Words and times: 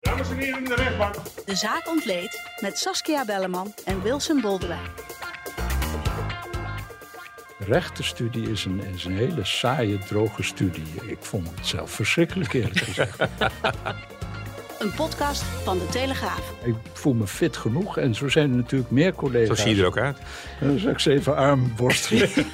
Dames 0.00 0.30
en 0.30 0.36
heren 0.36 0.58
in 0.58 0.64
de 0.64 0.74
rechtbank. 0.74 1.14
De 1.46 1.56
zaak 1.56 1.88
ontleed 1.88 2.40
met 2.60 2.78
Saskia 2.78 3.24
Belleman 3.24 3.74
en 3.84 4.02
Wilson 4.02 4.40
Boldewijn. 4.40 4.80
Rechtenstudie 7.58 8.50
is 8.50 8.64
een, 8.64 8.82
is 8.94 9.04
een 9.04 9.16
hele 9.16 9.44
saaie, 9.44 9.98
droge 9.98 10.42
studie. 10.42 10.84
Ik 11.06 11.18
vond 11.20 11.48
het 11.56 11.66
zelf 11.66 11.90
verschrikkelijk 11.90 12.52
eerlijk 12.52 12.78
gezegd. 12.90 13.20
Een 14.78 14.94
podcast 14.94 15.42
van 15.42 15.78
De 15.78 15.86
Telegraaf. 15.86 16.52
ik 16.64 16.74
voel 16.92 17.14
me 17.14 17.26
fit 17.26 17.56
genoeg 17.56 17.98
en 17.98 18.14
zo 18.14 18.28
zijn 18.28 18.50
er 18.50 18.56
natuurlijk 18.56 18.90
meer 18.90 19.14
collega's. 19.14 19.58
Zo 19.58 19.64
zie 19.64 19.74
je 19.74 19.80
er 19.80 19.86
ook 19.86 19.98
uit. 19.98 20.18
Dan 20.60 20.78
zal 20.78 20.90
ik 20.90 20.98
ze 20.98 21.12
even 21.12 21.36
arm 21.36 21.72
borstelen. 21.76 22.30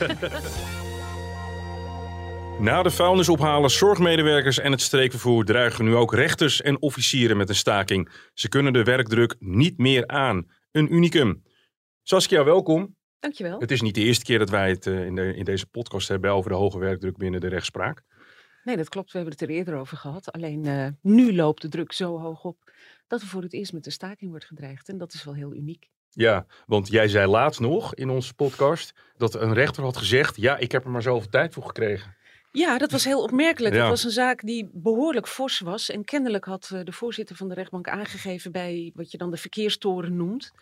Na 2.60 2.82
de 2.82 2.90
vuilnisophalers, 2.90 3.78
zorgmedewerkers 3.78 4.58
en 4.58 4.72
het 4.72 4.80
streekvervoer 4.80 5.44
dreigen 5.44 5.84
nu 5.84 5.94
ook 5.94 6.14
rechters 6.14 6.62
en 6.62 6.82
officieren 6.82 7.36
met 7.36 7.48
een 7.48 7.54
staking. 7.54 8.12
Ze 8.34 8.48
kunnen 8.48 8.72
de 8.72 8.82
werkdruk 8.82 9.36
niet 9.38 9.78
meer 9.78 10.06
aan. 10.06 10.50
Een 10.72 10.94
unicum. 10.94 11.42
Saskia, 12.02 12.44
welkom. 12.44 12.96
Dankjewel. 13.18 13.60
Het 13.60 13.70
is 13.70 13.80
niet 13.80 13.94
de 13.94 14.00
eerste 14.00 14.24
keer 14.24 14.38
dat 14.38 14.50
wij 14.50 14.68
het 14.70 14.86
eh, 14.86 15.06
in, 15.06 15.14
de, 15.14 15.34
in 15.34 15.44
deze 15.44 15.66
podcast 15.66 16.08
hebben 16.08 16.30
over 16.30 16.50
de 16.50 16.56
hoge 16.56 16.78
werkdruk 16.78 17.16
binnen 17.16 17.40
de 17.40 17.48
rechtspraak. 17.48 18.02
Nee, 18.64 18.76
dat 18.76 18.88
klopt. 18.88 19.12
We 19.12 19.18
hebben 19.18 19.36
het 19.38 19.48
er 19.48 19.56
eerder 19.56 19.74
over 19.74 19.96
gehad. 19.96 20.32
Alleen 20.32 20.64
eh, 20.66 20.86
nu 21.02 21.34
loopt 21.34 21.62
de 21.62 21.68
druk 21.68 21.92
zo 21.92 22.18
hoog 22.18 22.44
op 22.44 22.72
dat 23.06 23.20
er 23.20 23.26
voor 23.26 23.42
het 23.42 23.52
eerst 23.52 23.72
met 23.72 23.86
een 23.86 23.92
staking 23.92 24.30
wordt 24.30 24.46
gedreigd. 24.46 24.88
En 24.88 24.98
dat 24.98 25.12
is 25.12 25.24
wel 25.24 25.34
heel 25.34 25.54
uniek. 25.54 25.88
Ja, 26.10 26.46
want 26.66 26.88
jij 26.88 27.08
zei 27.08 27.26
laatst 27.26 27.60
nog 27.60 27.94
in 27.94 28.10
onze 28.10 28.34
podcast 28.34 28.94
dat 29.16 29.34
een 29.34 29.54
rechter 29.54 29.82
had 29.82 29.96
gezegd: 29.96 30.36
Ja, 30.36 30.56
ik 30.56 30.72
heb 30.72 30.84
er 30.84 30.90
maar 30.90 31.02
zoveel 31.02 31.30
tijd 31.30 31.54
voor 31.54 31.64
gekregen. 31.64 32.16
Ja, 32.56 32.78
dat 32.78 32.90
was 32.90 33.04
heel 33.04 33.22
opmerkelijk. 33.22 33.74
Ja. 33.74 33.80
Het 33.80 33.90
was 33.90 34.04
een 34.04 34.10
zaak 34.10 34.40
die 34.42 34.70
behoorlijk 34.72 35.28
fors 35.28 35.58
was. 35.60 35.90
En 35.90 36.04
kennelijk 36.04 36.44
had 36.44 36.70
eh, 36.72 36.80
de 36.84 36.92
voorzitter 36.92 37.36
van 37.36 37.48
de 37.48 37.54
rechtbank 37.54 37.88
aangegeven 37.88 38.52
bij 38.52 38.92
wat 38.94 39.10
je 39.10 39.18
dan 39.18 39.30
de 39.30 39.36
verkeerstoren 39.36 40.16
noemt. 40.16 40.52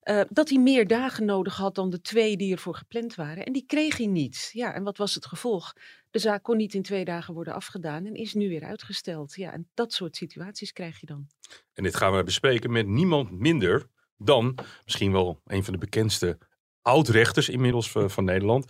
eh, 0.00 0.20
dat 0.28 0.48
hij 0.48 0.58
meer 0.58 0.86
dagen 0.86 1.24
nodig 1.24 1.56
had 1.56 1.74
dan 1.74 1.90
de 1.90 2.00
twee 2.00 2.36
die 2.36 2.52
ervoor 2.52 2.74
gepland 2.74 3.14
waren. 3.14 3.44
En 3.46 3.52
die 3.52 3.64
kreeg 3.66 3.96
hij 3.96 4.06
niet. 4.06 4.50
Ja, 4.52 4.74
en 4.74 4.82
wat 4.82 4.96
was 4.96 5.14
het 5.14 5.26
gevolg? 5.26 5.72
De 6.10 6.18
zaak 6.18 6.42
kon 6.42 6.56
niet 6.56 6.74
in 6.74 6.82
twee 6.82 7.04
dagen 7.04 7.34
worden 7.34 7.54
afgedaan 7.54 8.06
en 8.06 8.14
is 8.14 8.34
nu 8.34 8.48
weer 8.48 8.64
uitgesteld. 8.64 9.34
Ja, 9.34 9.52
en 9.52 9.68
dat 9.74 9.92
soort 9.92 10.16
situaties 10.16 10.72
krijg 10.72 11.00
je 11.00 11.06
dan. 11.06 11.26
En 11.74 11.82
dit 11.82 11.96
gaan 11.96 12.16
we 12.16 12.22
bespreken 12.22 12.72
met 12.72 12.86
niemand 12.86 13.30
minder 13.30 13.86
dan 14.16 14.58
misschien 14.84 15.12
wel 15.12 15.40
een 15.44 15.64
van 15.64 15.72
de 15.72 15.78
bekendste 15.78 16.38
oud-rechters 16.82 17.48
inmiddels 17.48 17.90
van, 17.90 18.10
van 18.10 18.24
Nederland, 18.24 18.64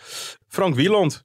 Frank 0.49 0.75
Wieland. 0.75 1.25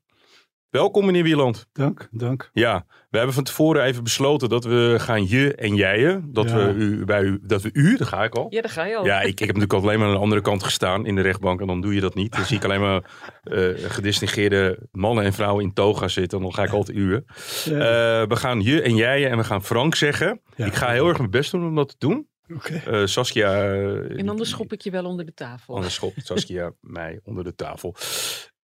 Welkom, 0.70 1.06
meneer 1.06 1.24
Wieland. 1.24 1.68
dank, 1.74 2.08
dank. 2.12 2.50
Ja, 2.54 2.86
we 3.10 3.18
hebben 3.18 3.36
van 3.36 3.44
tevoren 3.44 3.84
even 3.84 4.04
besloten 4.04 4.50
dat 4.50 4.64
we 4.64 4.96
gaan 5.00 5.28
je 5.28 5.56
en 5.56 5.76
jijen. 5.76 6.30
Dat, 6.34 6.50
Ja. 6.50 6.56
we 6.56 6.74
u, 6.74 7.06
bij 7.06 7.22
u, 7.24 7.40
dat 7.42 7.62
we 7.62 7.70
u, 7.74 7.98
daar 7.98 8.08
ga 8.08 8.24
ik 8.24 8.36
al. 8.36 8.48
Ja, 8.50 8.62
daar 8.62 8.72
ga 8.72 8.86
je 8.86 8.96
al. 8.98 9.06
Ja, 9.06 9.22
ik, 9.22 9.28
ik 9.28 9.40
heb 9.40 9.48
natuurlijk 9.58 9.84
alleen 9.84 10.00
maar 10.00 10.08
aan 10.08 10.14
de 10.14 10.20
andere 10.20 10.42
kant 10.42 10.64
gestaan 10.64 11.06
in 11.06 11.16
de 11.16 11.22
rechtbank. 11.22 11.62
En 11.62 11.68
dan 11.68 11.82
doe 11.82 11.94
je 11.94 12.02
dat 12.02 12.16
niet. 12.16 12.32
Dan 12.36 12.46
zie 12.46 12.58
ik 12.58 12.64
alleen 12.64 12.80
maar 12.82 13.12
eh, 13.44 13.68
gedistingeerde 13.92 14.88
mannen 14.92 15.24
en 15.24 15.34
vrouwen 15.34 15.64
in 15.64 15.74
toga 15.74 16.08
zitten. 16.08 16.38
En 16.38 16.44
dan 16.44 16.54
ga 16.54 16.64
ik 16.64 16.72
altijd 16.72 16.98
uwen. 16.98 17.26
Ja, 17.66 17.72
Eh, 17.74 18.28
we 18.28 18.36
gaan 18.36 18.62
je 18.62 18.82
en 18.82 18.96
jijen 18.96 19.30
en 19.30 19.38
we 19.38 19.44
gaan 19.44 19.64
Frank 19.64 19.96
zeggen. 19.96 20.42
Ja. 20.56 20.66
Ik 20.66 20.74
ga 20.76 20.92
heel 20.92 21.08
erg 21.08 21.18
mijn 21.18 21.30
best 21.30 21.52
doen 21.52 21.66
om 21.66 21.76
dat 21.76 21.90
te 21.90 21.96
doen. 21.98 22.28
Oké. 22.56 22.74
Eh, 22.86 23.06
Saskia... 23.06 23.74
En 24.08 24.30
anders 24.30 24.50
schop 24.50 24.74
ik 24.74 24.82
je 24.82 24.92
wel 24.92 25.06
onder 25.06 25.26
de 25.26 25.34
tafel. 25.34 25.76
Anders 25.76 25.94
schopt 25.94 26.26
Saskia 26.26 26.72
mij 26.82 27.20
onder 27.24 27.44
de 27.44 27.56
tafel. 27.56 27.96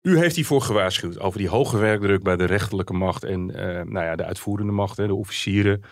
U 0.02 0.18
heeft 0.18 0.36
hiervoor 0.36 0.62
gewaarschuwd 0.62 1.18
over 1.20 1.38
die 1.38 1.48
hoge 1.48 1.78
werkdruk 1.78 2.22
bij 2.22 2.36
de 2.36 2.44
rechterlijke 2.44 2.92
macht 2.92 3.24
en 3.24 3.54
eh, 3.54 3.84
nou 3.84 4.04
ja, 4.04 4.16
de 4.16 4.24
uitvoerende 4.24 4.72
macht, 4.72 4.96
hè, 4.96 5.06
de 5.06 5.14
officieren. 5.14 5.82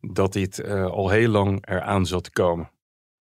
Dat 0.00 0.32
dit 0.32 0.58
eh, 0.58 0.84
al 0.84 1.08
heel 1.10 1.28
lang 1.28 1.66
eraan 1.68 2.06
zat 2.06 2.24
te 2.24 2.30
komen. 2.30 2.70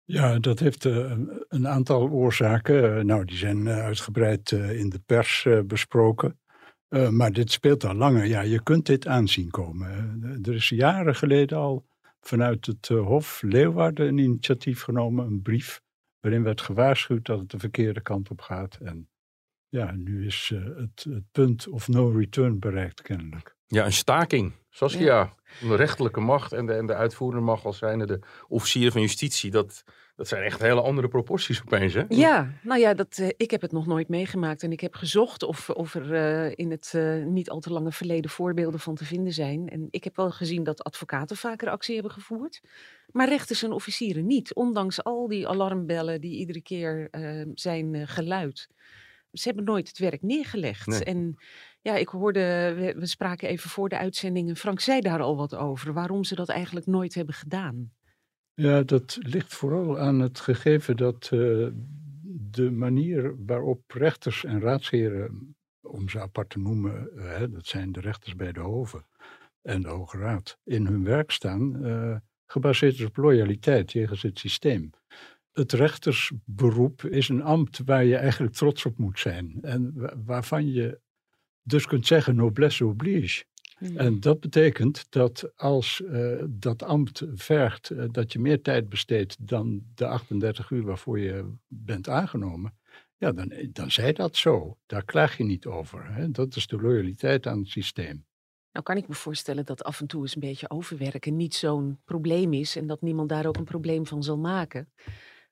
Ja, 0.04 0.38
dat 0.38 0.58
heeft 0.58 0.84
eh, 0.84 1.12
een- 1.48 1.68
aantal 1.68 2.08
oorzaken. 2.10 3.06
Nou, 3.06 3.24
die 3.24 3.36
zijn 3.36 3.68
uitgebreid 3.68 4.50
in 4.52 4.88
de 4.88 5.00
pers 5.06 5.46
besproken. 5.66 6.38
Maar 7.10 7.32
dit 7.32 7.50
speelt 7.50 7.84
al 7.84 7.94
langer. 7.94 8.24
Ja, 8.24 8.40
je 8.40 8.62
kunt 8.62 8.86
dit 8.86 9.06
aanzien 9.06 9.50
komen. 9.50 10.18
Er 10.42 10.54
is 10.54 10.68
jaren 10.68 11.14
geleden 11.14 11.58
al 11.58 11.86
vanuit 12.20 12.66
het 12.66 12.88
Hof 12.88 13.42
Leeuwarden 13.42 14.08
een 14.08 14.18
initiatief 14.18 14.82
genomen, 14.82 15.26
een 15.26 15.42
brief, 15.42 15.80
waarin 16.20 16.42
werd 16.42 16.60
gewaarschuwd 16.60 17.26
dat 17.26 17.38
het 17.38 17.50
de 17.50 17.58
verkeerde 17.58 18.00
kant 18.00 18.30
op 18.30 18.40
gaat. 18.40 18.78
En 18.82 19.08
ja, 19.70 19.92
nu 19.92 20.26
is 20.26 20.50
eh, 20.54 20.64
het, 20.76 21.06
het 21.08 21.24
punt 21.32 21.68
of 21.68 21.88
no 21.88 22.08
return 22.08 22.58
bereikt 22.58 23.02
kennelijk. 23.02 23.56
Ja, 23.66 23.84
een 23.84 23.92
staking. 23.92 24.52
Saskia, 24.70 25.34
de 25.60 25.76
rechterlijke 25.76 26.20
macht 26.20 26.52
en 26.52 26.66
de, 26.66 26.72
en 26.72 26.86
de 26.86 26.94
uitvoerende 26.94 27.44
macht 27.44 27.64
als 27.64 27.78
zijnde 27.78 28.06
de 28.06 28.20
officieren 28.48 28.92
van 28.92 29.00
justitie. 29.00 29.50
Dat, 29.50 29.84
dat 30.20 30.28
zijn 30.28 30.42
echt 30.42 30.60
hele 30.60 30.80
andere 30.80 31.08
proporties 31.08 31.62
opeens, 31.62 31.94
hè? 31.94 32.04
Ja, 32.08 32.52
nou 32.62 32.80
ja, 32.80 32.94
dat, 32.94 33.18
eh, 33.18 33.28
ik 33.36 33.50
heb 33.50 33.60
het 33.60 33.72
nog 33.72 33.86
nooit 33.86 34.08
meegemaakt 34.08 34.62
en 34.62 34.72
ik 34.72 34.80
heb 34.80 34.94
gezocht 34.94 35.42
of, 35.42 35.70
of 35.70 35.94
er 35.94 36.14
eh, 36.14 36.52
in 36.54 36.70
het 36.70 36.92
eh, 36.94 37.24
niet 37.24 37.50
al 37.50 37.60
te 37.60 37.72
lange 37.72 37.92
verleden 37.92 38.30
voorbeelden 38.30 38.80
van 38.80 38.94
te 38.94 39.04
vinden 39.04 39.32
zijn. 39.32 39.68
En 39.68 39.86
ik 39.90 40.04
heb 40.04 40.16
wel 40.16 40.30
gezien 40.30 40.64
dat 40.64 40.84
advocaten 40.84 41.36
vaker 41.36 41.70
actie 41.70 41.94
hebben 41.94 42.12
gevoerd, 42.12 42.60
maar 43.10 43.28
rechters 43.28 43.62
en 43.62 43.72
officieren 43.72 44.26
niet. 44.26 44.54
Ondanks 44.54 45.04
al 45.04 45.28
die 45.28 45.48
alarmbellen 45.48 46.20
die 46.20 46.36
iedere 46.38 46.62
keer 46.62 47.08
zijn 47.54 48.08
geluid. 48.08 48.68
Ze 49.32 49.48
hebben 49.48 49.64
nooit 49.64 49.88
het 49.88 49.98
werk 49.98 50.22
neergelegd. 50.22 50.86
Nee. 50.86 51.04
En 51.04 51.36
ja, 51.80 51.96
ik 51.96 52.08
hoorde, 52.08 52.74
we, 52.76 52.94
we 52.98 53.06
spraken 53.06 53.48
even 53.48 53.70
voor 53.70 53.88
de 53.88 53.98
uitzending 53.98 54.48
en 54.48 54.56
Frank 54.56 54.80
zei 54.80 55.00
daar 55.00 55.20
al 55.20 55.36
wat 55.36 55.54
over, 55.54 55.92
waarom 55.92 56.24
ze 56.24 56.34
dat 56.34 56.48
eigenlijk 56.48 56.86
nooit 56.86 57.14
hebben 57.14 57.34
gedaan. 57.34 57.92
Ja, 58.54 58.82
dat 58.82 59.18
ligt 59.20 59.54
vooral 59.54 59.98
aan 59.98 60.20
het 60.20 60.40
gegeven 60.40 60.96
dat 60.96 61.30
eh, 61.32 61.66
de 62.50 62.70
manier 62.70 63.44
waarop 63.46 63.90
rechters 63.90 64.44
en 64.44 64.60
raadsheren, 64.60 65.54
om 65.80 66.08
ze 66.08 66.20
apart 66.20 66.50
te 66.50 66.58
noemen, 66.58 67.16
eh, 67.16 67.36
hè, 67.36 67.50
dat 67.50 67.66
zijn 67.66 67.92
de 67.92 68.00
rechters 68.00 68.36
bij 68.36 68.52
de 68.52 68.60
Hoven 68.60 69.06
en 69.62 69.82
de 69.82 69.88
Hoge 69.88 70.18
Raad, 70.18 70.58
in 70.64 70.86
hun 70.86 71.04
werk 71.04 71.30
staan, 71.30 71.84
eh, 71.84 72.16
gebaseerd 72.46 72.94
is 72.94 73.04
op 73.04 73.16
loyaliteit 73.16 73.92
jegens 73.92 74.22
het 74.22 74.38
systeem. 74.38 74.90
Het 75.60 75.72
rechtersberoep 75.72 77.04
is 77.04 77.28
een 77.28 77.42
ambt 77.42 77.80
waar 77.84 78.04
je 78.04 78.16
eigenlijk 78.16 78.52
trots 78.52 78.86
op 78.86 78.98
moet 78.98 79.18
zijn 79.18 79.58
en 79.62 79.92
wa- 79.94 80.14
waarvan 80.24 80.72
je 80.72 81.00
dus 81.62 81.86
kunt 81.86 82.06
zeggen 82.06 82.36
noblesse 82.36 82.86
oblige. 82.86 83.44
En 83.96 84.20
dat 84.20 84.40
betekent 84.40 85.06
dat 85.10 85.52
als 85.56 86.02
eh, 86.04 86.44
dat 86.48 86.82
ambt 86.82 87.22
vergt 87.34 87.90
eh, 87.90 88.04
dat 88.10 88.32
je 88.32 88.38
meer 88.38 88.62
tijd 88.62 88.88
besteedt 88.88 89.48
dan 89.48 89.82
de 89.94 90.06
38 90.06 90.70
uur 90.70 90.82
waarvoor 90.82 91.18
je 91.18 91.52
bent 91.66 92.08
aangenomen, 92.08 92.78
ja, 93.16 93.32
dan, 93.32 93.52
dan 93.72 93.90
zij 93.90 94.12
dat 94.12 94.36
zo. 94.36 94.78
Daar 94.86 95.04
klaag 95.04 95.36
je 95.36 95.44
niet 95.44 95.66
over. 95.66 96.12
Hè? 96.14 96.30
Dat 96.30 96.56
is 96.56 96.66
de 96.66 96.80
loyaliteit 96.80 97.46
aan 97.46 97.58
het 97.58 97.68
systeem. 97.68 98.24
Nou 98.72 98.84
kan 98.84 98.96
ik 98.96 99.08
me 99.08 99.14
voorstellen 99.14 99.64
dat 99.64 99.84
af 99.84 100.00
en 100.00 100.06
toe 100.06 100.20
eens 100.22 100.34
een 100.34 100.40
beetje 100.40 100.70
overwerken 100.70 101.36
niet 101.36 101.54
zo'n 101.54 101.98
probleem 102.04 102.52
is 102.52 102.76
en 102.76 102.86
dat 102.86 103.00
niemand 103.00 103.28
daar 103.28 103.46
ook 103.46 103.56
een 103.56 103.64
probleem 103.64 104.06
van 104.06 104.22
zal 104.22 104.38
maken. 104.38 104.88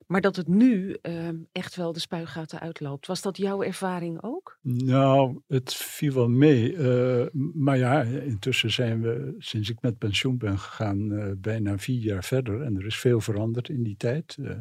Maar 0.09 0.21
dat 0.21 0.37
het 0.37 0.49
nu 0.49 0.97
ehm, 1.03 1.37
echt 1.53 1.77
wel 1.77 1.93
de 1.93 2.01
spuigaten 2.01 2.61
uitloopt. 2.61 3.07
Was 3.07 3.23
dat 3.23 3.37
jouw 3.37 3.63
ervaring 3.63 4.23
ook? 4.23 4.59
Nou, 4.63 5.41
het 5.47 5.75
viel 5.75 6.15
wel 6.15 6.29
mee. 6.29 6.77
eh, 6.77 7.27
maar 7.55 7.79
ja, 7.79 8.03
intussen 8.03 8.71
zijn 8.71 9.03
we, 9.03 9.35
sinds 9.39 9.71
ik 9.71 9.81
met 9.81 9.99
pensioen 9.99 10.39
ben 10.39 10.59
gegaan, 10.59 11.13
eh, 11.13 11.33
bijna 11.37 11.79
vier 11.79 12.01
jaar 12.01 12.25
verder. 12.25 12.63
En 12.63 12.77
er 12.77 12.87
is 12.87 12.99
veel 12.99 13.21
veranderd 13.21 13.69
in 13.69 13.83
die 13.83 13.97
tijd. 13.97 14.37
Eh, 14.43 14.59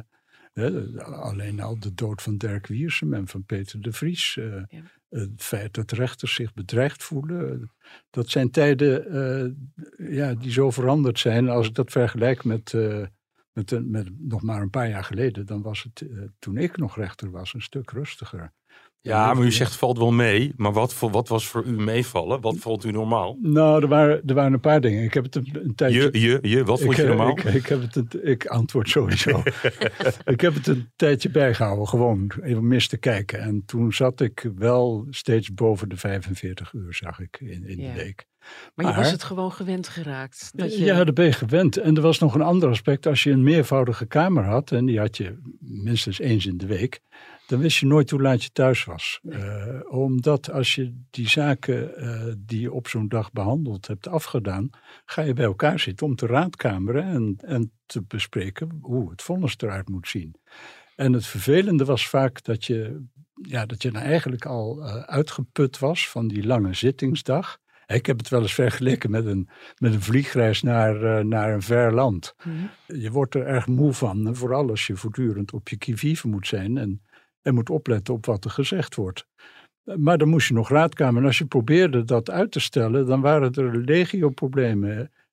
hè, 0.52 1.02
alleen 1.02 1.60
al 1.60 1.78
de 1.78 1.94
dood 1.94 2.22
van 2.22 2.36
Dirk 2.36 2.66
Wiersum 2.66 3.14
en 3.14 3.28
van 3.28 3.44
Peter 3.44 3.80
de 3.80 3.92
Vries. 3.92 4.34
Ja. 4.34 4.66
Het 5.08 5.30
feit 5.36 5.74
dat 5.74 5.90
rechters 5.90 6.34
zich 6.34 6.54
bedreigd 6.54 7.02
voelen. 7.02 7.70
Dat 8.10 8.28
zijn 8.28 8.50
tijden 8.50 9.58
ja, 9.96 10.34
die 10.34 10.50
zo 10.52 10.70
veranderd 10.70 11.18
zijn. 11.18 11.48
Als 11.48 11.66
ik 11.66 11.74
dat 11.74 11.90
vergelijk 11.90 12.44
met, 12.44 12.74
met, 13.84 14.08
nog 14.18 14.42
maar 14.42 14.62
een 14.62 14.70
paar 14.70 14.88
jaar 14.88 15.04
geleden, 15.04 15.46
dan 15.46 15.62
was 15.62 15.82
het 15.82 16.00
eh, 16.10 16.18
toen 16.38 16.56
ik 16.56 16.76
nog 16.76 16.96
rechter 16.96 17.30
was 17.30 17.54
een 17.54 17.62
stuk 17.62 17.90
rustiger. 17.90 18.52
Ja, 19.00 19.34
maar 19.34 19.44
u 19.44 19.52
zegt 19.52 19.76
valt 19.76 19.98
wel 19.98 20.12
mee. 20.12 20.52
Maar 20.56 20.72
wat, 20.72 20.94
voor, 20.94 21.10
wat 21.10 21.28
was 21.28 21.46
voor 21.46 21.64
u 21.64 21.70
meevallen? 21.70 22.40
Wat 22.40 22.56
vond 22.56 22.84
u 22.84 22.90
normaal? 22.90 23.38
Nou, 23.42 23.82
er 23.82 23.88
waren, 23.88 24.22
er 24.26 24.34
waren 24.34 24.52
een 24.52 24.60
paar 24.60 24.80
dingen. 24.80 25.02
Ik 25.02 25.14
heb 25.14 25.24
het 25.24 25.34
een, 25.34 25.48
een 25.52 25.74
tijdje... 25.74 26.08
Je, 26.12 26.20
je, 26.20 26.48
je, 26.48 26.64
wat 26.64 26.80
vond 26.80 26.90
ik, 26.90 26.96
je 26.96 27.02
eh, 27.02 27.08
normaal? 27.08 27.38
Ik, 27.38 27.44
ik, 27.44 27.66
heb 27.66 27.80
het 27.80 27.96
een, 27.96 28.08
ik 28.22 28.46
antwoord 28.46 28.88
sowieso. 28.88 29.42
ik 30.24 30.40
heb 30.40 30.54
het 30.54 30.66
een 30.66 30.90
tijdje 30.96 31.30
bijgehouden, 31.30 31.88
gewoon 31.88 32.32
even 32.42 32.68
mis 32.68 32.88
te 32.88 32.96
kijken. 32.96 33.40
En 33.40 33.62
toen 33.64 33.92
zat 33.92 34.20
ik 34.20 34.50
wel 34.56 35.06
steeds 35.10 35.54
boven 35.54 35.88
de 35.88 35.96
45 35.96 36.72
uur, 36.72 36.94
zag 36.94 37.20
ik, 37.20 37.36
in, 37.40 37.66
in 37.66 37.80
Ja. 37.80 37.92
de 37.92 37.98
week. 38.02 38.26
Maar 38.74 38.86
je 38.86 38.94
was 38.94 39.10
het 39.10 39.22
gewoon 39.22 39.52
gewend 39.52 39.88
geraakt. 39.88 40.50
Dat 40.54 40.76
je, 40.76 40.84
Ja, 40.84 41.04
daar 41.04 41.12
ben 41.12 41.24
je 41.24 41.32
gewend. 41.32 41.76
En 41.76 41.96
er 41.96 42.02
was 42.02 42.18
nog 42.18 42.34
een 42.34 42.42
ander 42.42 42.68
aspect. 42.68 43.06
Als 43.06 43.22
je 43.22 43.30
een 43.30 43.42
meervoudige 43.42 44.06
kamer 44.06 44.44
had, 44.44 44.72
en 44.72 44.86
die 44.86 44.98
had 44.98 45.16
je 45.16 45.38
minstens 45.60 46.18
eens 46.18 46.46
in 46.46 46.56
de 46.56 46.66
week, 46.66 47.00
dan 47.48 47.58
wist 47.58 47.78
je 47.78 47.86
nooit 47.86 48.10
hoe 48.10 48.22
laat 48.22 48.42
je 48.42 48.50
thuis 48.52 48.84
was. 48.84 49.20
Eh, 49.28 49.80
omdat 49.88 50.50
als 50.50 50.74
je 50.74 50.94
die 51.10 51.28
zaken 51.28 51.96
eh, 51.96 52.34
die 52.38 52.60
je 52.60 52.72
op 52.72 52.88
zo'n 52.88 53.08
dag 53.08 53.32
behandeld 53.32 53.86
hebt 53.86 54.08
afgedaan, 54.08 54.70
ga 55.04 55.22
je 55.22 55.32
bij 55.32 55.44
elkaar 55.44 55.78
zitten 55.78 56.06
om 56.06 56.16
te 56.16 56.26
raadkameren 56.26 57.04
en, 57.04 57.36
en 57.40 57.72
te 57.86 58.02
bespreken 58.02 58.78
hoe 58.80 59.10
het 59.10 59.22
vonnis 59.22 59.54
eruit 59.58 59.88
moet 59.88 60.08
zien. 60.08 60.34
En 60.96 61.12
het 61.12 61.26
vervelende 61.26 61.84
was 61.84 62.08
vaak 62.08 62.44
dat 62.44 62.64
je, 62.64 63.04
ja, 63.42 63.66
dat 63.66 63.82
je 63.82 63.90
nou 63.90 64.04
eigenlijk 64.04 64.46
al 64.46 64.82
eh, 64.82 64.94
uitgeput 65.02 65.78
was 65.78 66.08
van 66.08 66.28
die 66.28 66.46
lange 66.46 66.74
zittingsdag. 66.74 67.58
Ik 67.94 68.06
heb 68.06 68.18
het 68.18 68.28
wel 68.28 68.42
eens 68.42 68.54
vergeleken 68.54 69.10
met 69.10 69.26
een, 69.26 69.48
met 69.78 69.94
een 69.94 70.02
vliegreis 70.02 70.62
naar, 70.62 71.02
eh, 71.02 71.24
naar 71.24 71.52
een 71.52 71.62
ver 71.62 71.94
land. 71.94 72.34
Mhm. 72.44 72.56
Je 73.00 73.10
wordt 73.10 73.34
er 73.34 73.46
erg 73.46 73.66
moe 73.66 73.92
van, 73.92 74.36
vooral 74.36 74.68
als 74.68 74.86
je 74.86 74.96
voortdurend 74.96 75.52
op 75.52 75.68
je 75.68 75.76
qui-vive 75.76 76.28
moet 76.28 76.46
zijn 76.46 76.76
en, 76.76 77.02
en 77.42 77.54
moet 77.54 77.70
opletten 77.70 78.14
op 78.14 78.26
wat 78.26 78.44
er 78.44 78.50
gezegd 78.50 78.94
wordt. 78.94 79.26
Maar 79.96 80.18
dan 80.18 80.28
moest 80.28 80.48
je 80.48 80.54
nog 80.54 80.68
raadkamer. 80.68 81.20
En 81.20 81.26
als 81.26 81.38
je 81.38 81.46
probeerde 81.46 82.04
dat 82.04 82.30
uit 82.30 82.52
te 82.52 82.60
stellen, 82.60 83.06
dan 83.06 83.20
waren 83.20 83.52
er 83.52 83.76
legio 83.76 84.32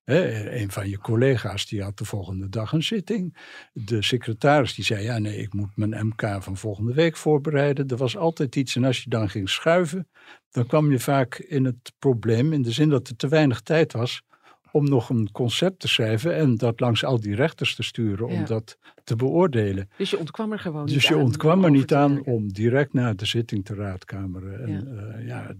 een 0.06 0.72
van 0.72 0.90
je 0.90 0.98
collega's 0.98 1.66
die 1.66 1.84
had 1.84 1.98
de 1.98 2.06
volgende 2.06 2.50
dag 2.50 2.72
een 2.72 2.84
zitting. 2.84 3.38
De 3.74 4.02
secretaris 4.02 4.76
die 4.76 4.86
zei, 4.86 5.04
ja 5.04 5.18
nee, 5.18 5.38
ik 5.38 5.54
moet 5.54 5.76
mijn 5.76 6.08
MK 6.08 6.38
van 6.40 6.58
volgende 6.58 6.94
week 6.94 7.18
voorbereiden. 7.18 7.88
Er 7.88 7.98
was 7.98 8.18
altijd 8.18 8.56
iets 8.56 8.76
en 8.76 8.84
als 8.84 9.04
je 9.04 9.10
dan 9.10 9.30
ging 9.30 9.50
schuiven, 9.50 10.08
dan 10.52 10.66
kwam 10.66 10.92
je 10.92 11.00
vaak 11.00 11.36
in 11.36 11.66
het 11.66 11.94
probleem 12.00 12.54
in 12.54 12.62
de 12.62 12.72
zin 12.72 12.90
dat 12.90 13.08
er 13.08 13.16
te 13.16 13.28
weinig 13.28 13.62
tijd 13.62 13.94
was 13.94 14.24
om 14.72 14.90
nog 14.90 15.10
een 15.10 15.32
concept 15.32 15.80
te 15.80 15.88
schrijven 15.88 16.36
en 16.36 16.56
dat 16.56 16.80
langs 16.80 17.04
al 17.04 17.20
die 17.20 17.36
rechters 17.36 17.76
te 17.76 17.84
sturen 17.84 18.28
om 18.28 18.46
dat 18.46 18.78
te 19.04 19.16
beoordelen. 19.16 19.90
Dus 19.98 20.10
je 20.10 20.18
ontkwam 20.18 20.52
er 20.52 20.60
gewoon 20.60 20.86
niet 20.86 20.94
Dus 20.94 21.08
je 21.08 21.14
aan 21.14 21.22
ontkwam 21.22 21.64
er 21.64 21.72
niet 21.72 21.94
aan 21.94 22.24
om 22.26 22.54
direct 22.54 22.94
na 22.94 23.14
de 23.14 23.26
zitting 23.26 23.66
te 23.66 23.76
raadkameren. 23.76 24.64
En 24.64 24.88
ja. 25.14 25.46
ja, 25.46 25.56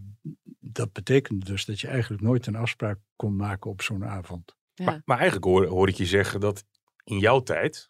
dat 0.60 0.94
betekende 0.94 1.46
dus 1.46 1.66
dat 1.66 1.80
je 1.80 1.88
eigenlijk 1.88 2.22
nooit 2.22 2.48
een 2.48 2.56
afspraak 2.56 3.00
kon 3.16 3.36
maken 3.36 3.72
op 3.72 3.82
zo'n 3.82 4.06
avond. 4.06 4.56
Ja. 4.74 4.86
Maar, 4.86 5.02
maar 5.06 5.18
eigenlijk 5.18 5.48
hoor, 5.48 5.66
hoor 5.66 5.88
ik 5.88 5.96
je 5.96 6.06
zeggen 6.06 6.40
dat 6.40 6.64
in 7.04 7.20
jouw 7.20 7.40
tijd 7.40 7.90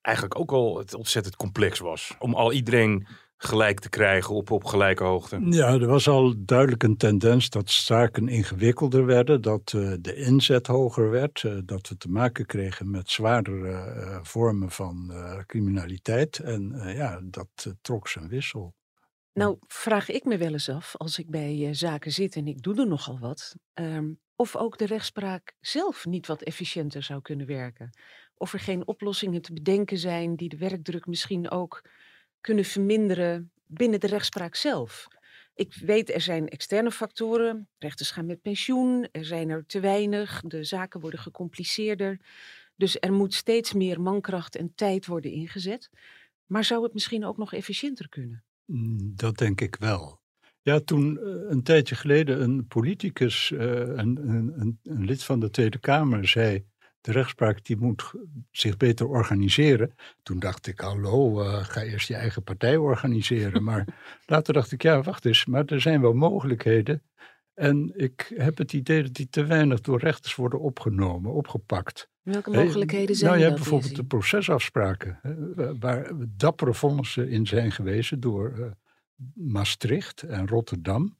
eigenlijk 0.00 0.38
ook 0.38 0.52
al 0.52 0.78
het 0.78 0.94
ontzettend 0.94 1.36
complex 1.36 1.78
was. 1.78 2.14
Om 2.18 2.34
al 2.34 2.52
iedereen 2.52 3.06
gelijk 3.36 3.80
te 3.80 3.88
krijgen 3.88 4.34
op, 4.34 4.50
op 4.50 4.64
gelijke 4.64 5.04
hoogte. 5.04 5.40
Ja, 5.40 5.72
er 5.72 5.86
was 5.86 6.08
al 6.08 6.34
duidelijk 6.38 6.82
een 6.82 6.96
tendens 6.96 7.50
dat 7.50 7.70
zaken 7.70 8.28
ingewikkelder 8.28 9.06
werden, 9.06 9.42
dat 9.42 9.72
eh, 9.76 9.92
de 10.00 10.14
inzet 10.14 10.66
hoger 10.66 11.10
werd, 11.10 11.42
eh, 11.44 11.58
dat 11.64 11.88
we 11.88 11.96
te 11.96 12.08
maken 12.08 12.46
kregen 12.46 12.90
met 12.90 13.10
zwaardere 13.10 13.70
eh, 13.70 14.18
vormen 14.22 14.70
van 14.70 15.10
eh, 15.12 15.38
criminaliteit. 15.46 16.38
En 16.38 16.72
eh, 16.72 16.96
ja, 16.96 17.20
dat 17.22 17.74
trok 17.80 18.08
zijn 18.08 18.28
wissel. 18.28 18.74
Nou, 19.34 19.56
vraag 19.66 20.08
ik 20.08 20.24
me 20.24 20.36
wel 20.38 20.52
eens 20.52 20.68
af, 20.68 20.96
als 20.96 21.18
ik 21.18 21.30
bij 21.30 21.66
eh, 21.66 21.68
zaken 21.72 22.12
zit 22.12 22.36
en 22.36 22.46
ik 22.46 22.62
doe 22.62 22.80
er 22.80 22.86
nogal 22.86 23.18
wat, 23.18 23.54
ehm, 23.72 24.12
of 24.36 24.56
ook 24.56 24.78
de 24.78 24.86
rechtspraak 24.86 25.54
zelf 25.60 26.06
niet 26.06 26.26
wat 26.26 26.42
efficiënter 26.42 27.02
zou 27.02 27.22
kunnen 27.22 27.46
werken. 27.46 27.90
Of 28.34 28.52
er 28.52 28.60
geen 28.60 28.86
oplossingen 28.86 29.42
te 29.42 29.52
bedenken 29.52 29.98
zijn 29.98 30.36
die 30.36 30.48
de 30.48 30.56
werkdruk 30.56 31.06
misschien 31.06 31.50
ook 31.50 31.84
kunnen 32.40 32.64
verminderen 32.64 33.52
binnen 33.66 34.00
de 34.00 34.06
rechtspraak 34.06 34.54
zelf. 34.54 35.06
Ik 35.54 35.74
weet, 35.74 36.10
er 36.10 36.20
zijn 36.20 36.48
externe 36.48 36.90
factoren. 36.90 37.68
Rechters 37.78 38.10
gaan 38.10 38.26
met 38.26 38.42
pensioen, 38.42 39.08
er 39.12 39.24
zijn 39.24 39.50
er 39.50 39.66
te 39.66 39.80
weinig, 39.80 40.40
de 40.44 40.64
zaken 40.64 41.00
worden 41.00 41.20
gecompliceerder. 41.20 42.20
Dus 42.76 42.96
er 43.00 43.12
moet 43.12 43.34
steeds 43.34 43.72
meer 43.72 44.00
mankracht 44.00 44.56
en 44.56 44.74
tijd 44.74 45.06
worden 45.06 45.30
ingezet. 45.30 45.90
Maar 46.46 46.64
zou 46.64 46.82
het 46.82 46.92
misschien 46.92 47.24
ook 47.24 47.36
nog 47.36 47.52
efficiënter 47.52 48.08
kunnen? 48.08 48.44
Mm, 48.66 49.12
Dat 49.16 49.36
denk 49.36 49.60
ik 49.60 49.76
wel. 49.76 50.22
Ja, 50.62 50.80
toen 50.80 51.18
eh, 51.18 51.24
een 51.50 51.62
tijdje 51.62 51.94
geleden 51.94 52.42
een 52.42 52.66
politicus, 52.66 53.52
eh, 53.52 53.68
een, 53.78 54.28
een, 54.28 54.78
een, 54.82 55.04
lid 55.04 55.24
van 55.24 55.40
de 55.40 55.50
Tweede 55.50 55.78
Kamer, 55.78 56.28
zei: 56.28 56.64
de 57.00 57.12
rechtspraak 57.12 57.64
die 57.64 57.76
moet 57.76 58.12
zich 58.50 58.76
beter 58.76 59.08
organiseren. 59.08 59.94
Toen 60.22 60.38
dacht 60.38 60.66
ik: 60.66 60.80
hallo, 60.80 61.42
eh, 61.42 61.64
ga 61.64 61.82
eerst 61.82 62.08
je 62.08 62.14
eigen 62.14 62.42
partij 62.42 62.76
organiseren. 62.76 63.62
Maar 63.68 63.86
later 64.26 64.54
dacht 64.54 64.72
ik: 64.72 64.82
ja, 64.82 65.02
wacht 65.02 65.24
eens, 65.24 65.44
maar 65.46 65.64
er 65.64 65.80
zijn 65.80 66.00
wel 66.00 66.14
mogelijkheden. 66.14 67.02
En 67.54 67.92
ik 67.96 68.32
heb 68.36 68.58
het 68.58 68.72
idee 68.72 69.02
dat 69.02 69.14
die 69.14 69.28
te 69.28 69.44
weinig 69.44 69.80
door 69.80 69.98
rechters 69.98 70.34
worden 70.34 70.60
opgenomen, 70.60 71.32
opgepakt. 71.32 72.08
Welke 72.24 72.50
mogelijkheden 72.50 73.16
zijn 73.16 73.30
nou, 73.30 73.42
je 73.42 73.48
hebt 73.48 73.60
bijvoorbeeld 73.60 73.96
de 73.96 74.04
procesafspraken, 74.04 75.18
hè, 75.22 75.78
waar 75.78 76.10
dappere 76.36 76.74
vonnissen 76.74 77.28
in 77.28 77.46
zijn 77.46 77.72
gewezen 77.72 78.20
door 78.20 78.52
eh, 78.58 78.70
Maastricht 79.34 80.22
en 80.22 80.48
Rotterdam, 80.48 81.18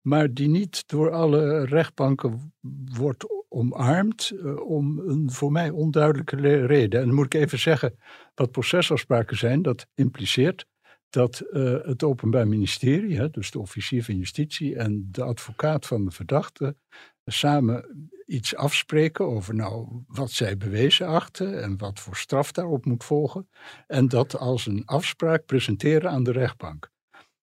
maar 0.00 0.32
die 0.32 0.48
niet 0.48 0.88
door 0.88 1.10
alle 1.10 1.64
rechtbanken 1.64 2.52
wordt 2.94 3.44
omarmd 3.48 4.30
eh, 4.30 4.60
om 4.60 4.98
een 4.98 5.30
voor 5.30 5.52
mij 5.52 5.70
onduidelijke 5.70 6.66
reden. 6.66 7.00
En 7.00 7.06
dan 7.06 7.14
moet 7.14 7.34
ik 7.34 7.34
even 7.34 7.58
zeggen 7.58 7.98
wat 8.34 8.50
procesafspraken 8.50 9.36
zijn. 9.36 9.62
Dat 9.62 9.86
impliceert 9.94 10.66
dat 11.10 11.40
eh, 11.40 11.76
het 11.82 12.02
Openbaar 12.02 12.48
Ministerie, 12.48 13.16
hè, 13.16 13.30
dus 13.30 13.50
de 13.50 13.58
officier 13.58 14.04
van 14.04 14.16
justitie 14.16 14.76
en 14.76 15.08
de 15.10 15.22
advocaat 15.22 15.86
van 15.86 16.04
de 16.04 16.10
verdachte, 16.10 16.76
samen 17.24 18.10
iets 18.26 18.56
afspreken 18.56 19.24
over 19.24 19.54
nou, 19.54 20.02
wat 20.06 20.30
zij 20.30 20.56
bewezen 20.56 21.06
achten 21.06 21.62
en 21.62 21.78
wat 21.78 22.00
voor 22.00 22.16
straf 22.16 22.52
daarop 22.52 22.84
moet 22.84 23.04
volgen. 23.04 23.48
En 23.86 24.08
dat 24.08 24.36
als 24.38 24.66
een 24.66 24.82
afspraak 24.84 25.46
presenteren 25.46 26.10
aan 26.10 26.22
de 26.22 26.32
rechtbank. 26.32 26.90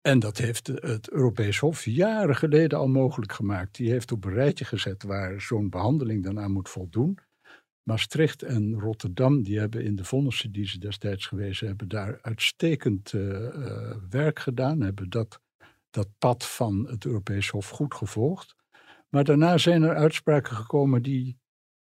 En 0.02 0.20
dat 0.20 0.38
heeft 0.38 0.68
het 0.68 1.10
Europees 1.10 1.60
Hof 1.60 1.86
jaren 1.86 2.36
geleden 2.36 2.80
al 2.80 2.88
mogelijk 2.88 3.32
gemaakt. 3.32 3.76
Die 3.76 3.92
heeft 3.92 4.12
op 4.12 4.26
een 4.26 4.34
rijtje 4.34 4.66
gezet 4.66 5.04
waar 5.04 5.42
zo'n 5.42 5.70
behandeling 5.70 6.24
dan 6.24 6.40
aan 6.40 6.52
moet 6.52 6.70
voldoen. 6.70 7.18
Maastricht 7.84 8.44
en 8.44 8.80
Rotterdam, 8.80 9.44
die 9.44 9.60
hebben 9.60 9.84
in 9.84 9.96
de 9.96 10.04
vonnissen 10.04 10.52
die 10.52 10.68
ze 10.68 10.80
destijds 10.80 11.26
gewezen 11.26 11.68
hebben, 11.68 11.88
daar 11.88 12.20
uitstekend 12.22 13.14
eh, 13.14 13.46
eh, 13.48 13.96
werk 14.10 14.40
gedaan. 14.40 14.82
Hebben 14.82 15.10
dat, 15.10 15.40
dat 15.90 16.08
pad 16.18 16.46
van 16.46 16.88
het 16.90 17.06
Europees 17.06 17.50
Hof 17.50 17.70
goed 17.70 17.94
gevolgd. 17.94 18.55
Maar 19.16 19.24
daarna 19.24 19.58
zijn 19.58 19.84
er 19.84 19.96
uitspraken 19.96 20.56
gekomen 20.56 21.02
die, 21.02 21.38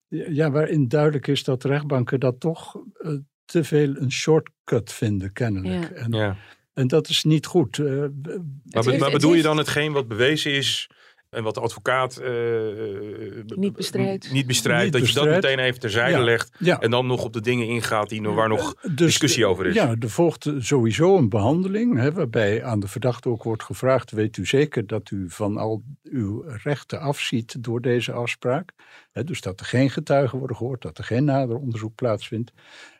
ja, 0.08 0.52
waarin 0.52 0.88
duidelijk 0.88 1.28
is 1.28 1.44
dat 1.44 1.64
rechtbanken 1.64 2.20
dat 2.20 2.40
toch 2.40 2.76
eh, 2.94 3.12
te 3.46 3.64
veel 3.64 3.96
een 3.96 4.12
shortcut 4.12 4.92
vinden, 4.92 5.34
kennelijk. 5.34 5.90
Ja. 5.90 5.96
En, 5.96 6.12
Ja. 6.12 6.38
en 6.74 6.88
dat 6.88 7.10
is 7.10 7.24
niet 7.24 7.46
goed. 7.46 7.80
Eh, 7.80 7.86
Maar, 7.86 8.84
heeft- 8.84 9.12
bedoel 9.12 9.34
je 9.34 9.42
dan 9.42 9.58
hetgeen 9.58 9.92
wat 9.92 10.08
bewezen 10.08 10.52
is 10.52 10.90
en 11.34 11.44
wat 11.44 11.54
de 11.54 11.60
advocaat 11.60 12.18
eh, 12.18 12.68
eh, 12.70 13.46
Niet 13.46 13.74
bestrijdt. 13.74 14.32
Niet 14.32 14.48
bestrijdt, 14.48 14.94
dat 14.94 15.08
je 15.08 15.14
dat 15.14 15.26
meteen 15.26 15.60
even 15.60 15.80
terzijde 15.80 16.18
Ja. 16.18 16.24
legt 16.24 16.56
ja. 16.60 16.80
en 16.80 16.92
dan 16.92 17.08
nog 17.08 17.24
op 17.24 17.34
de 17.34 17.42
dingen 17.42 17.68
ingaat 17.68 18.10
die, 18.10 18.22
waar 18.22 18.50
nog 18.50 18.76
Dus, 18.82 18.96
discussie 18.96 19.46
over 19.46 19.66
is. 19.66 19.74
Ja, 19.74 19.96
er 20.00 20.10
volgt 20.10 20.52
sowieso 20.60 21.18
een 21.18 21.30
behandeling 21.30 21.98
hè, 21.98 22.12
waarbij 22.12 22.64
aan 22.64 22.80
de 22.80 22.88
verdachte 22.88 23.30
ook 23.30 23.44
wordt 23.44 23.64
gevraagd: 23.64 24.12
weet 24.12 24.38
u 24.38 24.46
zeker 24.46 24.88
dat 24.88 25.12
u 25.12 25.26
van 25.30 25.58
al 25.58 25.84
uw 26.04 26.44
rechten 26.64 27.00
afziet 27.00 27.64
door 27.64 27.82
deze 27.82 28.12
afspraak? 28.12 28.72
Hè, 29.12 29.24
dus 29.24 29.42
dat 29.42 29.60
er 29.60 29.66
geen 29.66 29.90
getuigen 29.90 30.38
worden 30.38 30.58
gehoord, 30.58 30.82
dat 30.82 30.98
er 30.98 31.04
geen 31.04 31.24
nader 31.26 31.58
onderzoek 31.58 31.96
plaatsvindt. 31.96 32.52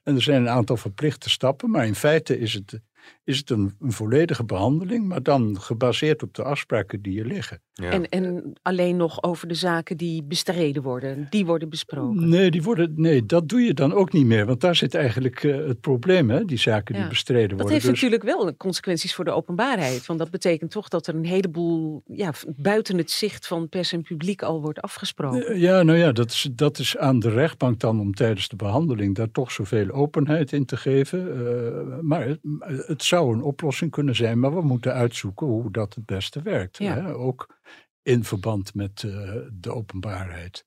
En 0.04 0.16
er 0.16 0.22
zijn 0.22 0.42
een 0.42 0.50
aantal 0.50 0.78
verplichte 0.78 1.30
stappen, 1.30 1.70
maar 1.70 1.86
in 1.86 1.96
feite 1.96 2.40
is 2.40 2.54
het, 2.54 2.80
is 3.24 3.38
het 3.38 3.50
een, 3.50 3.76
een 3.80 3.92
volledige 3.92 4.44
behandeling, 4.44 5.08
maar 5.08 5.24
dan 5.24 5.58
gebaseerd 5.62 6.24
op 6.24 6.34
de 6.34 6.44
afspraken 6.44 7.02
die 7.02 7.20
er 7.20 7.26
liggen. 7.26 7.62
Ja. 7.74 7.90
En, 7.90 8.10
en 8.10 8.54
alleen 8.62 8.98
nog 8.98 9.24
over 9.24 9.48
de 9.48 9.54
zaken 9.54 9.98
die 9.98 10.24
bestreden 10.24 10.84
worden, 10.84 11.28
die 11.30 11.46
worden 11.46 11.70
besproken. 11.70 12.30
Nee, 12.30 12.52
die 12.52 12.64
worden, 12.64 12.94
nee, 12.96 13.26
dat 13.26 13.50
doe 13.50 13.62
je 13.62 13.74
dan 13.74 13.94
ook 13.94 14.12
niet 14.14 14.26
meer, 14.26 14.46
want 14.46 14.62
daar 14.62 14.76
zit 14.76 14.96
eigenlijk 14.96 15.44
eh, 15.44 15.56
het 15.68 15.82
probleem, 15.82 16.30
hè, 16.30 16.46
die 16.46 16.58
zaken 16.58 16.94
die 16.94 17.04
Ja. 17.04 17.10
bestreden 17.10 17.50
Dat 17.50 17.58
worden. 17.58 17.74
heeft 17.74 17.86
Dus- 17.86 18.02
natuurlijk 18.02 18.24
wel 18.24 18.56
consequenties 18.58 19.16
voor 19.16 19.26
de 19.26 19.32
openbaarheid. 19.32 20.06
Want 20.06 20.20
dat 20.20 20.30
betekent 20.32 20.72
toch 20.72 20.88
dat 20.88 21.08
er 21.08 21.16
een 21.16 21.26
heleboel 21.26 22.04
ja, 22.06 22.34
buiten 22.56 22.98
het 22.98 23.12
zicht 23.12 23.48
van 23.48 23.70
pers 23.70 23.94
en 23.94 24.02
publiek 24.02 24.42
al 24.42 24.62
wordt 24.62 24.82
afgesproken. 24.82 25.48
Eh, 25.48 25.62
Ja, 25.62 25.84
nou 25.84 25.98
ja, 25.98 26.12
dat 26.12 26.30
is, 26.32 26.50
dat 26.52 26.80
is 26.80 26.98
aan 26.98 27.20
de 27.20 27.30
rechtbank 27.30 27.80
dan 27.80 28.00
om 28.00 28.14
tijdens 28.14 28.48
de 28.48 28.56
behandeling 28.56 29.16
daar 29.16 29.32
toch 29.32 29.52
zoveel 29.52 29.90
openheid 29.92 30.52
in 30.52 30.66
te 30.66 30.78
geven. 30.78 31.46
Eh, 31.48 32.00
maar 32.02 32.28
het, 32.28 32.40
het 32.88 33.04
zou 33.14 33.34
een 33.34 33.42
oplossing 33.42 33.92
kunnen 33.92 34.16
zijn, 34.16 34.40
maar 34.40 34.54
we 34.54 34.62
moeten 34.62 34.94
uitzoeken 34.94 35.48
hoe 35.48 35.72
dat 35.72 35.94
het 35.94 36.06
beste 36.06 36.42
werkt. 36.42 36.78
Ja. 36.78 36.94
Hè? 36.94 37.16
Ook 37.16 37.60
in 38.02 38.24
verband 38.24 38.74
met 38.74 39.04
eh, 39.04 39.36
de 39.52 39.72
openbaarheid. 39.72 40.66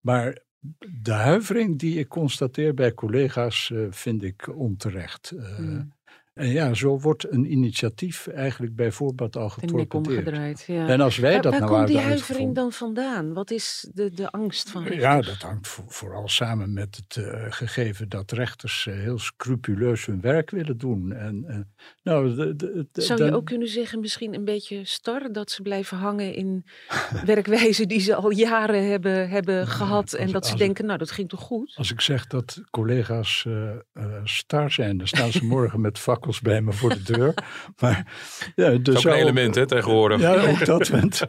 Maar 0.00 0.38
de 1.02 1.12
huivering 1.12 1.78
die 1.78 1.98
ik 1.98 2.08
constateer 2.08 2.74
bij 2.74 2.94
collega's 2.94 3.70
eh, 3.70 3.86
vind 3.90 4.22
ik 4.22 4.56
onterecht. 4.56 5.30
Eh, 5.30 5.56
Hmm. 5.56 5.92
En 6.34 6.48
ja, 6.48 6.74
zo 6.74 6.98
wordt 7.00 7.32
een 7.32 7.52
initiatief 7.52 8.26
eigenlijk 8.26 8.74
bij 8.76 8.92
voorbaat 8.92 9.36
al 9.36 9.48
getorpedeerd. 9.48 10.64
Ja. 10.66 10.88
En 10.88 11.00
als 11.00 11.16
wij 11.16 11.32
waar 11.32 11.42
dat 11.42 11.52
waar 11.52 11.60
nou 11.60 11.72
komt 11.74 11.86
die 11.88 11.98
huivering 11.98 12.54
dan 12.54 12.72
vandaan? 12.72 13.32
Wat 13.32 13.50
is 13.50 13.88
de, 13.94 14.10
de 14.10 14.30
angst 14.30 14.70
van? 14.70 14.84
Ja, 14.84 15.20
dat 15.20 15.36
hangt 15.36 15.68
vo- 15.68 15.84
vooral 15.86 16.28
samen 16.28 16.72
met 16.72 16.96
het 17.06 17.24
eh, 17.24 17.46
gegeven 17.48 18.08
dat 18.08 18.32
rechters 18.32 18.86
eh, 18.86 18.94
heel 18.94 19.18
scrupuleus 19.18 20.06
hun 20.06 20.20
werk 20.20 20.50
willen 20.50 20.78
doen. 20.78 21.12
En, 21.12 21.44
eh, 21.46 21.58
nou, 22.02 22.34
de, 22.34 22.56
de, 22.56 22.86
de- 22.92 23.02
Zou 23.02 23.18
je 23.24 23.30
dan- 23.30 23.34
ook 23.38 23.46
kunnen 23.46 23.68
zeggen, 23.68 24.00
misschien 24.00 24.34
een 24.34 24.44
beetje 24.44 24.84
star, 24.84 25.32
dat 25.32 25.50
ze 25.50 25.62
blijven 25.62 25.96
hangen 25.96 26.34
in 26.34 26.64
werkwijze 27.26 27.86
die 27.86 28.00
ze 28.00 28.14
al 28.14 28.30
jaren 28.30 28.88
hebben, 28.90 29.28
hebben 29.28 29.66
gehad. 29.66 30.12
En 30.12 30.22
als- 30.22 30.32
dat 30.32 30.44
ze 30.44 30.50
als- 30.52 30.60
denken, 30.60 30.86
nou 30.86 30.98
dat 30.98 31.10
ging 31.10 31.28
toch 31.28 31.40
goed? 31.40 31.72
Als 31.76 31.90
ik 31.92 32.00
zeg 32.00 32.26
dat 32.26 32.60
collega's 32.70 33.46
star 34.24 34.70
zijn, 34.70 34.96
dan 34.98 35.06
staan 35.06 35.32
ze 35.32 35.44
morgen 35.44 35.80
met 35.80 35.98
bij 36.42 36.60
me 36.62 36.72
voor 36.72 36.90
de 36.90 37.02
deur. 37.12 37.34
Maar 37.80 38.12
ja, 38.54 38.64
er 38.64 38.82
Dat 38.82 38.94
is 38.96 39.06
ook 39.06 39.12
een 39.12 39.18
element 39.18 39.54
hè, 39.54 39.66
tegenwoordig. 39.66 40.20
Ja, 40.20 40.34
ook 40.50 40.64
dat. 40.64 40.88
Want, 40.88 41.22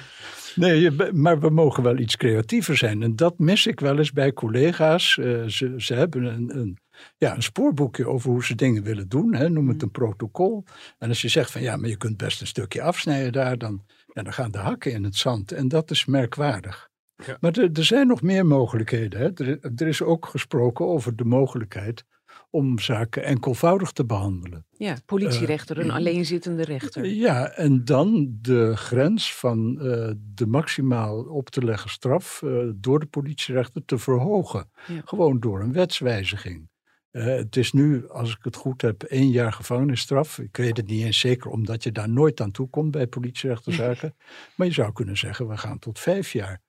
nee, 0.54 0.80
je- 0.80 1.10
maar 1.14 1.40
we 1.40 1.50
mogen 1.50 1.82
wel 1.82 1.98
iets 1.98 2.16
creatiever 2.16 2.76
zijn. 2.76 3.02
En 3.02 3.16
dat 3.16 3.38
mis 3.38 3.66
ik 3.66 3.80
wel 3.80 3.98
eens 3.98 4.12
bij 4.12 4.32
collega's. 4.32 5.18
Eh, 5.18 5.44
ze, 5.44 5.74
ze 5.76 5.94
hebben 5.94 6.24
een, 6.24 6.58
een, 6.58 6.78
ja, 7.16 7.34
een 7.34 7.42
spoorboekje 7.42 8.06
over 8.08 8.30
hoe 8.30 8.44
ze 8.44 8.54
dingen 8.54 8.82
willen 8.82 9.08
doen. 9.08 9.34
Hè, 9.34 9.48
noem 9.48 9.64
Mm. 9.64 9.70
het 9.70 9.82
een 9.82 9.90
protocol. 9.90 10.64
En 10.98 11.08
als 11.08 11.22
je 11.22 11.28
zegt 11.28 11.50
van 11.50 11.62
ja, 11.62 11.76
maar 11.76 11.88
je 11.88 11.96
kunt 11.96 12.16
best 12.16 12.40
een 12.40 12.46
stukje 12.46 12.82
afsnijden 12.82 13.32
daar, 13.32 13.58
dan, 13.58 13.84
ja, 14.12 14.22
dan 14.22 14.32
gaan 14.32 14.50
de 14.50 14.58
hakken 14.58 14.92
in 14.92 15.04
het 15.04 15.16
zand. 15.16 15.52
En 15.52 15.68
dat 15.68 15.90
is 15.90 16.04
merkwaardig. 16.04 16.88
Ja. 17.26 17.36
Maar 17.40 17.52
er, 17.52 17.70
er 17.72 17.84
zijn 17.84 18.06
nog 18.06 18.22
meer 18.22 18.46
mogelijkheden. 18.46 19.20
Hè. 19.20 19.44
Er, 19.44 19.58
er 19.76 19.86
is 19.86 20.02
ook 20.02 20.26
gesproken 20.26 20.86
over 20.86 21.16
de 21.16 21.24
mogelijkheid 21.24 22.04
om 22.50 22.78
zaken 22.78 23.24
enkelvoudig 23.24 23.92
te 23.92 24.04
behandelen. 24.04 24.66
Ja, 24.70 24.96
politierechter, 25.06 25.78
een 25.78 25.90
alleenzittende 25.90 26.64
rechter. 26.64 27.06
Ja, 27.06 27.48
en 27.50 27.84
dan 27.84 28.38
de 28.40 28.76
grens 28.76 29.34
van 29.34 29.80
eh, 29.80 30.10
de 30.34 30.46
maximaal 30.46 31.24
op 31.24 31.48
te 31.50 31.64
leggen 31.64 31.90
straf 31.90 32.42
eh, 32.42 32.50
door 32.74 33.00
de 33.00 33.06
politierechter 33.06 33.84
te 33.84 33.98
verhogen. 33.98 34.70
Ja. 34.86 35.00
Gewoon 35.04 35.40
door 35.40 35.60
een 35.60 35.72
wetswijziging. 35.72 36.68
Eh, 37.10 37.24
het 37.24 37.56
is 37.56 37.72
nu, 37.72 38.08
als 38.08 38.30
ik 38.30 38.38
het 38.42 38.56
goed 38.56 38.82
heb, 38.82 39.02
één 39.02 39.30
jaar 39.30 39.52
gevangenisstraf. 39.52 40.38
Ik 40.38 40.56
weet 40.56 40.76
het 40.76 40.86
niet 40.86 41.04
eens 41.04 41.18
zeker, 41.18 41.50
omdat 41.50 41.82
je 41.82 41.92
daar 41.92 42.08
nooit 42.08 42.40
aan 42.40 42.50
toe 42.50 42.68
komt 42.70 42.90
bij 42.90 43.06
politierechterzaken. 43.06 44.16
maar 44.56 44.66
je 44.66 44.72
zou 44.72 44.92
kunnen 44.92 45.16
zeggen, 45.16 45.48
we 45.48 45.56
gaan 45.56 45.78
tot 45.78 45.98
vijf 45.98 46.32
jaar. 46.32 46.62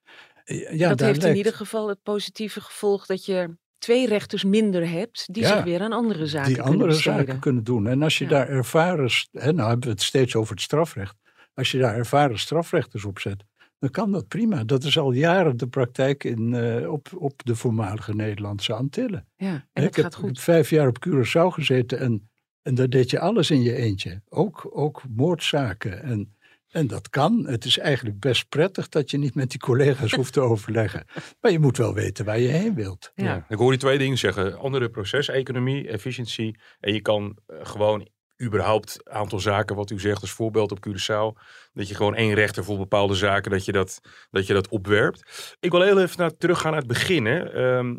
Eh, 0.44 0.78
Ja, 0.78 0.90
dat 0.90 1.00
heeft 1.00 1.24
in 1.24 1.36
ieder 1.36 1.54
geval 1.54 1.90
het 1.90 2.04
positieve 2.04 2.62
gevolg 2.62 3.06
dat 3.06 3.26
je 3.26 3.58
twee 3.80 4.08
rechters 4.08 4.44
minder 4.44 4.90
hebt 4.90 5.34
die 5.34 5.44
Ja, 5.44 5.56
zich 5.56 5.64
weer 5.64 5.82
aan 5.82 5.92
andere 5.94 6.26
zaken 6.28 6.48
die 6.48 6.56
kunnen 6.56 6.72
andere 6.74 6.90
besteden. 6.92 7.26
zaken 7.26 7.40
kunnen 7.40 7.64
doen. 7.64 7.88
En 7.88 8.02
als 8.04 8.18
je 8.18 8.24
Ja. 8.24 8.30
daar 8.30 8.48
ervaren, 8.50 9.10
hè, 9.32 9.52
nou 9.54 9.70
hebben 9.70 9.88
we 9.88 9.94
het 9.94 10.02
steeds 10.04 10.36
over 10.36 10.52
het 10.54 10.62
strafrecht. 10.62 11.16
Als 11.54 11.72
je 11.72 11.78
daar 11.78 11.96
ervaren 11.96 12.40
strafrechters 12.40 13.06
op 13.06 13.20
zet, 13.20 13.44
dan 13.80 13.90
kan 13.90 14.12
dat 14.12 14.28
prima. 14.28 14.64
Dat 14.64 14.84
is 14.84 14.98
al 14.98 15.12
jaren 15.12 15.58
de 15.58 15.68
praktijk 15.68 16.24
in, 16.24 16.54
eh, 16.54 16.92
op, 16.92 17.10
op 17.16 17.42
de 17.46 17.56
voormalige 17.56 18.16
Nederlandse 18.16 18.74
Antillen. 18.74 19.28
Ja, 19.36 19.48
en 19.48 19.84
Hè, 19.84 19.90
dat 19.90 19.98
ik 19.98 20.16
heb 20.22 20.38
vijf 20.38 20.70
jaar 20.70 20.88
op 20.88 21.08
Curaçao 21.08 21.48
gezeten 21.54 22.00
en, 22.00 22.30
en 22.62 22.76
daar 22.76 22.90
deed 22.90 23.10
je 23.10 23.20
alles 23.20 23.52
in 23.52 23.62
je 23.62 23.76
eentje. 23.76 24.22
Ook, 24.30 24.68
ook 24.72 25.02
moordzaken. 25.16 26.04
En, 26.04 26.38
en 26.72 26.88
dat 26.88 27.10
kan. 27.10 27.46
Het 27.48 27.66
is 27.66 27.78
eigenlijk 27.78 28.20
best 28.20 28.50
prettig 28.50 28.90
dat 28.90 29.12
je 29.12 29.18
niet 29.18 29.36
met 29.36 29.50
die 29.50 29.60
collega's 29.60 30.12
hoeft 30.12 30.34
te 30.34 30.42
overleggen. 30.42 31.06
Maar 31.42 31.52
je 31.52 31.60
moet 31.60 31.78
wel 31.78 31.94
weten 31.94 32.26
waar 32.26 32.40
je 32.40 32.48
heen 32.48 32.76
wilt. 32.76 33.12
Ja. 33.16 33.24
Ja. 33.26 33.46
Ik 33.50 33.58
hoor 33.58 33.72
je 33.72 33.78
twee 33.78 33.98
dingen 33.98 34.18
zeggen. 34.18 34.58
Andere 34.58 34.90
proceseconomie, 34.90 35.88
efficiëntie. 35.88 36.60
En 36.80 36.94
je 36.94 37.02
kan 37.02 37.38
eh, 37.48 37.58
gewoon 37.62 38.08
überhaupt 38.44 39.10
aantal 39.10 39.40
zaken, 39.40 39.76
wat 39.76 39.90
u 39.90 40.00
zegt 40.00 40.22
als 40.22 40.32
voorbeeld 40.32 40.72
op 40.72 40.88
Curaçao. 40.88 41.42
Dat 41.74 41.88
je 41.88 41.96
gewoon 41.96 42.16
één 42.16 42.34
rechter 42.34 42.64
voor 42.64 42.78
bepaalde 42.78 43.16
zaken, 43.16 43.52
dat 43.52 43.66
je 43.66 43.72
dat, 43.72 44.02
dat, 44.32 44.48
je 44.48 44.54
dat 44.54 44.68
opwerpt. 44.68 45.56
Ik 45.60 45.72
wil 45.72 45.82
heel 45.82 46.02
even 46.02 46.20
naar, 46.20 46.38
teruggaan 46.38 46.72
naar 46.72 46.80
het 46.80 46.90
begin. 46.90 47.26
Hè. 47.26 47.52
Ehm, 47.52 47.96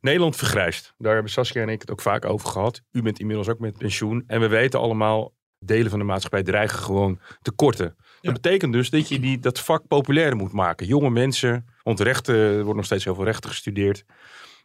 Nederland 0.00 0.36
vergrijst. 0.36 0.94
Daar 0.98 1.12
hebben 1.14 1.32
Saskia 1.32 1.62
en 1.62 1.68
ik 1.68 1.80
het 1.80 1.90
ook 1.90 2.00
vaak 2.00 2.24
over 2.24 2.48
gehad. 2.48 2.82
U 2.92 3.02
bent 3.02 3.18
inmiddels 3.18 3.48
ook 3.48 3.58
met 3.58 3.78
pensioen. 3.78 4.24
En 4.26 4.40
we 4.40 4.48
weten 4.48 4.80
allemaal, 4.80 5.34
delen 5.58 5.90
van 5.90 5.98
de 5.98 6.04
maatschappij 6.04 6.42
dreigen 6.42 6.78
gewoon 6.78 7.20
te 7.42 7.50
korten. 7.50 7.96
Ja. 7.96 8.04
Dat 8.26 8.42
betekent 8.42 8.72
dus 8.72 8.90
dat 8.90 9.08
je 9.08 9.20
die, 9.20 9.38
dat 9.38 9.60
vak 9.60 9.86
populairder 9.88 10.38
moet 10.38 10.52
maken. 10.52 10.86
Jonge 10.86 11.10
mensen, 11.10 11.66
want 11.82 12.00
rechten, 12.00 12.34
er 12.34 12.62
wordt 12.62 12.76
nog 12.76 12.84
steeds 12.84 13.04
heel 13.04 13.14
veel 13.14 13.24
rechten 13.24 13.50
gestudeerd. 13.50 14.04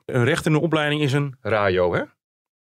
Een 0.06 0.24
recht 0.24 0.46
in 0.46 0.54
een 0.54 0.60
opleiding 0.60 1.02
is 1.02 1.14
een 1.14 1.36
RAJO, 1.42 1.94
hè? 1.94 2.02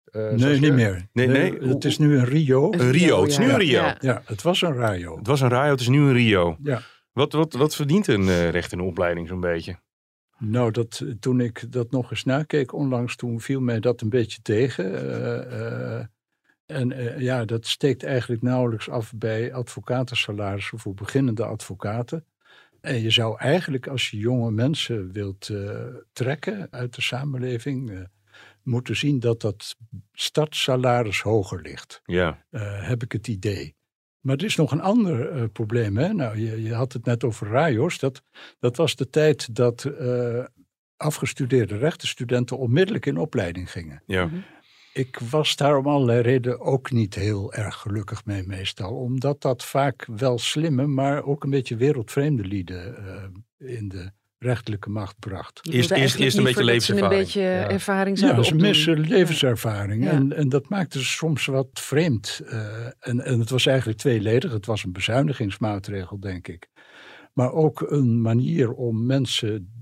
Eh, 0.04 0.38
nee, 0.38 0.60
niet 0.60 0.74
meer. 0.74 1.08
Nee, 1.14 1.28
nee. 1.28 1.58
Het 1.60 1.86
is 1.86 1.98
nu 1.98 2.18
een 2.18 2.26
Rio. 2.26 2.72
Een 2.72 2.92
Rio, 2.92 3.22
het 3.22 3.32
is 3.32 3.38
nu 3.38 3.50
een 3.50 3.58
Rio. 3.58 3.82
Ja. 3.82 3.98
Ja, 4.00 4.22
het 4.26 4.42
was 4.42 4.62
een 4.62 4.88
Rio. 4.88 5.18
Het 5.18 5.28
was 5.28 5.42
een 5.42 5.50
RAJO, 5.50 5.72
het 5.72 5.80
is 5.80 5.88
nu 5.88 6.00
een 6.00 6.14
Rio. 6.14 6.58
Ja. 6.64 6.82
Wat, 7.12 7.34
wat, 7.34 7.54
wat 7.54 7.76
verdient 7.76 8.08
een 8.08 8.28
eh, 8.28 8.50
recht 8.50 8.72
in 8.72 8.80
een 8.80 8.86
opleiding 8.86 9.28
zo'n 9.28 9.40
beetje? 9.40 9.80
Nou, 10.38 10.72
dat, 10.72 11.06
toen 11.20 11.40
ik 11.40 11.72
dat 11.72 11.92
nog 11.92 12.12
eens 12.12 12.24
nakeek 12.24 12.74
onlangs, 12.74 13.16
toen 13.16 13.42
viel 13.42 13.62
mij 13.62 13.80
dat 13.80 14.02
een 14.02 14.10
beetje 14.10 14.42
tegen. 14.42 14.94
Eh, 14.96 15.98
eh, 16.00 16.06
en 16.70 16.92
eh, 16.92 17.20
ja, 17.20 17.46
dat 17.46 17.68
steekt 17.68 18.04
eigenlijk 18.04 18.42
nauwelijks 18.42 18.90
af 18.90 19.14
bij 19.16 19.54
advocatensalarissen 19.54 20.80
voor 20.80 20.94
beginnende 20.94 21.46
advocaten. 21.46 22.26
En 22.82 23.02
je 23.02 23.10
zou 23.10 23.38
eigenlijk, 23.40 23.88
als 23.88 24.10
je 24.10 24.18
jonge 24.18 24.52
mensen 24.52 25.12
wilt 25.12 25.50
eh, 25.50 25.86
trekken 26.14 26.68
uit 26.72 26.96
de 26.96 27.02
samenleving, 27.02 27.92
eh, 27.92 28.00
moeten 28.64 28.96
zien 28.96 29.20
dat 29.20 29.42
dat 29.42 29.76
startsalaris 30.14 31.22
hoger 31.22 31.62
ligt. 31.62 32.02
Ja, 32.06 32.46
eh, 32.50 32.88
heb 32.88 33.04
ik 33.04 33.12
het 33.12 33.28
idee. 33.28 33.76
Maar 34.20 34.36
er 34.38 34.44
is 34.44 34.56
nog 34.56 34.72
een 34.72 34.82
ander 34.82 35.30
eh, 35.30 35.44
probleem. 35.54 35.98
Hè? 35.98 36.14
Nou, 36.14 36.38
je, 36.38 36.64
je 36.64 36.74
had 36.74 36.94
het 36.94 37.06
net 37.06 37.24
over 37.24 37.48
RAJO's. 37.48 38.00
Dat, 38.00 38.22
dat 38.60 38.78
was 38.78 38.96
de 38.96 39.10
tijd 39.10 39.56
dat 39.56 39.84
eh, 39.84 40.44
afgestudeerde 40.98 41.78
rechtenstudenten 41.78 42.58
onmiddellijk 42.58 43.06
in 43.06 43.18
opleiding 43.18 43.72
gingen. 43.72 44.04
ja. 44.06 44.26
Mhm. 44.26 44.40
Ik 45.00 45.20
was 45.30 45.56
daar 45.56 45.78
om 45.78 45.88
allerlei 45.88 46.22
redenen 46.22 46.60
ook 46.60 46.92
niet 46.92 47.16
heel 47.16 47.54
erg 47.54 47.76
gelukkig 47.76 48.26
mee 48.26 48.44
meestal. 48.48 48.92
Omdat 48.96 49.42
dat 49.42 49.66
vaak 49.66 50.08
wel 50.16 50.38
slimme, 50.40 50.88
maar 50.88 51.24
ook 51.24 51.44
een 51.44 51.50
beetje 51.50 51.76
wereldvreemde 51.76 52.44
lieden 52.44 52.98
eh, 52.98 53.76
in 53.76 53.88
de 53.90 54.12
rechterlijke 54.38 54.90
macht 54.90 55.20
bracht. 55.20 55.68
Eerst- 55.72 55.92
eerst- 55.92 56.38
een 56.38 56.44
beetje 56.44 56.64
levenservaring. 56.64 57.12
Een 57.14 57.20
beetje 57.20 57.42
Ja. 57.42 57.70
ervaring 57.70 58.16
Ja, 58.20 58.22
zouden 58.24 58.46
ze 58.46 58.52
opdoen. 58.54 58.68
missen 58.68 59.00
levenservaring. 59.00 60.04
Ja. 60.04 60.10
En, 60.12 60.34
en 60.36 60.50
dat 60.50 60.70
maakte 60.70 61.00
ze 61.00 61.06
soms 61.06 61.46
wat 61.46 61.68
vreemd. 61.74 62.42
Eh, 62.46 62.86
en, 63.00 63.20
en 63.26 63.40
het 63.40 63.50
was 63.50 63.66
eigenlijk 63.66 64.00
tweeledig. 64.00 64.52
Het 64.52 64.66
was 64.66 64.84
een 64.84 64.92
bezuinigingsmaatregel, 64.92 66.20
denk 66.20 66.48
ik. 66.48 66.68
Maar 67.34 67.52
ook 67.54 67.82
een 67.92 68.22
manier 68.22 68.72
om 68.72 69.06
mensen 69.06 69.74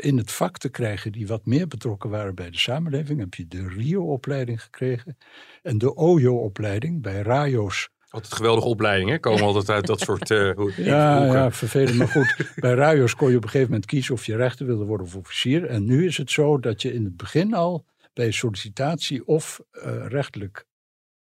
in 0.00 0.16
het 0.16 0.32
vak 0.32 0.58
te 0.58 0.68
krijgen 0.68 1.12
die 1.12 1.26
wat 1.26 1.46
meer 1.46 1.66
betrokken 1.66 2.10
waren 2.10 2.34
bij 2.34 2.50
de 2.50 2.58
samenleving. 2.58 3.20
Heb 3.20 3.34
je 3.34 3.46
de 3.46 3.68
RIO-opleiding 3.68 4.62
gekregen. 4.62 5.16
En 5.62 5.78
de 5.78 5.94
OJO-opleiding 5.94 7.02
bij 7.02 7.22
RAJO's. 7.22 7.88
Altijd 8.08 8.34
geweldige 8.34 8.66
opleiding, 8.66 9.10
hè? 9.10 9.18
Komen 9.18 9.42
altijd 9.42 9.70
uit 9.70 9.86
dat 9.86 10.00
soort 10.00 10.30
eh 10.30 10.52
Ja, 10.76 11.24
ja, 11.24 11.50
vervelend. 11.50 11.98
Maar 11.98 12.08
goed, 12.08 12.52
bij 12.56 12.74
RAJO's 12.74 13.14
kon 13.14 13.30
je 13.30 13.36
op 13.36 13.42
een 13.42 13.48
gegeven 13.48 13.70
moment 13.70 13.88
kiezen 13.88 14.14
of 14.14 14.26
je 14.26 14.36
rechter 14.36 14.66
wilde 14.66 14.84
worden 14.84 15.06
of 15.06 15.16
officier. 15.16 15.64
En 15.64 15.84
nu 15.84 16.06
is 16.06 16.16
het 16.16 16.30
zo 16.30 16.58
dat 16.58 16.82
je 16.82 16.92
in 16.92 17.04
het 17.04 17.16
begin 17.16 17.54
al 17.54 17.84
bij 18.12 18.30
sollicitatie 18.30 19.26
of 19.26 19.60
eh, 19.70 20.06
rechtelijk 20.06 20.66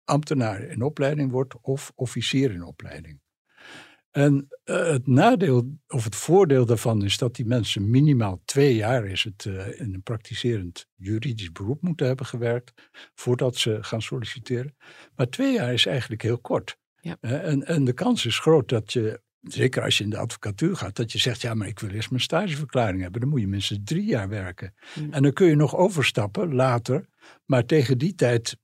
ambtenaar 0.05 0.63
in 0.63 0.83
opleiding 0.83 1.31
wordt 1.31 1.55
of 1.61 1.93
officier 1.95 2.51
in 2.53 2.65
opleiding. 2.65 3.22
En 4.13 4.49
eh, 4.65 4.87
het 4.87 5.07
nadeel 5.07 5.79
of 5.89 6.05
het 6.05 6.17
voordeel 6.17 6.67
daarvan 6.67 7.05
is 7.05 7.19
dat 7.19 7.35
die 7.35 7.47
mensen 7.47 7.91
minimaal 7.91 8.43
twee 8.45 8.75
jaar 8.75 9.07
is 9.07 9.25
het 9.25 9.47
eh, 9.47 9.81
in 9.81 9.95
een 9.95 10.03
praktiserend 10.03 10.87
juridisch 10.95 11.53
beroep 11.53 11.83
moeten 11.83 12.07
hebben 12.07 12.27
gewerkt 12.27 12.73
voordat 13.15 13.57
ze 13.57 13.79
gaan 13.81 14.03
solliciteren. 14.03 14.77
Maar 15.15 15.29
twee 15.29 15.53
jaar 15.53 15.73
is 15.73 15.87
eigenlijk 15.87 16.23
heel 16.23 16.39
kort. 16.39 16.79
Ja. 17.01 17.17
Eh, 17.21 17.49
en, 17.49 17.67
en 17.67 17.85
de 17.85 17.93
kans 17.93 18.27
is 18.27 18.39
groot 18.39 18.69
dat 18.69 18.93
je, 18.93 19.21
zeker 19.41 19.83
als 19.83 19.99
je 19.99 20.05
in 20.05 20.11
de 20.11 20.19
advocatuur 20.19 20.77
gaat, 20.77 20.97
dat 20.97 21.13
je 21.13 21.19
zegt, 21.19 21.41
ja, 21.41 21.55
maar 21.55 21.69
ik 21.69 21.79
wil 21.79 21.91
eerst 21.91 22.11
mijn 22.11 22.23
stageverklaring 22.23 23.03
hebben. 23.03 23.21
Dan 23.21 23.31
moet 23.31 23.41
je 23.41 23.49
minstens 23.49 23.81
drie 23.85 24.07
jaar 24.07 24.29
werken. 24.29 24.75
Mm. 24.95 25.13
En 25.13 25.23
dan 25.23 25.33
kun 25.33 25.47
je 25.47 25.57
nog 25.57 25.77
overstappen 25.77 26.55
later, 26.55 27.09
maar 27.45 27.67
tegen 27.67 27.99
die 27.99 28.15
tijd 28.15 28.57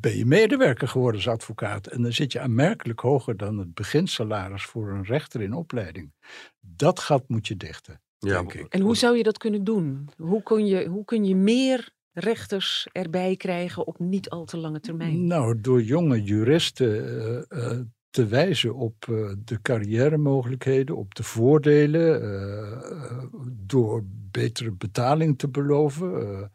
ben 0.00 0.16
je 0.16 0.26
medewerker 0.26 0.88
geworden 0.88 1.14
als 1.14 1.28
advocaat. 1.28 1.86
En 1.86 2.02
dan 2.02 2.12
zit 2.12 2.32
je 2.32 2.40
aanmerkelijk 2.40 3.00
hoger 3.00 3.36
dan 3.36 3.58
het 3.58 3.74
beginsalaris 3.74 4.64
voor 4.64 4.90
een 4.90 5.04
rechter 5.04 5.40
in 5.40 5.52
opleiding. 5.52 6.12
Dat 6.60 6.98
gat 7.00 7.28
moet 7.28 7.46
je 7.46 7.56
dichten, 7.56 8.00
Ja, 8.18 8.38
denk 8.38 8.54
ik. 8.54 8.72
En 8.72 8.80
hoe 8.80 8.96
zou 8.96 9.16
je 9.16 9.22
dat 9.22 9.38
kunnen 9.38 9.64
doen? 9.64 10.08
Hoe 10.16 10.42
kun 10.42 10.66
je, 10.66 10.86
hoe 10.86 11.04
kun 11.04 11.24
je 11.24 11.36
meer 11.36 11.96
rechters 12.12 12.88
erbij 12.92 13.36
krijgen 13.36 13.86
op 13.86 13.98
niet 13.98 14.30
al 14.30 14.44
te 14.44 14.56
lange 14.56 14.80
termijn? 14.80 15.26
Nou, 15.26 15.60
door 15.60 15.82
jonge 15.82 16.22
juristen 16.22 17.18
eh, 17.48 17.70
eh, 17.70 17.80
te 18.10 18.26
wijzen 18.26 18.74
op 18.74 19.06
uh, 19.10 19.32
de 19.44 19.60
carrière-mogelijkheden, 19.62 20.96
op 20.96 21.14
de 21.14 21.22
voordelen, 21.22 22.22
uh, 22.22 23.22
door 23.50 24.02
betere 24.30 24.72
betaling 24.72 25.38
te 25.38 25.48
beloven. 25.48 26.50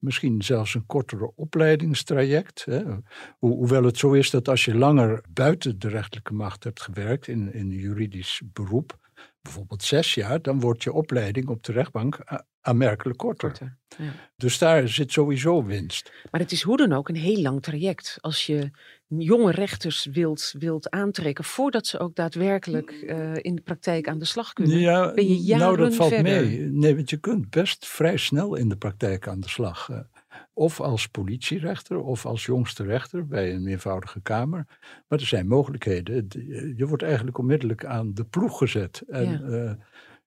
Misschien 0.00 0.42
zelfs 0.42 0.74
een 0.74 0.86
kortere 0.86 1.32
opleidingstraject. 1.36 2.64
Hè. 2.64 2.84
Ho 2.84 3.00
hoewel 3.38 3.84
het 3.84 3.98
zo 3.98 4.12
is 4.12 4.30
dat 4.30 4.48
als 4.48 4.64
je 4.64 4.74
langer 4.74 5.24
buiten 5.28 5.78
de 5.78 5.88
rechterlijke 5.88 6.34
macht 6.34 6.64
hebt 6.64 6.80
gewerkt 6.80 7.28
in 7.28 7.50
een 7.52 7.68
juridisch 7.68 8.42
beroep, 8.44 9.09
bijvoorbeeld 9.42 9.82
zes 9.82 10.14
jaar, 10.14 10.42
dan 10.42 10.60
wordt 10.60 10.82
je 10.82 10.92
opleiding 10.92 11.48
op 11.48 11.62
de 11.62 11.72
rechtbank 11.72 12.18
aanmerkelijk 12.60 13.18
korter. 13.18 13.48
korter 13.48 13.78
ja. 13.98 14.12
Dus 14.36 14.58
daar 14.58 14.88
zit 14.88 15.12
sowieso 15.12 15.64
winst. 15.64 16.12
Maar 16.30 16.40
het 16.40 16.52
is 16.52 16.62
hoe 16.62 16.76
dan 16.76 16.92
ook 16.92 17.08
een 17.08 17.16
heel 17.16 17.40
lang 17.42 17.62
traject. 17.62 18.18
Als 18.20 18.46
je 18.46 18.70
jonge 19.06 19.50
rechters 19.50 20.04
wilt, 20.04 20.54
wilt 20.58 20.90
aantrekken 20.90 21.44
voordat 21.44 21.86
ze 21.86 21.98
ook 21.98 22.14
daadwerkelijk 22.14 22.90
uh, 23.02 23.34
in 23.36 23.54
de 23.54 23.62
praktijk 23.62 24.08
aan 24.08 24.18
de 24.18 24.24
slag 24.24 24.52
kunnen, 24.52 24.78
ja, 24.78 25.12
ben 25.14 25.28
je 25.28 25.36
jaren 25.36 25.66
Nou, 25.66 25.76
dat 25.76 25.94
valt 25.94 26.14
verder. 26.14 26.32
mee. 26.32 26.60
Nee, 26.60 26.94
want 26.96 27.10
je 27.10 27.16
kunt 27.16 27.50
best 27.50 27.86
vrij 27.86 28.16
snel 28.16 28.54
in 28.54 28.68
de 28.68 28.76
praktijk 28.76 29.28
aan 29.28 29.40
de 29.40 29.48
slag. 29.48 29.90
Of 30.52 30.80
als 30.80 31.06
politierechter 31.06 31.98
of 31.98 32.26
als 32.26 32.44
jongste 32.44 32.84
rechter 32.84 33.26
bij 33.26 33.54
een 33.54 33.66
eenvoudige 33.66 34.20
kamer. 34.20 34.66
Maar 35.08 35.18
er 35.18 35.26
zijn 35.26 35.46
mogelijkheden. 35.46 36.26
Je 36.76 36.86
wordt 36.86 37.02
eigenlijk 37.02 37.38
onmiddellijk 37.38 37.84
aan 37.84 38.14
de 38.14 38.24
ploeg 38.24 38.58
gezet. 38.58 39.02
En 39.08 39.30
ja, 39.30 39.40
uh, 39.40 39.72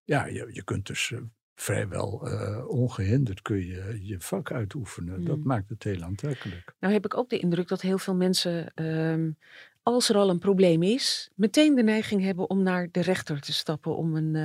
ja 0.03 0.25
je, 0.25 0.49
je 0.51 0.63
kunt 0.63 0.85
dus 0.87 1.13
vrijwel 1.55 2.27
uh, 2.27 2.67
ongehinderd 2.67 3.41
kun 3.41 3.65
je 3.65 3.99
je 4.01 4.19
vak 4.19 4.51
uitoefenen. 4.51 5.19
Mm. 5.19 5.25
Dat 5.25 5.43
maakt 5.43 5.69
het 5.69 5.83
heel 5.83 6.01
aantrekkelijk. 6.01 6.75
Nou 6.79 6.93
heb 6.93 7.05
ik 7.05 7.17
ook 7.17 7.29
de 7.29 7.39
indruk 7.39 7.67
dat 7.67 7.81
heel 7.81 7.97
veel 7.97 8.15
mensen, 8.15 8.85
um, 8.85 9.37
als 9.83 10.09
er 10.09 10.15
al 10.15 10.29
een 10.29 10.39
probleem 10.39 10.83
is, 10.83 11.29
meteen 11.35 11.75
de 11.75 11.83
neiging 11.83 12.21
hebben 12.21 12.49
om 12.49 12.63
naar 12.63 12.87
de 12.91 13.01
rechter 13.01 13.41
te 13.41 13.53
stappen 13.53 13.95
om 13.95 14.15
een, 14.15 14.35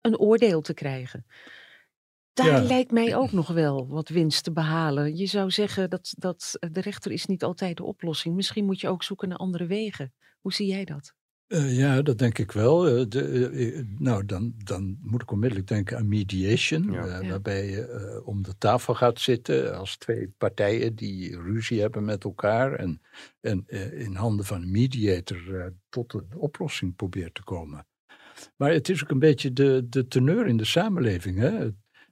een 0.00 0.18
oordeel 0.18 0.60
te 0.60 0.74
krijgen. 0.74 1.26
Daar 2.38 2.62
ja. 2.62 2.68
lijkt 2.68 2.90
mij 2.90 3.16
ook 3.16 3.32
nog 3.32 3.48
wel 3.48 3.88
wat 3.88 4.08
winst 4.08 4.44
te 4.44 4.52
behalen. 4.52 5.16
Je 5.16 5.26
zou 5.26 5.50
zeggen 5.50 5.90
dat, 5.90 6.14
dat 6.18 6.56
de 6.72 6.80
rechter 6.80 7.12
is 7.12 7.26
niet 7.26 7.44
altijd 7.44 7.76
de 7.76 7.84
oplossing. 7.84 8.34
Misschien 8.34 8.64
moet 8.64 8.80
je 8.80 8.88
ook 8.88 9.02
zoeken 9.02 9.28
naar 9.28 9.38
andere 9.38 9.66
wegen. 9.66 10.12
Hoe 10.40 10.52
zie 10.52 10.66
jij 10.66 10.84
dat? 10.84 11.14
Uh, 11.48 11.78
ja, 11.78 12.02
dat 12.02 12.18
denk 12.18 12.38
ik 12.38 12.52
wel. 12.52 12.98
Uh, 12.98 13.04
de, 13.08 13.50
uh, 13.52 13.84
nou, 13.98 14.24
dan, 14.24 14.54
dan 14.56 14.98
moet 15.02 15.22
ik 15.22 15.30
onmiddellijk 15.30 15.68
denken 15.68 15.96
aan 15.96 16.08
mediation, 16.08 16.92
ja. 16.92 17.20
Ja. 17.20 17.28
waarbij 17.28 17.70
je 17.70 18.22
om 18.24 18.42
de 18.42 18.58
tafel 18.58 18.94
gaat 18.94 19.20
zitten 19.20 19.76
als 19.76 19.96
twee 19.96 20.28
partijen 20.38 20.94
die 20.94 21.40
ruzie 21.40 21.80
hebben 21.80 22.04
met 22.04 22.24
elkaar 22.24 22.72
en, 22.72 23.02
en 23.40 23.64
in 23.92 24.14
handen 24.14 24.44
van 24.44 24.62
een 24.62 24.70
mediator 24.70 25.72
tot 25.88 26.14
een 26.14 26.34
oplossing 26.36 26.96
probeert 26.96 27.34
te 27.34 27.44
komen. 27.44 27.86
Maar 28.56 28.72
het 28.72 28.88
is 28.88 29.02
ook 29.02 29.10
een 29.10 29.18
beetje 29.18 29.52
de, 29.52 29.86
de 29.88 30.08
teneur 30.08 30.46
in 30.46 30.56
de 30.56 30.64
samenleving. 30.64 31.38
Hè? 31.38 31.68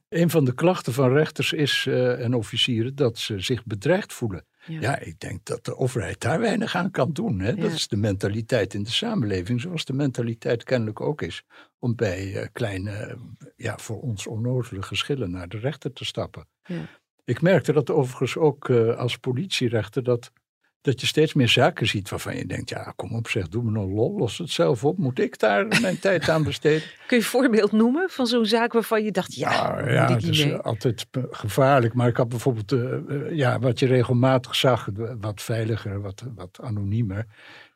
Een 0.09 0.29
van 0.29 0.45
de 0.45 0.53
klachten 0.53 0.93
van 0.93 1.13
rechters 1.13 1.53
is, 1.53 1.87
en 1.87 2.33
officieren 2.33 2.95
dat 2.95 3.17
ze 3.17 3.39
zich 3.39 3.65
bedreigd 3.65 4.13
voelen. 4.13 4.45
Ja. 4.67 4.79
ja. 4.81 4.99
ik 4.99 5.19
denk 5.19 5.45
dat 5.45 5.65
de 5.65 5.77
overheid 5.77 6.19
daar 6.19 6.39
weinig 6.39 6.75
aan 6.75 6.91
kan 6.91 7.13
doen. 7.13 7.39
Hè? 7.39 7.55
Dat 7.55 7.71
is 7.71 7.87
de 7.87 7.97
mentaliteit 7.97 8.73
in 8.73 8.83
de 8.83 8.91
samenleving, 8.91 9.61
zoals 9.61 9.85
de 9.85 9.93
mentaliteit 9.93 10.63
kennelijk 10.63 11.01
ook 11.01 11.21
is. 11.21 11.43
Om 11.79 11.95
bij 11.95 12.33
uh, 12.33 12.45
kleine, 12.51 13.17
ja, 13.55 13.77
voor 13.77 14.01
ons 14.01 14.27
onnozele 14.27 14.81
geschillen 14.81 15.31
naar 15.31 15.47
de 15.47 15.57
rechter 15.57 15.93
te 15.93 16.05
stappen. 16.05 16.47
Ja. 16.63 16.89
Ik 17.23 17.41
merkte 17.41 17.73
dat 17.73 17.89
overigens 17.89 18.37
ook 18.37 18.67
uh, 18.67 18.97
als 18.97 19.17
politierechter 19.17 20.03
dat, 20.03 20.31
dat 20.81 21.01
je 21.01 21.07
steeds 21.07 21.33
meer 21.33 21.49
zaken 21.49 21.87
ziet 21.87 22.09
waarvan 22.09 22.35
je 22.35 22.45
denkt, 22.45 22.69
ja 22.69 22.93
kom 22.95 23.15
op 23.15 23.27
zeg, 23.27 23.47
doe 23.47 23.63
me 23.63 23.71
nou 23.71 23.93
lol, 23.93 24.17
los 24.17 24.37
het 24.37 24.49
zelf 24.49 24.83
op. 24.83 24.97
Moet 24.97 25.19
ik 25.19 25.39
daar 25.39 25.67
mijn 25.81 25.99
tijd 25.99 26.29
aan 26.29 26.43
besteden? 26.43 26.81
Kun 27.07 27.17
je 27.17 27.23
een 27.23 27.29
voorbeeld 27.29 27.71
noemen 27.71 28.09
van 28.09 28.27
zo'n 28.27 28.45
zaak 28.45 28.73
waarvan 28.73 29.03
je 29.03 29.11
dacht, 29.11 29.35
ja, 29.35 29.71
nou, 29.71 29.91
ja 29.91 30.07
dat 30.07 30.23
is 30.23 30.45
mee? 30.45 30.55
altijd 30.55 31.05
gevaarlijk. 31.31 31.93
Maar 31.93 32.07
ik 32.07 32.17
had 32.17 32.29
bijvoorbeeld, 32.29 32.71
uh, 32.71 33.31
ja, 33.31 33.59
wat 33.59 33.79
je 33.79 33.85
regelmatig 33.85 34.55
zag, 34.55 34.89
wat 35.19 35.41
veiliger, 35.41 36.01
wat, 36.01 36.23
wat 36.35 36.59
anoniemer, 36.61 37.25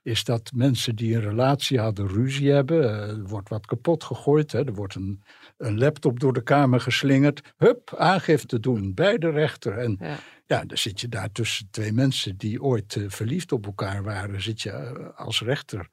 is 0.04 0.24
dat 0.24 0.52
mensen 0.56 0.96
die 0.96 1.16
een 1.16 1.22
relatie 1.22 1.80
hadden 1.80 2.08
ruzie 2.08 2.52
hebben. 2.52 2.84
Er 2.84 3.28
wordt 3.28 3.50
wat 3.50 3.66
kapot 3.66 4.04
gegooid, 4.04 4.52
hè, 4.52 4.66
er 4.66 4.74
wordt 4.74 4.96
een, 4.96 5.24
een 5.58 5.78
laptop 5.78 6.20
door 6.20 6.34
de 6.34 6.44
kamer 6.44 6.82
geslingerd. 6.82 7.42
Hup, 7.58 7.94
aangifte 7.98 8.60
doen 8.60 8.94
bij 8.94 9.18
de 9.18 9.30
rechter. 9.30 9.78
En 9.78 9.98
ja. 10.00 10.18
Ja, 10.52 10.66
dan 10.66 10.78
zit 10.78 11.02
je 11.02 11.08
daar 11.08 11.32
tussen 11.32 11.68
twee 11.70 11.94
mensen 11.94 12.38
die 12.38 12.62
ooit 12.62 12.96
uh, 12.96 13.10
verliefd 13.10 13.52
op 13.52 13.66
elkaar 13.66 14.04
waren, 14.04 14.42
zit 14.42 14.62
je 14.62 14.96
uh, 14.98 15.20
als 15.20 15.42
rechter 15.42 15.90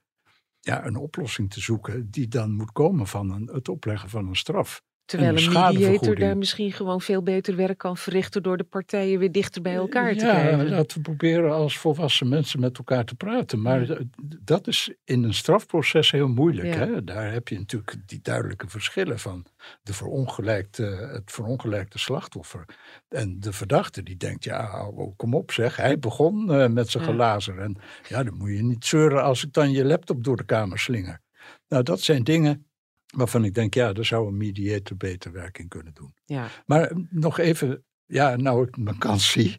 ja, 0.61 0.87
een 0.87 0.97
oplossing 0.97 1.51
te 1.51 1.61
zoeken 1.61 2.11
die 2.11 2.29
dan 2.29 2.53
moet 2.53 2.73
komen 2.73 3.07
van 3.07 3.51
het 3.53 3.69
opleggen 3.69 4.09
van 4.09 4.29
een 4.29 4.37
straf. 4.37 4.83
Terwijl 5.09 5.37
een, 5.37 5.45
een 5.45 5.53
mediator 5.53 6.17
daar 6.17 6.37
misschien 6.37 6.73
gewoon 6.73 7.01
veel 7.01 7.23
beter 7.23 7.57
werk 7.57 7.79
kan 7.79 7.97
verrichten 7.97 8.43
door 8.43 8.57
de 8.57 8.65
partijen 8.65 9.19
weer 9.19 9.33
dichter 9.33 9.63
bij 9.63 9.75
elkaar 9.75 10.17
te 10.17 10.25
ja, 10.25 10.31
krijgen. 10.31 10.65
Ja, 10.65 10.71
laten 10.71 10.97
we 10.97 11.03
proberen 11.03 11.53
als 11.53 11.79
volwassen 11.79 12.29
mensen 12.29 12.61
met 12.61 12.79
elkaar 12.79 13.05
te 13.05 13.15
praten. 13.15 13.63
Maar 13.63 13.87
ja. 13.87 13.99
dat 14.41 14.67
is 14.67 14.93
in 15.05 15.23
een 15.25 15.35
strafproces 15.35 16.11
heel 16.11 16.29
moeilijk. 16.29 16.75
Ja. 16.75 16.79
Hè? 16.79 17.05
Daar 17.05 17.33
heb 17.33 17.49
je 17.49 17.59
natuurlijk 17.59 17.97
die 18.07 18.21
duidelijke 18.23 18.69
verschillen 18.69 19.19
van 19.19 19.47
de 19.83 19.93
verongelijkte, 19.93 20.83
het 21.13 21.33
verongelijkte 21.33 21.99
slachtoffer. 21.99 22.65
En 23.09 23.41
de 23.41 23.53
verdachte 23.53 24.03
die 24.03 24.17
denkt, 24.17 24.45
ja, 24.45 24.89
oh, 24.89 25.17
kom 25.17 25.35
op 25.35 25.53
zeg, 25.53 25.77
hij 25.77 25.99
begon 25.99 26.51
uh, 26.51 26.67
met 26.67 26.91
zijn 26.91 27.05
gelazer. 27.05 27.59
En 27.59 27.77
ja, 28.09 28.23
dan 28.23 28.35
moet 28.35 28.51
je 28.51 28.63
niet 28.63 28.85
zeuren 28.85 29.23
als 29.23 29.45
ik 29.45 29.53
dan 29.53 29.71
je 29.71 29.85
laptop 29.85 30.25
door 30.25 30.37
de 30.37 30.45
kamer 30.45 30.79
slinger. 30.79 31.21
Nou, 31.69 31.83
dat 31.83 32.01
zijn 32.01 32.25
dingen 32.25 32.68
waarvan 33.17 33.45
ik 33.45 33.55
denk, 33.55 33.75
ja, 33.75 33.93
daar 33.93 34.05
zou 34.05 34.27
een 34.27 34.37
mediator 34.37 34.97
beter 34.97 35.33
werk 35.33 35.59
in 35.59 35.69
kunnen 35.69 35.95
doen. 35.95 36.15
Ja. 36.25 36.47
Maar 36.67 36.93
nog 37.11 37.39
even, 37.39 37.85
ja, 38.07 38.37
nou 38.37 38.67
ik 38.67 38.77
mijn 38.77 38.99
kans 38.99 39.31
zie. 39.31 39.57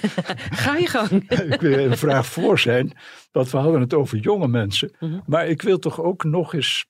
Ga 0.62 0.76
je 0.76 0.86
gang. 0.86 1.30
ik 1.54 1.60
wil 1.60 1.78
een 1.78 1.96
vraag 1.96 2.26
voor 2.26 2.58
zijn, 2.58 2.92
want 3.32 3.50
we 3.50 3.56
hadden 3.56 3.80
het 3.80 3.94
over 3.94 4.18
jonge 4.18 4.48
mensen. 4.48 4.90
Mhm. 4.92 5.04
Mm 5.04 5.12
-hmm. 5.12 5.22
Maar 5.26 5.46
ik 5.46 5.62
wil 5.62 5.78
toch 5.78 6.00
ook 6.00 6.24
nog 6.24 6.54
eens 6.54 6.86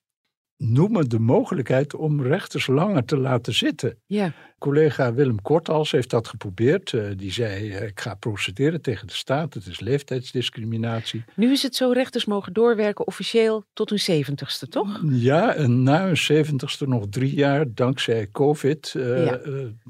noemen 0.63 1.09
de 1.09 1.19
mogelijkheid 1.19 1.95
om 1.95 2.23
rechters 2.23 2.67
langer 2.67 3.05
te 3.05 3.17
laten 3.17 3.55
zitten. 3.55 3.99
Ja. 4.07 4.33
Collega 4.59 5.15
Willem 5.15 5.43
Kortals 5.43 5.91
heeft 5.91 6.11
dat 6.11 6.29
geprobeerd. 6.29 6.93
Uh, 6.93 7.05
die 7.17 7.33
zei, 7.33 7.67
uh, 7.67 7.83
ik 7.83 8.01
ga 8.01 8.15
procederen 8.15 8.81
tegen 8.81 9.07
de 9.07 9.13
staat, 9.13 9.55
het 9.55 9.67
is 9.67 9.81
leeftijdsdiscriminatie. 9.81 11.25
Nu 11.35 11.51
is 11.53 11.63
het 11.63 11.75
zo, 11.75 11.91
rechters 11.91 12.25
mogen 12.25 12.53
doorwerken 12.53 13.07
officieel 13.07 13.65
tot 13.73 13.91
hun 13.91 13.99
zeventigste, 13.99 14.69
toch? 14.69 15.01
Ja, 15.09 15.55
en 15.55 15.83
na 15.83 16.05
hun 16.07 16.17
zeventigste 16.17 16.89
nog 16.89 17.07
drie 17.11 17.35
jaar, 17.35 17.65
dankzij 17.75 18.29
COVID, 18.33 18.95
uh, 18.97 19.27
ja. 19.27 19.41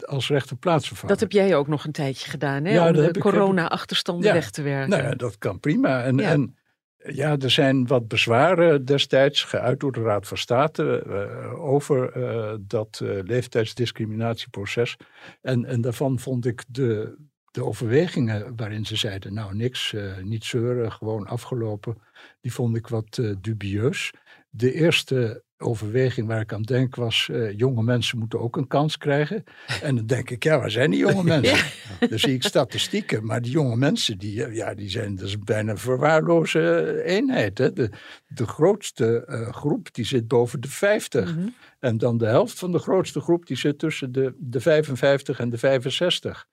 als 0.04 0.28
rechter 0.28 0.56
plaatsvervanger. 0.56 1.18
Dat 1.18 1.20
heb 1.20 1.32
jij 1.32 1.56
ook 1.56 1.68
nog 1.68 1.84
een 1.84 1.92
tijdje 1.92 2.30
gedaan, 2.30 2.64
hè? 2.64 2.72
Ja, 2.72 2.86
om 2.86 2.92
de 2.92 3.18
corona-achterstanden 3.18 4.26
ja, 4.26 4.32
weg 4.32 4.50
te 4.50 4.62
werken. 4.62 4.90
Nou 4.90 5.02
ja, 5.02 5.14
dat 5.14 5.38
kan 5.38 5.60
prima. 5.60 6.02
En, 6.02 6.20
en 6.20 6.56
ja, 7.04 7.38
er 7.38 7.50
zijn 7.50 7.86
wat 7.86 8.08
bezwaren 8.08 8.84
destijds 8.84 9.44
geuit 9.44 9.80
door 9.80 9.92
de 9.92 10.02
Raad 10.02 10.28
van 10.28 10.36
State 10.36 11.04
uh, 11.06 11.64
over 11.64 12.16
uh, 12.16 12.54
dat 12.60 13.00
uh, 13.02 13.22
leeftijdsdiscriminatieproces. 13.22 14.96
En, 15.40 15.64
en 15.64 15.80
daarvan 15.80 16.18
vond 16.18 16.46
ik 16.46 16.64
de, 16.68 17.18
de 17.50 17.64
overwegingen 17.64 18.56
waarin 18.56 18.86
ze 18.86 18.96
zeiden, 18.96 19.34
nou 19.34 19.54
niks, 19.54 19.94
niet 20.22 20.44
zeuren, 20.44 20.92
gewoon 20.92 21.26
afgelopen, 21.26 21.98
die 22.40 22.52
vond 22.52 22.76
ik 22.76 22.86
wat 22.86 23.20
dubieus. 23.40 24.12
De 24.50 24.72
eerste 24.72 25.42
overweging 25.62 26.26
waar 26.26 26.40
ik 26.40 26.52
aan 26.52 26.62
denk 26.62 26.94
was, 26.94 27.28
uh, 27.30 27.58
jonge 27.58 27.82
mensen 27.82 28.18
moeten 28.18 28.40
ook 28.40 28.56
een 28.56 28.66
kans 28.66 28.98
krijgen. 28.98 29.44
En 29.82 29.96
dan 29.96 30.06
denk 30.06 30.30
ik, 30.30 30.44
ja, 30.44 30.58
waar 30.58 30.70
zijn 30.70 30.90
die 30.90 30.98
jonge 30.98 31.24
mensen? 31.24 31.56
Ja. 31.56 32.08
Dan 32.08 32.18
zie 32.18 32.34
ik 32.34 32.42
statistieken, 32.42 33.24
maar 33.26 33.42
die 33.42 33.52
jonge 33.52 33.76
mensen, 33.76 34.18
die, 34.18 34.52
ja, 34.52 34.74
die 34.74 34.90
zijn 34.90 35.16
dus 35.16 35.38
bijna 35.38 35.70
een 35.70 35.78
verwaarloze 35.78 37.02
eenheid. 37.04 37.58
Hè? 37.58 37.72
De, 37.72 37.90
de 38.26 38.46
grootste 38.46 39.26
uh, 39.28 39.52
groep, 39.52 39.94
die 39.94 40.04
zit 40.04 40.28
boven 40.28 40.60
de 40.60 40.68
50. 40.68 41.34
Mm 41.34 41.38
-hmm. 41.38 41.54
En 41.78 41.98
dan 41.98 42.18
de 42.18 42.26
helft 42.26 42.58
van 42.58 42.72
de 42.72 42.78
grootste 42.78 43.20
groep, 43.20 43.46
die 43.46 43.56
zit 43.56 43.78
tussen 43.78 44.12
de, 44.12 44.34
de 44.38 44.60
55 44.60 45.38
en 45.38 45.50
de 45.50 45.58
65. 45.58 46.46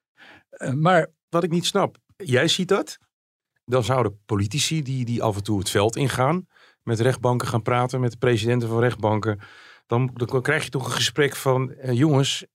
Uh, 0.58 0.72
maar 0.72 1.08
wat 1.30 1.44
ik 1.44 1.52
niet 1.52 1.66
snap, 1.66 1.98
jij 2.16 2.48
ziet 2.48 2.68
dat? 2.68 2.98
Dan 3.66 3.84
zouden 3.84 4.20
politici 4.26 4.82
die, 4.82 5.06
die 5.06 5.24
af 5.24 5.36
en 5.36 5.44
toe 5.44 5.60
het 5.60 5.70
veld 5.70 5.96
ingaan, 5.96 6.48
met 6.90 7.00
rechtbanken 7.00 7.48
gaan 7.48 7.62
praten, 7.62 8.00
met 8.00 8.12
de 8.12 8.18
presidenten 8.18 8.70
van 8.70 8.80
rechtbanken. 8.80 9.40
Dan, 9.88 10.12
dan 10.14 10.42
krijg 10.42 10.64
je 10.64 10.70
toch 10.70 10.86
een 10.86 10.92
gesprek 10.92 11.36
van, 11.36 11.74
eh, 11.74 11.94
jongens, 11.98 12.46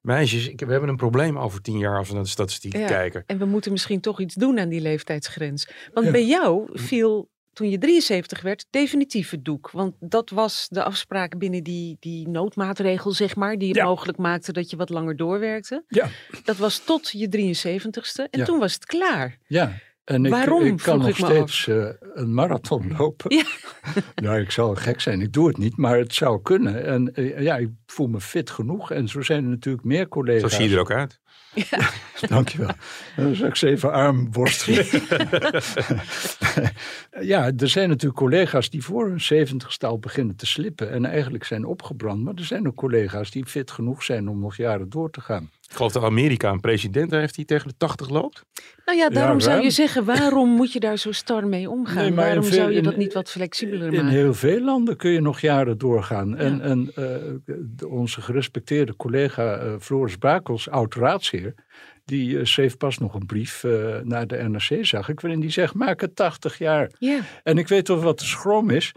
meisjes, 0.00 0.48
ik, 0.48 0.60
we 0.60 0.70
hebben 0.70 0.88
een 0.90 0.96
probleem 0.96 1.38
over 1.38 1.60
tien 1.62 1.78
jaar 1.78 1.98
als 1.98 2.08
we 2.08 2.14
naar 2.14 2.22
de 2.22 2.28
statistieken 2.28 2.80
ja, 2.80 2.86
kijken. 2.86 3.24
En 3.26 3.38
we 3.38 3.44
moeten 3.44 3.72
misschien 3.72 4.00
toch 4.00 4.20
iets 4.20 4.34
doen 4.34 4.58
aan 4.58 4.68
die 4.68 4.80
leeftijdsgrens. 4.80 5.68
Want 5.92 6.06
ja. 6.06 6.12
bij 6.12 6.26
jou 6.26 6.68
viel 6.72 7.30
toen 7.52 7.70
je 7.70 7.78
73 7.78 8.40
werd, 8.42 8.66
definitief 8.70 9.30
het 9.30 9.44
doek. 9.44 9.70
Want 9.70 9.94
dat 10.00 10.30
was 10.30 10.66
de 10.70 10.82
afspraak 10.84 11.38
binnen 11.38 11.62
die, 11.62 11.96
die 12.00 12.28
noodmaatregel, 12.28 13.12
zeg 13.12 13.36
maar, 13.36 13.58
die 13.58 13.68
het 13.68 13.76
Ja. 13.76 13.84
mogelijk 13.84 14.18
maakte 14.18 14.52
dat 14.52 14.70
je 14.70 14.76
wat 14.76 14.88
langer 14.88 15.16
doorwerkte. 15.16 15.84
Ja, 15.88 16.08
Dat 16.44 16.56
was 16.56 16.78
tot 16.78 17.10
je 17.10 17.28
73ste 17.28 18.28
en 18.30 18.38
Ja. 18.38 18.44
toen 18.44 18.58
was 18.58 18.74
het 18.74 18.84
klaar. 18.86 19.38
ja. 19.46 19.72
En 20.04 20.24
ik, 20.24 20.30
Waarom, 20.30 20.62
ik 20.62 20.76
kan 20.76 20.98
nog 20.98 21.08
ik 21.08 21.18
me 21.18 21.24
af. 21.26 21.30
steeds 21.32 21.68
eh, 21.68 21.88
een 22.14 22.34
marathon 22.34 22.92
lopen. 22.98 23.30
Ja. 23.36 23.44
nou, 24.14 24.40
ik 24.40 24.50
zal 24.50 24.74
gek 24.74 25.00
zijn, 25.00 25.20
ik 25.20 25.32
doe 25.32 25.48
het 25.48 25.56
niet, 25.56 25.76
maar 25.76 25.98
het 25.98 26.14
zou 26.14 26.42
kunnen. 26.42 26.84
En 26.84 27.14
eh, 27.14 27.40
ja, 27.42 27.56
ik 27.56 27.68
voel 27.86 28.06
me 28.06 28.20
fit 28.20 28.50
genoeg. 28.50 28.90
En 28.90 29.08
zo 29.08 29.22
zijn 29.22 29.44
er 29.44 29.50
natuurlijk 29.50 29.84
meer 29.84 30.02
Zo 30.02 30.08
collega's. 30.08 30.54
zie 30.56 30.68
je 30.68 30.74
er 30.74 30.80
ook 30.80 30.90
uit. 30.90 31.20
Dankjewel. 32.28 32.70
Dan 33.16 33.34
zal 33.34 33.46
ik 33.46 33.56
ze 33.56 33.68
even 33.68 33.92
arm 33.92 34.32
worstelen. 34.32 34.86
ja, 37.32 37.50
er 37.56 37.68
zijn 37.68 37.88
natuurlijk 37.88 38.20
collega's 38.20 38.70
die 38.70 38.82
voor 38.84 39.06
hun 39.08 39.20
zeventigste 39.20 39.86
al 39.86 39.98
beginnen 39.98 40.36
te 40.36 40.46
slippen 40.46 40.90
en 40.90 41.04
eigenlijk 41.04 41.44
zijn 41.44 41.64
opgebrand. 41.64 42.22
Maar 42.24 42.34
er 42.34 42.44
zijn 42.44 42.66
ook 42.66 42.74
collega's 42.76 43.30
die 43.30 43.46
fit 43.46 43.70
genoeg 43.70 44.02
zijn 44.02 44.28
om 44.28 44.40
nog 44.40 44.56
jaren 44.56 44.90
door 44.90 45.10
te 45.10 45.20
gaan. 45.20 45.50
Ik 45.70 45.78
geloof 45.78 45.92
dat 45.92 46.02
Amerika 46.02 46.50
een 46.50 46.60
president 46.60 47.10
heeft 47.10 47.34
die 47.34 47.44
tegen 47.44 47.68
de 47.68 47.74
80 47.76 48.08
loopt. 48.08 48.44
Nou 48.84 48.98
ja, 48.98 49.08
daarom 49.08 49.40
zou 49.40 49.62
je 49.62 49.70
zeggen, 49.70 50.04
waarom 50.04 50.48
moet 50.48 50.72
je 50.72 50.80
daar 50.80 50.96
zo 50.96 51.12
star 51.12 51.46
mee 51.46 51.70
omgaan? 51.70 51.96
Nee, 51.96 52.06
in 52.06 52.14
waarom 52.14 52.44
veel- 52.44 52.52
zou 52.54 52.70
je 52.70 52.76
in- 52.76 52.82
dat 52.82 52.96
niet 52.96 53.12
wat 53.12 53.30
flexibeler 53.30 53.86
In 53.86 53.92
maken? 53.94 54.08
heel 54.08 54.34
veel 54.34 54.60
landen 54.60 54.96
kun 54.96 55.10
je 55.10 55.20
nog 55.20 55.40
jaren 55.40 55.78
doorgaan. 55.78 56.36
En, 56.36 56.60
en 56.60 56.92
eh, 56.94 57.90
onze 57.92 58.20
gerespecteerde 58.20 58.96
collega 58.96 59.54
eh, 59.56 59.72
Floris 59.80 60.18
Bakels, 60.18 60.70
die 62.04 62.38
eh, 62.38 62.44
schreef 62.44 62.76
pas 62.76 62.98
nog 62.98 63.14
een 63.14 63.26
brief 63.26 63.64
eh, 63.64 63.98
naar 63.98 64.26
de 64.26 64.36
NRC, 64.36 64.86
zag 64.86 65.08
ik, 65.08 65.20
waarin 65.20 65.40
die 65.40 65.50
zegt, 65.50 65.74
maak 65.74 66.00
het 66.00 66.16
80 66.16 66.58
jaar. 66.58 66.90
Ja, 66.98 67.20
En 67.42 67.58
ik 67.58 67.68
weet 67.68 67.84
toch 67.84 68.02
wat 68.02 68.18
de 68.18 68.24
schroom 68.24 68.70
is. 68.70 68.92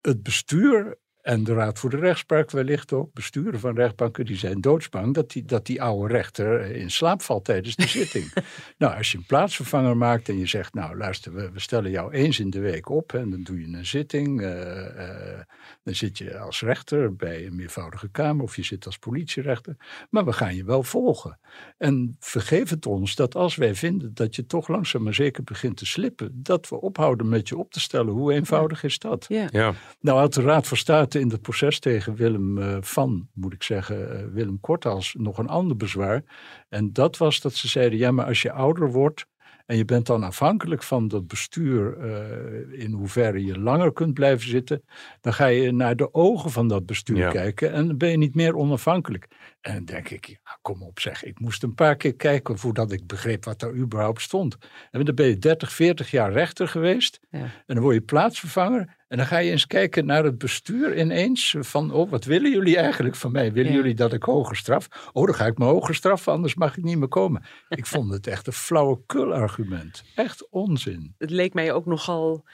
Het 0.00 0.22
bestuur 0.22 0.98
en 1.24 1.44
de 1.44 1.54
Raad 1.54 1.78
voor 1.78 1.90
de 1.90 1.96
Rechtspraak 1.96 2.50
wellicht 2.50 2.92
ook, 2.92 3.12
besturen 3.12 3.60
van 3.60 3.74
rechtbanken, 3.74 4.24
die 4.24 4.36
zijn 4.36 4.60
doodsbang 4.60 5.14
dat 5.14 5.30
die, 5.30 5.44
dat 5.44 5.66
die 5.66 5.82
oude 5.82 6.14
rechter 6.14 6.60
eh, 6.60 6.80
in 6.80 6.90
slaap 6.90 7.22
valt 7.22 7.44
tijdens 7.44 7.76
de 7.76 7.86
zitting. 7.86 8.32
Nou, 8.78 8.96
als 8.96 9.12
je 9.12 9.18
een 9.18 9.26
plaatsvervanger 9.26 9.96
maakt 9.96 10.28
en 10.28 10.38
je 10.38 10.46
zegt, 10.46 10.74
nou 10.74 10.96
luister, 10.96 11.34
we, 11.34 11.50
we 11.50 11.60
stellen 11.60 11.90
jou 11.90 12.12
eens 12.12 12.38
in 12.40 12.50
de 12.50 12.60
week 12.60 12.88
op 12.88 13.12
en 13.12 13.30
dan 13.30 13.42
doe 13.42 13.60
je 13.60 13.76
een 13.76 13.86
zitting. 13.86 14.40
eh, 14.40 15.32
eh, 15.32 15.40
dan 15.82 15.94
zit 15.94 16.18
je 16.18 16.38
als 16.38 16.62
rechter 16.62 17.16
bij 17.16 17.46
een 17.46 17.56
meervoudige 17.56 18.08
kamer 18.08 18.42
of 18.44 18.56
je 18.56 18.62
zit 18.62 18.86
als 18.86 18.98
politierechter. 18.98 19.76
Maar 20.10 20.24
we 20.24 20.32
gaan 20.32 20.54
je 20.54 20.64
wel 20.64 20.82
volgen. 20.82 21.38
En 21.78 22.16
vergeef 22.20 22.70
het 22.70 22.86
ons 22.86 23.14
dat 23.14 23.34
als 23.34 23.56
wij 23.56 23.74
vinden 23.74 24.14
dat 24.14 24.36
je 24.36 24.46
toch 24.46 24.68
langzaam 24.68 25.02
maar 25.02 25.14
zeker 25.14 25.44
begint 25.44 25.76
te 25.76 25.86
slippen, 25.86 26.30
dat 26.42 26.68
we 26.68 26.80
ophouden 26.80 27.28
met 27.28 27.48
je 27.48 27.56
op 27.58 27.72
te 27.72 27.80
stellen. 27.80 28.12
Hoe 28.12 28.32
eenvoudig 28.32 28.82
is 28.82 28.98
dat? 28.98 29.26
ja. 29.28 29.48
Ja, 29.50 29.74
Nou 30.00 30.18
had 30.18 30.34
de 30.34 30.42
Raad 30.42 30.66
van 30.68 30.76
State 30.76 31.13
in 31.20 31.30
het 31.30 31.42
proces 31.42 31.78
tegen 31.78 32.14
Willem 32.14 32.58
eh, 32.58 32.76
van, 32.80 33.28
moet 33.32 33.52
ik 33.52 33.62
zeggen, 33.62 34.18
eh, 34.18 34.24
Willem 34.32 34.60
Kortals, 34.60 35.14
nog 35.18 35.38
een 35.38 35.48
ander 35.48 35.76
bezwaar. 35.76 36.22
En 36.68 36.92
dat 36.92 37.16
was 37.16 37.40
dat 37.40 37.54
ze 37.54 37.68
zeiden, 37.68 37.98
ja 37.98 38.10
maar 38.10 38.26
als 38.26 38.42
je 38.42 38.52
ouder 38.52 38.90
wordt 38.92 39.26
en 39.66 39.76
je 39.76 39.84
bent 39.84 40.06
dan 40.06 40.22
afhankelijk 40.22 40.82
van 40.82 41.08
dat 41.08 41.26
bestuur 41.26 41.98
eh, 41.98 42.82
in 42.82 42.92
hoeverre 42.92 43.44
je 43.44 43.58
langer 43.58 43.92
kunt 43.92 44.14
blijven 44.14 44.48
zitten, 44.48 44.82
dan 45.20 45.32
ga 45.34 45.46
je 45.46 45.72
naar 45.72 45.96
de 45.96 46.14
ogen 46.14 46.50
van 46.50 46.68
dat 46.68 46.86
bestuur 46.86 47.16
Ja. 47.16 47.30
kijken 47.30 47.72
en 47.72 47.86
dan 47.86 47.96
ben 47.98 48.10
je 48.10 48.16
niet 48.16 48.34
meer 48.34 48.56
onafhankelijk. 48.56 49.26
En 49.60 49.74
dan 49.74 49.84
denk 49.84 50.08
ik, 50.10 50.26
ja, 50.26 50.58
kom 50.62 50.82
op 50.82 51.00
zeg, 51.00 51.24
ik 51.24 51.40
moest 51.40 51.62
een 51.62 51.74
paar 51.74 51.96
keer 51.96 52.14
kijken 52.14 52.58
voordat 52.58 52.92
ik 52.92 53.06
begreep 53.06 53.44
wat 53.44 53.58
daar 53.60 53.74
überhaupt 53.74 54.20
stond. 54.20 54.56
En 54.90 55.04
dan 55.04 55.14
ben 55.14 55.26
je 55.26 55.38
30, 55.38 55.72
40 55.72 56.10
jaar 56.10 56.32
rechter 56.32 56.68
geweest 56.68 57.20
Ja. 57.30 57.38
en 57.38 57.74
dan 57.74 57.80
word 57.80 57.94
je 57.94 58.00
plaatsvervanger. 58.00 58.96
En 59.14 59.20
dan 59.20 59.28
ga 59.28 59.38
je 59.38 59.50
eens 59.50 59.66
kijken 59.66 60.06
naar 60.06 60.24
het 60.24 60.38
bestuur 60.38 60.98
ineens. 60.98 61.54
Van, 61.58 61.90
oh, 61.92 62.10
wat 62.10 62.24
willen 62.24 62.50
jullie 62.50 62.76
eigenlijk 62.76 63.14
van 63.16 63.32
mij? 63.32 63.52
Willen 63.52 63.70
Ja. 63.70 63.76
jullie 63.76 63.94
dat 63.94 64.12
ik 64.12 64.22
hoger 64.22 64.56
straf? 64.56 65.10
Oh, 65.12 65.26
dan 65.26 65.34
ga 65.34 65.46
ik 65.46 65.58
me 65.58 65.64
hoger 65.64 65.94
straffen, 65.94 66.32
anders 66.32 66.54
mag 66.54 66.76
ik 66.76 66.84
niet 66.84 66.98
meer 66.98 67.08
komen. 67.08 67.42
Ik 67.68 67.86
vond 67.86 68.12
het 68.12 68.26
echt 68.26 68.46
een 68.46 68.52
flauwekul 68.52 69.34
argument. 69.34 70.02
Echt 70.14 70.48
onzin. 70.50 71.14
Het 71.18 71.30
leek 71.30 71.54
mij 71.54 71.72
ook 71.72 71.86
nogal 71.86 72.44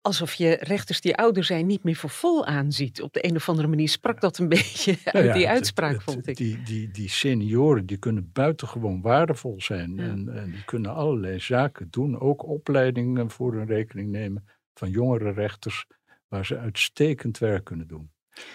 alsof 0.00 0.32
je 0.34 0.56
rechters 0.60 1.00
die 1.00 1.16
ouder 1.16 1.44
zijn 1.44 1.66
niet 1.66 1.84
meer 1.84 1.96
voor 1.96 2.10
vol 2.10 2.46
aanziet. 2.46 3.02
Op 3.02 3.12
de 3.12 3.24
een 3.26 3.36
of 3.36 3.48
andere 3.48 3.68
manier 3.68 3.88
sprak 3.88 4.20
dat 4.20 4.38
een 4.38 4.48
beetje 4.58 4.96
uit 5.04 5.12
Nou 5.14 5.26
ja, 5.26 5.32
die 5.32 5.46
het- 5.46 5.54
uitspraak, 5.54 5.92
het- 5.92 6.02
vond 6.02 6.26
ik. 6.26 6.36
Die, 6.36 6.62
die, 6.62 6.90
die 6.90 7.08
senioren 7.08 7.86
die 7.86 7.96
kunnen 7.96 8.30
buitengewoon 8.32 9.00
waardevol 9.00 9.60
zijn. 9.60 9.94
Ja. 9.96 10.02
En, 10.02 10.28
en 10.34 10.50
die 10.50 10.64
kunnen 10.64 10.94
allerlei 10.94 11.40
zaken 11.40 11.88
doen. 11.90 12.20
Ook 12.20 12.46
opleidingen 12.48 13.30
voor 13.30 13.54
hun 13.54 13.66
rekening 13.66 14.10
nemen 14.10 14.44
van 14.74 14.90
jongere 14.90 15.30
rechters. 15.30 15.86
Waar 16.28 16.46
ze 16.46 16.58
uitstekend 16.58 17.38
werk 17.38 17.64
kunnen 17.64 17.86
doen. 17.86 18.10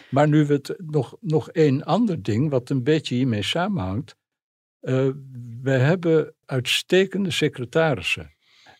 Maar 0.10 0.28
nu 0.28 0.46
het 0.46 0.76
nog, 0.78 1.18
nog 1.20 1.50
één 1.50 1.84
ander 1.84 2.24
ding 2.24 2.50
wat 2.50 2.70
een 2.70 2.84
beetje 2.84 3.16
hiermee 3.16 3.44
samenhangt. 3.44 4.16
Eh, 4.80 5.10
we 5.62 5.72
hebben 5.72 6.36
uitstekende 6.46 7.32
secretarissen. 7.32 8.35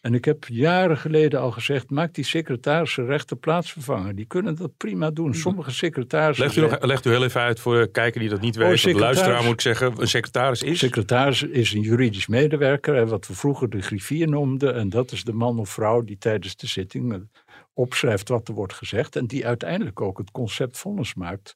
En 0.06 0.14
ik 0.14 0.26
heb 0.26 0.46
jaren 0.48 0.98
geleden 0.98 1.40
al 1.40 1.52
gezegd, 1.52 1.90
maak 1.90 2.14
die 2.14 2.24
secretarissen 2.24 3.06
rechter 3.06 3.38
plaatsvervangen. 3.38 4.16
Die 4.16 4.26
kunnen 4.26 4.56
dat 4.56 4.78
prima 4.78 5.12
doen. 5.12 5.34
Sommige 5.34 5.72
secretarissen... 5.72 6.46
legt 6.46 6.58
u, 6.58 6.62
nog, 6.62 6.86
legt 6.86 7.06
u 7.06 7.10
heel 7.10 7.24
even 7.24 7.42
uit 7.42 7.60
voor 7.60 7.80
de 7.80 7.92
kijker 7.92 8.20
die 8.20 8.30
dat 8.30 8.42
niet 8.42 8.58
Oh, 8.60 8.68
weet. 8.68 8.84
de 8.84 8.94
luisteraar 8.94 9.44
moet 9.44 9.54
ik 9.54 9.62
zeggen, 9.62 9.94
een 10.02 10.08
secretaris 10.08 10.64
is. 10.64 10.80
Secretaris 10.80 11.44
is 11.44 11.74
een 11.74 11.82
juridisch 11.82 12.28
medewerker, 12.28 12.96
hè, 12.96 13.08
wat 13.08 13.28
we 13.28 13.34
vroeger 13.34 13.70
de 13.70 13.82
griffier 13.82 14.28
noemden. 14.28 14.76
En 14.76 14.90
dat 14.90 15.12
is 15.12 15.24
de 15.24 15.34
man 15.34 15.60
of 15.60 15.70
vrouw 15.70 16.02
die 16.02 16.18
tijdens 16.18 16.56
de 16.56 16.68
zitting 16.68 17.28
opschrijft 17.74 18.30
wat 18.30 18.48
er 18.48 18.54
wordt 18.54 18.74
gezegd. 18.74 19.16
En 19.16 19.26
die 19.26 19.48
uiteindelijk 19.48 20.02
ook 20.02 20.18
het 20.18 20.32
concept 20.32 20.78
vonnis 20.78 21.14
maakt. 21.14 21.56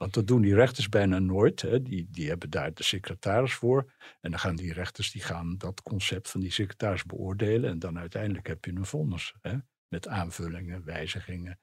Want 0.00 0.14
dat 0.14 0.26
doen 0.26 0.42
die 0.42 0.54
rechters 0.54 0.88
bijna 0.88 1.18
nooit. 1.18 1.62
Hè. 1.62 1.82
Die, 1.82 2.08
die 2.10 2.28
hebben 2.28 2.50
daar 2.50 2.74
de 2.74 2.82
secretaris 2.82 3.54
voor. 3.54 3.92
En 4.20 4.30
dan 4.30 4.40
gaan 4.40 4.56
die 4.56 4.72
rechters 4.72 5.12
die 5.12 5.22
gaan 5.22 5.54
dat 5.58 5.82
concept 5.82 6.30
van 6.30 6.40
die 6.40 6.50
secretaris 6.50 7.04
beoordelen. 7.04 7.70
En 7.70 7.78
dan 7.78 7.98
uiteindelijk 7.98 8.46
heb 8.46 8.64
je 8.64 8.72
een 8.74 8.86
vonnis. 8.86 9.34
Hè, 9.40 9.56
met 9.88 10.08
aanvullingen, 10.08 10.84
wijzigingen. 10.84 11.58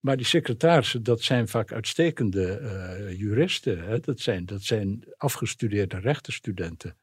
Maar 0.00 0.16
die 0.16 0.26
secretarissen, 0.26 1.02
dat 1.02 1.22
zijn 1.22 1.48
vaak 1.48 1.72
uitstekende 1.72 2.58
eh, 2.58 3.18
juristen. 3.18 3.84
Hè? 3.84 4.00
Dat, 4.00 4.20
zijn, 4.20 4.46
dat 4.46 4.62
zijn 4.62 5.04
afgestudeerde 5.16 5.98
rechtenstudenten. 5.98 6.96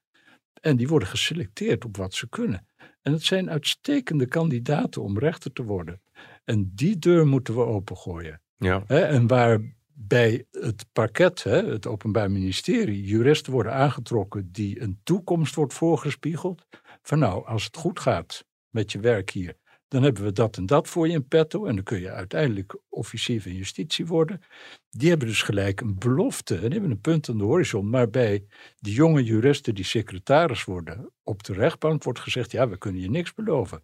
En 0.62 0.76
die 0.76 0.88
worden 0.88 1.08
geselecteerd 1.08 1.86
op 1.86 1.98
wat 1.98 2.14
ze 2.14 2.30
kunnen. 2.30 2.68
En 3.02 3.12
het 3.12 3.24
zijn 3.24 3.50
uitstekende 3.50 4.26
kandidaten 4.26 5.02
om 5.02 5.20
rechter 5.20 5.54
te 5.54 5.64
worden. 5.64 6.02
En 6.44 6.72
die 6.76 7.00
deur 7.00 7.28
moeten 7.28 7.56
we 7.56 7.66
opengooien. 7.66 8.42
Ja. 8.58 8.84
Hè? 8.88 9.00
En 9.00 9.28
waar 9.28 9.78
bij 10.02 10.46
het 10.52 10.86
parket, 10.92 11.44
hè, 11.44 11.72
het 11.72 11.88
Openbaar 11.88 12.32
Ministerie, 12.32 13.04
juristen 13.04 13.54
worden 13.54 13.74
aangetrokken 13.74 14.52
die 14.52 14.82
een 14.82 15.00
toekomst 15.04 15.56
wordt 15.56 15.74
voorgespiegeld. 15.74 16.66
Van 17.02 17.20
nou, 17.20 17.46
als 17.46 17.64
het 17.64 17.78
goed 17.78 18.00
gaat 18.00 18.46
met 18.70 18.92
je 18.92 19.00
werk 19.00 19.30
hier, 19.30 19.58
dan 19.90 20.04
hebben 20.04 20.24
we 20.24 20.32
dat 20.32 20.58
en 20.58 20.66
dat 20.66 20.88
voor 20.88 21.08
je 21.08 21.14
in 21.14 21.28
petto. 21.28 21.66
En 21.66 21.76
dan 21.76 21.84
kun 21.84 22.00
je 22.00 22.12
uiteindelijk 22.12 22.76
officier 22.90 23.42
van 23.42 23.54
justitie 23.54 24.06
worden. 24.06 24.42
Die 24.90 25.10
hebben 25.10 25.28
dus 25.28 25.42
gelijk 25.42 25.82
een 25.82 26.00
belofte. 26.00 26.54
En 26.54 26.62
die 26.62 26.72
hebben 26.72 26.92
een 26.92 27.02
punt 27.02 27.30
aan 27.30 27.38
de 27.38 27.44
horizon. 27.44 27.90
Maar 27.90 28.10
bij 28.10 28.46
die 28.80 28.94
jonge 28.94 29.24
juristen 29.24 29.76
die 29.76 29.86
secretaris 29.86 30.64
worden 30.64 31.12
op 31.24 31.44
de 31.44 31.54
rechtbank 31.54 32.04
wordt 32.04 32.20
gezegd: 32.20 32.52
ja, 32.52 32.70
we 32.70 32.78
kunnen 32.78 33.02
je 33.02 33.10
niks 33.10 33.34
beloven. 33.34 33.84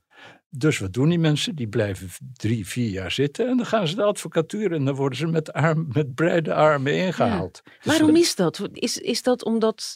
Dus 0.49 0.79
wat 0.79 0.93
doen 0.93 1.09
die 1.09 1.19
mensen? 1.19 1.55
Die 1.55 1.67
blijven 1.67 2.09
drie, 2.33 2.67
vier 2.67 2.89
jaar 2.89 3.11
zitten. 3.11 3.47
En 3.47 3.57
dan 3.57 3.65
gaan 3.65 3.87
ze 3.87 3.95
de 3.95 4.03
advocatuur 4.03 4.71
en 4.71 4.85
dan 4.85 4.95
worden 4.95 5.17
ze 5.17 5.27
met, 5.27 5.53
arm, 5.53 5.87
met 5.93 6.15
breide 6.15 6.53
armen 6.53 6.93
ingehaald. 6.93 7.61
Dus 7.63 7.85
Waarom 7.85 8.15
is 8.15 8.35
dat? 8.35 8.69
Is, 8.73 8.97
is 8.97 9.21
dat 9.21 9.43
omdat 9.43 9.95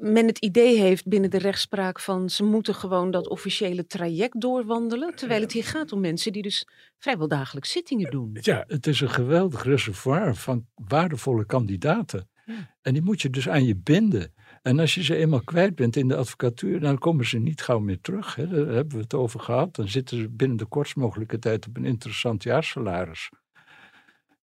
men 0.00 0.26
het 0.26 0.38
idee 0.38 0.78
heeft 0.78 1.06
binnen 1.06 1.30
de 1.30 1.38
rechtspraak 1.38 2.00
van 2.00 2.30
ze 2.30 2.44
moeten 2.44 2.74
gewoon 2.74 3.10
dat 3.10 3.28
officiële 3.28 3.86
traject 3.86 4.40
doorwandelen? 4.40 5.14
Terwijl 5.14 5.40
het 5.40 5.52
hier 5.52 5.64
gaat 5.64 5.92
om 5.92 6.00
mensen 6.00 6.32
die 6.32 6.42
dus 6.42 6.66
vrijwel 6.98 7.28
dagelijks 7.28 7.70
zittingen 7.70 8.10
doen. 8.10 8.38
Ja, 8.40 8.64
het 8.66 8.86
is 8.86 9.00
een 9.00 9.10
geweldig 9.10 9.64
reservoir 9.64 10.36
van 10.36 10.66
waardevolle 10.74 11.46
kandidaten. 11.46 12.28
Ja. 12.44 12.76
En 12.82 12.92
die 12.92 13.02
moet 13.02 13.22
je 13.22 13.30
dus 13.30 13.48
aan 13.48 13.64
je 13.64 13.76
binden. 13.76 14.32
En 14.62 14.78
als 14.78 14.94
je 14.94 15.02
ze 15.02 15.16
eenmaal 15.16 15.42
kwijt 15.44 15.74
bent 15.74 15.96
in 15.96 16.08
de 16.08 16.16
advocatuur, 16.16 16.80
dan 16.80 16.98
komen 16.98 17.26
ze 17.26 17.38
niet 17.38 17.62
gauw 17.62 17.78
meer 17.78 18.00
terug. 18.00 18.34
Hè. 18.34 18.48
Daar 18.48 18.74
hebben 18.74 18.96
we 18.96 19.02
het 19.02 19.14
over 19.14 19.40
gehad. 19.40 19.74
Dan 19.74 19.88
zitten 19.88 20.16
ze 20.18 20.28
binnen 20.30 20.56
de 20.56 20.64
kortst 20.64 20.96
mogelijke 20.96 21.38
tijd 21.38 21.66
op 21.66 21.76
een 21.76 21.84
interessant 21.84 22.42
jaarsalaris. 22.42 23.30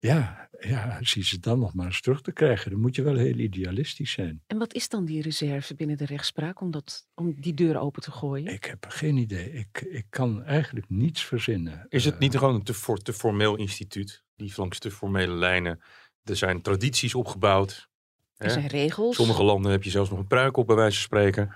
Ja, 0.05 0.49
ja, 0.59 0.97
zie 1.01 1.23
ze 1.23 1.39
dan 1.39 1.59
nog 1.59 1.73
maar 1.73 1.85
eens 1.85 2.01
terug 2.01 2.21
te 2.21 2.31
krijgen. 2.31 2.71
Dan 2.71 2.79
moet 2.79 2.95
je 2.95 3.01
wel 3.01 3.15
heel 3.15 3.37
idealistisch 3.37 4.11
zijn. 4.11 4.43
En 4.47 4.57
wat 4.57 4.73
is 4.73 4.89
dan 4.89 5.05
die 5.05 5.21
reserve 5.21 5.75
binnen 5.75 5.97
de 5.97 6.05
rechtspraak 6.05 6.61
om, 6.61 6.71
dat, 6.71 7.07
om 7.15 7.35
die 7.39 7.53
deur 7.53 7.77
open 7.77 8.01
te 8.01 8.11
gooien? 8.11 8.53
Ik 8.53 8.65
heb 8.65 8.85
geen 8.87 9.17
idee. 9.17 9.51
Ik, 9.51 9.81
ik 9.81 10.05
kan 10.09 10.43
eigenlijk 10.43 10.89
niets 10.89 11.23
verzinnen. 11.23 11.85
Is 11.89 12.05
het 12.05 12.13
Eh, 12.13 12.19
niet 12.19 12.37
gewoon 12.37 12.55
een 12.55 12.63
te, 12.63 12.99
te 13.03 13.13
formeel 13.13 13.55
instituut? 13.55 14.23
Die 14.35 14.53
langs 14.55 14.79
te 14.79 14.91
formele 14.91 15.33
lijnen. 15.33 15.81
Er 16.23 16.35
zijn 16.35 16.61
tradities 16.61 17.15
opgebouwd. 17.15 17.89
Er 18.37 18.45
hè? 18.45 18.51
zijn 18.51 18.67
regels. 18.67 19.15
Sommige 19.15 19.43
landen 19.43 19.71
heb 19.71 19.83
je 19.83 19.89
zelfs 19.89 20.09
nog 20.09 20.19
een 20.19 20.27
pruik 20.27 20.57
op, 20.57 20.67
bij 20.67 20.75
wijze 20.75 20.95
van 20.95 21.03
spreken. 21.03 21.55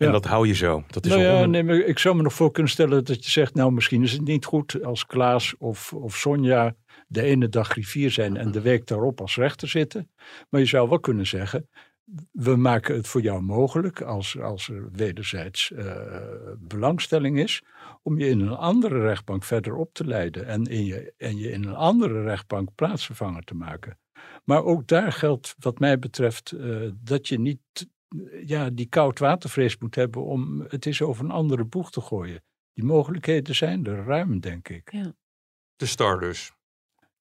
En 0.00 0.06
Ja. 0.06 0.12
dat 0.12 0.24
hou 0.24 0.46
je 0.46 0.54
zo. 0.54 0.84
Dat 0.90 1.04
is 1.04 1.10
Nou 1.10 1.22
ja, 1.22 1.44
onder- 1.44 1.64
nee, 1.64 1.84
ik 1.84 1.98
zou 1.98 2.16
me 2.16 2.22
nog 2.22 2.32
voor 2.32 2.50
kunnen 2.50 2.72
stellen 2.72 3.04
dat 3.04 3.24
je 3.24 3.30
zegt, 3.30 3.54
nou 3.54 3.72
misschien 3.72 4.02
is 4.02 4.12
het 4.12 4.24
niet 4.24 4.44
goed 4.44 4.82
als 4.84 5.06
Klaas 5.06 5.54
of, 5.58 5.92
of 5.92 6.16
Sonja 6.16 6.74
de 7.08 7.22
ene 7.22 7.48
dag 7.48 7.68
griffier 7.68 8.10
zijn 8.10 8.36
en 8.36 8.50
de 8.50 8.60
week 8.60 8.86
daarop 8.86 9.20
als 9.20 9.36
rechter 9.36 9.68
zitten. 9.68 10.10
Maar 10.48 10.60
je 10.60 10.66
zou 10.66 10.88
wel 10.88 11.00
kunnen 11.00 11.26
zeggen, 11.26 11.68
we 12.32 12.56
maken 12.56 12.94
het 12.94 13.06
voor 13.08 13.20
jou 13.20 13.42
mogelijk 13.42 14.00
als, 14.02 14.38
als 14.38 14.68
er 14.68 14.88
wederzijds 14.92 15.72
eh, 15.72 15.96
belangstelling 16.58 17.38
is 17.38 17.62
om 18.02 18.18
je 18.18 18.28
in 18.28 18.40
een 18.40 18.56
andere 18.56 19.00
rechtbank 19.00 19.44
verder 19.44 19.76
op 19.76 19.92
te 19.94 20.04
leiden 20.06 20.46
en, 20.46 20.64
in 20.64 20.84
je, 20.84 21.12
en 21.16 21.36
je 21.38 21.50
in 21.50 21.64
een 21.64 21.74
andere 21.74 22.22
rechtbank 22.22 22.68
plaatsvervanger 22.74 23.42
te 23.42 23.54
maken. 23.54 23.98
Maar 24.44 24.64
ook 24.64 24.86
daar 24.86 25.12
geldt 25.12 25.54
wat 25.58 25.78
mij 25.78 25.98
betreft 25.98 26.50
eh, 26.52 26.76
dat 27.02 27.28
je 27.28 27.38
niet 27.40 27.60
ja, 28.46 28.70
die 28.70 28.88
koudwatervrees 28.88 29.78
moet 29.78 29.94
hebben 29.94 30.24
om 30.24 30.60
het 30.68 30.86
eens 30.86 31.02
over 31.02 31.24
een 31.24 31.30
andere 31.30 31.64
boeg 31.64 31.90
te 31.90 32.00
gooien. 32.00 32.42
Die 32.72 32.84
mogelijkheden 32.84 33.54
zijn 33.54 33.86
er 33.86 34.04
ruim, 34.04 34.40
denk 34.40 34.68
ik. 34.68 34.90
de 35.76 35.86
star 35.86 36.20
dus. 36.20 36.52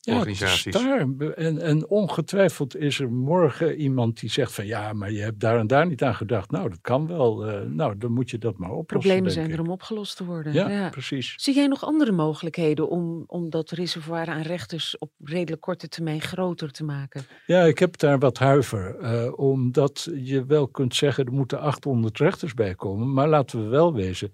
Ja, 0.09 0.17
Organisaties. 0.17 0.73
Daar, 0.73 1.07
en, 1.35 1.61
en 1.61 1.87
ongetwijfeld 1.89 2.75
is 2.75 2.99
er 2.99 3.11
morgen 3.11 3.75
iemand 3.75 4.19
die 4.19 4.29
zegt 4.29 4.51
van 4.53 4.65
ja, 4.65 4.93
maar 4.93 5.11
je 5.11 5.19
hebt 5.21 5.39
daar 5.39 5.59
en 5.59 5.67
daar 5.67 5.87
niet 5.87 6.03
aan 6.03 6.15
gedacht. 6.15 6.51
Nou, 6.51 6.69
dat 6.69 6.81
kan 6.81 7.07
wel. 7.07 7.45
eh, 7.45 7.61
nou, 7.65 7.97
dan 7.97 8.11
moet 8.11 8.29
je 8.29 8.37
dat 8.37 8.57
maar 8.57 8.69
oplossen. 8.71 8.85
Problemen 9.11 9.31
zijn 9.31 9.45
ik. 9.47 9.53
er 9.53 9.59
om 9.59 9.69
opgelost 9.69 10.17
te 10.17 10.25
worden. 10.25 10.53
Ja, 10.53 10.69
Ja. 10.69 10.89
precies. 10.89 11.33
Zie 11.37 11.55
jij 11.55 11.67
nog 11.67 11.83
andere 11.83 12.11
mogelijkheden 12.11 12.89
om, 12.89 13.23
om 13.27 13.49
dat 13.49 13.69
reservoir 13.71 14.27
aan 14.27 14.41
rechters 14.41 14.97
op 14.97 15.11
redelijk 15.23 15.61
korte 15.61 15.87
termijn 15.87 16.21
groter 16.21 16.71
te 16.71 16.83
maken? 16.83 17.23
Ja, 17.45 17.63
ik 17.63 17.79
heb 17.79 17.97
daar 17.97 18.19
wat 18.19 18.37
huiver. 18.37 18.95
eh, 18.99 19.39
omdat 19.39 20.09
je 20.15 20.45
wel 20.45 20.67
kunt 20.67 20.95
zeggen, 20.95 21.25
er 21.25 21.33
moeten 21.33 21.59
800 21.59 22.17
rechters 22.17 22.53
bij 22.53 22.75
komen. 22.75 23.13
Maar 23.13 23.27
laten 23.27 23.63
we 23.63 23.69
wel 23.69 23.93
wezen, 23.93 24.31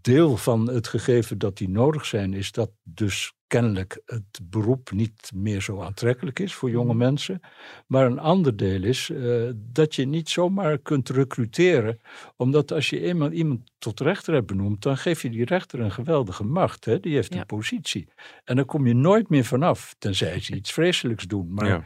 deel 0.00 0.36
van 0.36 0.68
het 0.70 0.88
gegeven 0.88 1.38
dat 1.38 1.56
die 1.56 1.68
nodig 1.68 2.04
zijn, 2.06 2.34
is 2.34 2.52
dat 2.52 2.70
dus 2.82 3.32
kennelijk 3.48 4.02
het 4.06 4.40
beroep 4.42 4.90
niet 4.90 5.30
meer 5.34 5.60
zo 5.62 5.80
aantrekkelijk 5.82 6.38
is 6.38 6.54
voor 6.54 6.70
jonge 6.70 6.94
mensen. 6.94 7.40
Maar 7.86 8.06
een 8.06 8.18
ander 8.18 8.56
deel 8.56 8.82
is 8.82 9.10
eh, 9.10 9.48
dat 9.54 9.94
je 9.94 10.06
niet 10.06 10.28
zomaar 10.28 10.78
kunt 10.78 11.08
recruteren. 11.08 12.00
Omdat 12.36 12.72
als 12.72 12.90
je 12.90 13.00
eenmaal 13.00 13.30
iemand 13.30 13.60
tot 13.78 14.00
rechter 14.00 14.34
hebt 14.34 14.46
benoemd, 14.46 14.82
dan 14.82 14.96
geef 14.96 15.22
je 15.22 15.30
die 15.30 15.44
rechter 15.44 15.80
een 15.80 15.92
geweldige 15.92 16.44
macht. 16.44 16.84
Hè? 16.84 17.00
Die 17.00 17.14
heeft 17.14 17.32
Ja. 17.34 17.40
een 17.40 17.46
positie. 17.46 18.08
En 18.44 18.56
dan 18.56 18.64
kom 18.64 18.86
je 18.86 18.94
nooit 18.94 19.28
meer 19.28 19.44
vanaf, 19.44 19.94
tenzij 19.98 20.40
ze 20.40 20.54
iets 20.54 20.72
vreselijks 20.72 21.24
doen. 21.26 21.54
Maar 21.54 21.66
Ja. 21.68 21.84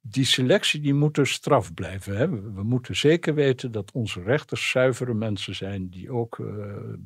die 0.00 0.24
selectie 0.24 0.80
die 0.80 0.94
moet 0.94 1.16
er 1.18 1.26
straf 1.26 1.74
blijven. 1.74 2.16
Hè? 2.16 2.28
We, 2.28 2.52
we 2.52 2.62
moeten 2.62 2.96
zeker 2.96 3.34
weten 3.34 3.72
dat 3.72 3.92
onze 3.92 4.22
rechters 4.22 4.70
zuivere 4.70 5.14
mensen 5.14 5.54
zijn 5.54 5.88
die 5.90 6.10
ook 6.10 6.38
eh, 6.38 6.46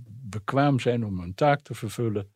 bekwaam 0.06 0.80
zijn 0.80 1.04
om 1.04 1.20
hun 1.20 1.34
taak 1.34 1.60
te 1.60 1.74
vervullen. 1.74 2.28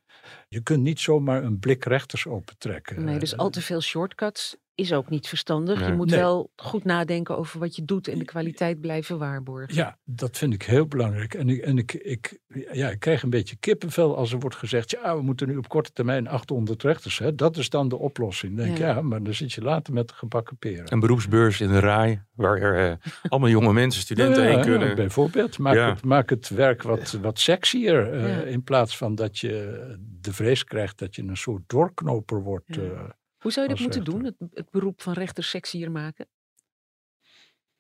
Je 0.49 0.61
kunt 0.63 0.83
niet 0.83 1.01
zomaar 1.01 1.43
een 1.45 1.59
blik 1.59 1.85
rechters 1.85 2.27
opentrekken. 2.27 3.05
Nee, 3.05 3.19
dus 3.19 3.33
Eh, 3.33 3.39
al 3.39 3.51
te 3.51 3.63
veel 3.63 3.81
shortcuts 3.81 4.57
is 4.81 4.93
ook 4.93 5.09
niet 5.11 5.29
verstandig. 5.29 5.79
Nee. 5.81 5.89
Je 5.89 5.95
moet 5.97 6.11
Nee. 6.11 6.19
wel 6.19 6.51
goed 6.57 6.85
nadenken 6.85 7.39
over 7.39 7.59
wat 7.61 7.77
je 7.77 7.85
doet 7.85 8.09
en 8.09 8.19
de 8.19 8.25
kwaliteit 8.25 8.81
blijven 8.81 9.19
waarborgen. 9.19 9.75
Ja, 9.75 9.99
dat 10.05 10.39
vind 10.39 10.55
ik 10.55 10.63
heel 10.63 10.87
belangrijk. 10.87 11.35
En, 11.35 11.49
ik, 11.49 11.59
en 11.63 11.79
ik, 11.79 11.93
ik, 11.95 12.39
ja, 12.73 12.89
ik 12.89 13.01
krijg 13.01 13.23
een 13.23 13.31
beetje 13.31 13.57
kippenvel 13.57 14.17
als 14.17 14.33
er 14.33 14.39
wordt 14.39 14.57
gezegd... 14.57 14.91
ja, 14.91 15.17
we 15.17 15.23
moeten 15.23 15.49
nu 15.49 15.57
op 15.57 15.69
korte 15.69 15.93
termijn 15.93 16.29
800 16.29 16.83
rechters. 16.83 17.19
Hè? 17.19 17.35
Dat 17.35 17.57
is 17.57 17.69
dan 17.71 17.89
de 17.89 17.97
oplossing. 17.99 18.57
Dan 18.57 18.67
denk 18.67 18.79
Ja. 18.79 18.89
ja. 18.89 19.03
maar 19.03 19.23
dan 19.23 19.35
zit 19.35 19.53
je 19.53 19.63
later 19.63 19.93
met 19.93 20.09
de 20.09 20.15
gebakken 20.15 20.57
peren. 20.57 20.93
Een 20.93 21.01
beroepsbeurs 21.01 21.61
in 21.61 21.69
de 21.69 21.79
RAI, 21.79 22.23
waar 22.35 22.57
er 22.61 22.91
eh, 22.91 22.97
allemaal 23.29 23.49
jonge 23.51 23.73
mensen, 23.73 24.01
studenten 24.03 24.43
ja, 24.43 24.49
heen 24.49 24.61
kunnen. 24.61 24.89
ja, 24.89 24.95
bijvoorbeeld, 24.95 25.59
maak, 25.59 25.75
Ja. 25.75 25.89
het, 25.95 26.05
maak 26.05 26.31
het 26.31 26.49
werk 26.49 26.83
wat, 26.83 27.19
wat 27.23 27.39
sexier. 27.39 28.13
eh, 28.13 28.29
Ja. 28.37 28.43
In 28.43 28.63
plaats 28.63 28.97
van 28.97 29.15
dat 29.15 29.39
je 29.39 29.79
de 30.21 30.33
vrees 30.33 30.65
krijgt 30.65 30.99
dat 30.99 31.15
je 31.17 31.23
een 31.23 31.37
soort 31.37 31.63
doorknoper 31.67 32.43
wordt. 32.43 32.65
Ja. 32.67 33.19
Eh. 33.41 33.43
Hoe 33.43 33.53
zou 33.53 33.67
je 33.67 33.73
als 33.73 33.81
moeten 33.83 34.05
doen, 34.05 34.23
rechter. 34.23 34.47
het, 34.47 34.57
het 34.57 34.71
beroep 34.71 35.03
van 35.03 35.13
rechter 35.13 35.45
sexier 35.45 35.91
maken? 35.91 36.29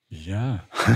ja. 0.06 0.66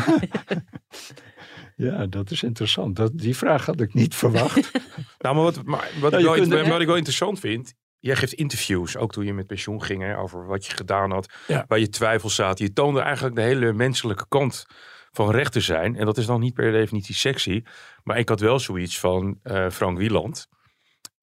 ja, 1.76 2.06
dat 2.06 2.30
is 2.30 2.42
interessant. 2.42 2.96
Dat, 2.96 3.18
die 3.18 3.36
vraag 3.36 3.66
had 3.66 3.80
ik 3.80 3.94
niet 3.94 4.14
verwacht. 4.14 4.70
Nou, 5.18 5.34
maar 5.34 5.44
wat, 5.44 5.64
maar, 5.64 5.90
wat, 6.00 6.12
Ja, 6.12 6.18
ik 6.18 6.24
wel, 6.24 6.34
kunt- 6.34 6.48
wat- 6.52 6.66
wat 6.66 6.80
ik 6.80 6.86
wel 6.86 6.96
interessant 6.96 7.40
vind. 7.40 7.74
Jij 7.98 8.16
geeft 8.16 8.32
interviews, 8.32 8.96
ook 8.96 9.12
toen 9.12 9.24
je 9.24 9.32
met 9.32 9.46
pensioen 9.46 9.82
ging, 9.82 10.02
hè, 10.02 10.18
over 10.18 10.46
wat 10.46 10.66
je 10.66 10.72
gedaan 10.72 11.10
had. 11.10 11.32
Ja. 11.46 11.64
Waar 11.68 11.78
je 11.78 11.88
twijfels 11.88 12.34
zaten. 12.34 12.64
Je 12.64 12.72
toonde 12.72 13.00
eigenlijk 13.00 13.34
de 13.36 13.42
hele 13.42 13.72
menselijke 13.72 14.24
kant 14.28 14.66
van 15.10 15.30
rechter 15.30 15.62
zijn. 15.62 15.96
En 15.96 16.04
dat 16.06 16.16
is 16.18 16.26
dan 16.26 16.40
niet 16.40 16.54
per 16.54 16.72
definitie 16.72 17.14
sexy. 17.14 17.62
Maar 18.02 18.18
ik 18.18 18.28
had 18.28 18.40
wel 18.40 18.58
zoiets 18.58 19.00
van 19.00 19.38
eh, 19.42 19.70
Frank 19.70 19.98
Wieland. 19.98 20.46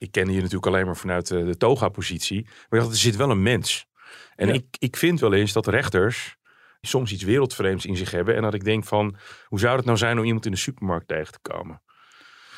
Ik 0.02 0.12
kende 0.12 0.32
je 0.32 0.38
natuurlijk 0.38 0.66
alleen 0.66 0.86
maar 0.86 0.98
vanuit 0.98 1.32
eh, 1.32 1.46
de 1.46 1.58
toga-positie. 1.58 2.42
Maar 2.44 2.80
ik 2.80 2.80
dacht, 2.80 2.92
er 2.92 2.98
zit 2.98 3.16
wel 3.16 3.30
een 3.30 3.42
mens. 3.42 3.88
En 4.36 4.48
Ja. 4.48 4.54
ik, 4.54 4.66
ik 4.80 4.96
vind 4.98 5.20
wel 5.20 5.34
eens 5.34 5.54
dat 5.54 5.68
rechters 5.68 6.36
soms 6.82 7.12
iets 7.12 7.24
wereldvreemds 7.24 7.86
in 7.86 7.98
zich 7.98 8.12
hebben. 8.12 8.36
En 8.36 8.42
dat 8.42 8.54
ik 8.54 8.64
denk 8.64 8.84
van, 8.86 9.16
hoe 9.48 9.60
zou 9.60 9.76
het 9.78 9.86
nou 9.86 9.98
zijn 9.98 10.18
om 10.20 10.26
iemand 10.26 10.46
in 10.46 10.52
de 10.52 10.58
supermarkt 10.58 11.08
tegen 11.08 11.32
te 11.34 11.40
komen? 11.42 11.82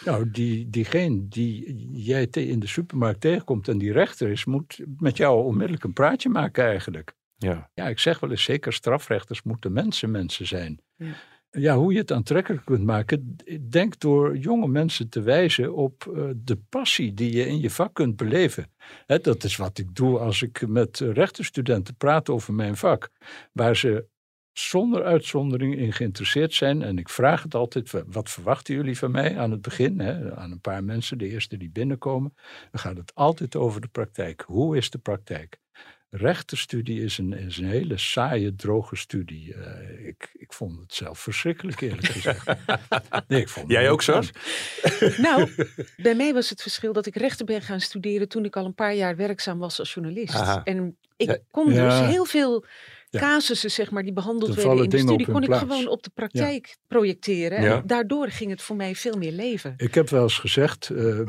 nou, 0.05 0.31
die, 0.31 0.69
diegene 0.69 1.27
die 1.27 1.75
jij 1.91 2.27
te- 2.27 2.47
in 2.47 2.59
de 2.59 2.67
supermarkt 2.67 3.21
tegenkomt 3.21 3.67
en 3.67 3.77
die 3.77 3.91
rechter 3.91 4.29
is, 4.29 4.45
moet 4.45 4.79
met 4.97 5.17
jou 5.17 5.43
onmiddellijk 5.43 5.83
een 5.83 5.93
praatje 5.93 6.29
maken 6.29 6.65
eigenlijk. 6.65 7.13
Ja. 7.37 7.69
Ja, 7.73 7.87
ik 7.87 7.99
zeg 7.99 8.19
wel 8.19 8.29
eens, 8.31 8.43
zeker 8.43 8.73
strafrechters 8.73 9.43
moeten 9.43 9.73
mensen 9.73 10.11
mensen 10.11 10.47
zijn. 10.47 10.79
Ja. 10.95 11.13
Ja, 11.57 11.75
hoe 11.77 11.93
je 11.93 11.99
het 11.99 12.11
aantrekkelijk 12.11 12.65
kunt 12.65 12.83
maken, 12.83 13.35
denk 13.69 13.99
door 13.99 14.37
jonge 14.37 14.67
mensen 14.67 15.09
te 15.09 15.21
wijzen 15.21 15.75
op 15.75 16.07
eh, 16.15 16.29
de 16.35 16.57
passie 16.69 17.13
die 17.13 17.35
je 17.35 17.45
in 17.47 17.59
je 17.59 17.69
vak 17.69 17.93
kunt 17.93 18.15
beleven. 18.15 18.71
Hè, 19.05 19.19
dat 19.19 19.43
is 19.43 19.55
wat 19.55 19.77
ik 19.77 19.95
doe 19.95 20.19
als 20.19 20.41
ik 20.41 20.67
met 20.67 20.99
rechterstudenten 20.99 21.95
praat 21.95 22.29
over 22.29 22.53
mijn 22.53 22.75
vak, 22.75 23.09
waar 23.51 23.75
ze 23.75 24.05
zonder 24.51 25.03
uitzondering 25.03 25.75
in 25.77 25.93
geïnteresseerd 25.93 26.53
zijn. 26.53 26.81
En 26.81 26.97
ik 26.97 27.09
vraag 27.09 27.43
het 27.43 27.55
altijd, 27.55 27.91
wa- 27.91 28.03
wat 28.07 28.29
verwachten 28.29 28.75
jullie 28.75 28.97
van 28.97 29.11
mij 29.11 29.37
aan 29.37 29.51
het 29.51 29.61
begin? 29.61 29.99
Hè, 29.99 30.35
aan 30.35 30.51
een 30.51 30.61
paar 30.61 30.83
mensen, 30.83 31.17
de 31.17 31.27
eerste 31.29 31.57
die 31.57 31.69
binnenkomen. 31.71 32.33
Dan 32.71 32.79
gaat 32.79 32.97
het 32.97 33.15
altijd 33.15 33.55
over 33.55 33.81
de 33.81 33.87
praktijk. 33.87 34.43
Hoe 34.47 34.77
is 34.77 34.89
de 34.89 34.97
praktijk? 34.97 35.61
Rechterstudie 36.15 37.01
is 37.01 37.17
een, 37.17 37.33
is 37.33 37.57
een 37.57 37.65
hele 37.69 37.97
saaie, 37.97 38.55
droge 38.55 38.95
studie. 38.95 39.53
Eh, 39.53 40.07
ik, 40.07 40.29
ik 40.33 40.53
vond 40.53 40.79
het 40.79 40.93
zelf 40.93 41.19
verschrikkelijk, 41.19 41.81
eerlijk 41.81 42.05
gezegd. 42.07 42.47
Nee, 43.27 43.41
ik 43.41 43.49
vond 43.49 43.71
Jij 43.71 43.89
ook, 43.89 44.01
Sas? 44.01 44.29
fun. 44.33 45.21
Nou, 45.21 45.49
bij 46.03 46.15
mij 46.15 46.33
was 46.33 46.49
het 46.49 46.61
verschil 46.61 46.93
dat 46.93 47.05
ik 47.05 47.15
rechten 47.15 47.45
ben 47.45 47.61
gaan 47.61 47.79
studeren 47.79 48.27
toen 48.29 48.45
ik 48.45 48.55
al 48.55 48.65
een 48.65 48.73
paar 48.75 48.93
jaar 48.95 49.15
werkzaam 49.15 49.59
was 49.59 49.79
als 49.79 49.93
journalist. 49.93 50.33
Aha. 50.35 50.61
En 50.63 50.97
ik 51.17 51.27
Ja. 51.27 51.37
kon 51.51 51.65
dus 51.67 51.75
Ja. 51.75 52.07
heel 52.07 52.25
veel 52.25 52.65
Ja. 53.09 53.19
casussen, 53.19 53.71
zeg 53.71 53.91
maar, 53.91 54.03
die 54.03 54.13
behandeld 54.13 54.57
Er 54.57 54.63
werden 54.67 54.83
in 54.83 54.89
de 54.89 54.97
studie, 54.97 55.25
kon 55.31 55.41
ik 55.41 55.47
plaats. 55.47 55.63
gewoon 55.63 55.87
op 55.87 56.03
de 56.03 56.11
praktijk 56.13 56.77
projecteren. 56.87 57.61
Ja. 57.61 57.75
En 57.81 57.87
daardoor 57.87 58.27
ging 58.29 58.49
het 58.51 58.61
voor 58.61 58.75
mij 58.75 58.95
veel 58.95 59.17
meer 59.17 59.31
leven. 59.31 59.73
Ik 59.77 59.93
heb 59.95 60.09
wel 60.09 60.23
eens 60.23 60.37
gezegd 60.39 60.89
eh, 60.89 61.19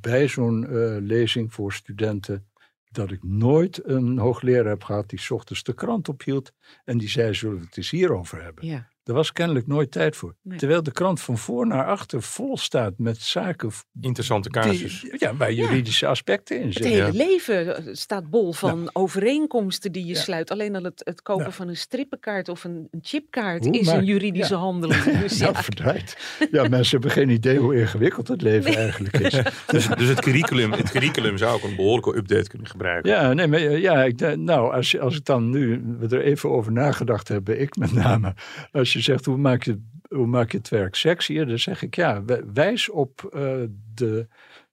bij 0.00 0.28
zo'n 0.28 0.66
eh, 0.66 0.96
lezing 1.00 1.52
voor 1.52 1.72
studenten 1.72 2.46
dat 2.90 3.10
ik 3.10 3.22
nooit 3.22 3.86
een 3.86 4.18
hoogleraar 4.18 4.70
heb 4.70 4.84
gehad 4.84 5.08
die 5.08 5.30
ochtends 5.30 5.62
de 5.62 5.74
krant 5.74 6.08
ophield 6.08 6.52
en 6.84 6.98
die 6.98 7.08
zei 7.08 7.34
zullen 7.34 7.58
we 7.58 7.64
het 7.64 7.76
eens 7.76 7.90
hierover 7.90 8.42
hebben. 8.42 8.66
Ja. 8.66 8.88
Daar 9.08 9.16
was 9.16 9.32
kennelijk 9.32 9.66
nooit 9.66 9.90
tijd 9.90 10.16
voor. 10.16 10.34
Nee. 10.42 10.58
Terwijl 10.58 10.82
de 10.82 10.92
krant 10.92 11.20
van 11.20 11.38
voor 11.38 11.66
naar 11.66 11.84
achter 11.86 12.22
vol 12.22 12.56
staat 12.56 12.92
met 12.96 13.16
zaken 13.22 13.70
Interessante 14.00 14.48
die, 14.50 14.60
casus. 14.60 15.06
ja, 15.18 15.36
waar 15.36 15.52
juridische 15.52 16.06
aspecten 16.06 16.56
in 16.60 16.64
Het 16.64 16.72
zitten. 16.72 16.90
hele 16.92 17.04
Ja. 17.12 17.24
leven 17.26 17.76
eh, 17.76 17.84
staat 17.94 18.30
bol 18.30 18.52
van 18.52 18.90
overeenkomsten 18.92 19.92
die 19.92 20.04
je 20.06 20.12
Ja. 20.12 20.20
sluit. 20.20 20.50
Alleen 20.50 20.76
al 20.76 20.82
het, 20.82 21.00
het 21.04 21.22
kopen 21.22 21.52
van 21.52 21.68
een 21.68 21.76
strippenkaart 21.76 22.48
of 22.48 22.64
een, 22.64 22.88
een 22.90 22.98
chipkaart 23.02 23.64
Hoe 23.64 23.78
is 23.78 23.86
een 23.88 24.04
juridische 24.04 24.54
ja. 24.54 24.60
handeling. 24.60 25.02
Dus 25.20 25.38
Ja, 25.38 25.46
ja. 25.46 25.62
verdraaid. 25.62 26.36
Ja, 26.50 26.68
mensen 26.68 26.90
hebben 26.90 27.10
geen 27.10 27.28
idee 27.28 27.58
hoe 27.58 27.76
ingewikkeld 27.80 28.28
het 28.28 28.42
leven 28.42 28.74
eigenlijk 28.76 29.16
is. 29.18 29.32
Dus, 29.66 29.86
dus 29.86 30.08
het, 30.08 30.20
curriculum, 30.20 30.72
het 30.72 30.90
curriculum 30.90 31.38
zou 31.38 31.54
ook 31.54 31.62
een 31.62 31.76
behoorlijke 31.76 32.16
update 32.16 32.48
kunnen 32.48 32.68
gebruiken. 32.68 33.10
Ja, 33.10 33.32
nee, 33.32 33.46
maar 33.46 33.58
eh, 33.60 33.80
ja, 33.80 34.04
ik, 34.04 34.18
denk- 34.18 34.36
nou, 34.36 34.72
als, 34.74 34.90
je- 34.90 35.00
als 35.00 35.16
ik 35.16 35.24
dan 35.24 35.50
nu 35.50 35.82
we 35.98 36.16
er 36.16 36.22
even 36.22 36.50
over 36.50 36.72
nagedacht 36.72 37.28
hebben, 37.28 37.60
ik 37.60 37.76
met 37.76 37.92
name, 37.92 38.34
als 38.72 38.92
je 38.92 38.97
zegt 39.02 39.24
hoe 39.24 39.36
maak 39.36 39.62
je, 39.62 39.82
hoe 40.08 40.26
maak 40.26 40.50
je 40.52 40.58
het 40.58 40.68
werk 40.68 40.94
sexier, 40.94 41.46
dan 41.46 41.58
zeg 41.58 41.82
ik 41.82 41.96
ja, 41.96 42.24
wij- 42.24 42.42
wijs 42.52 42.88
op 42.90 43.28
eh, 43.32 43.56
de, 43.94 44.28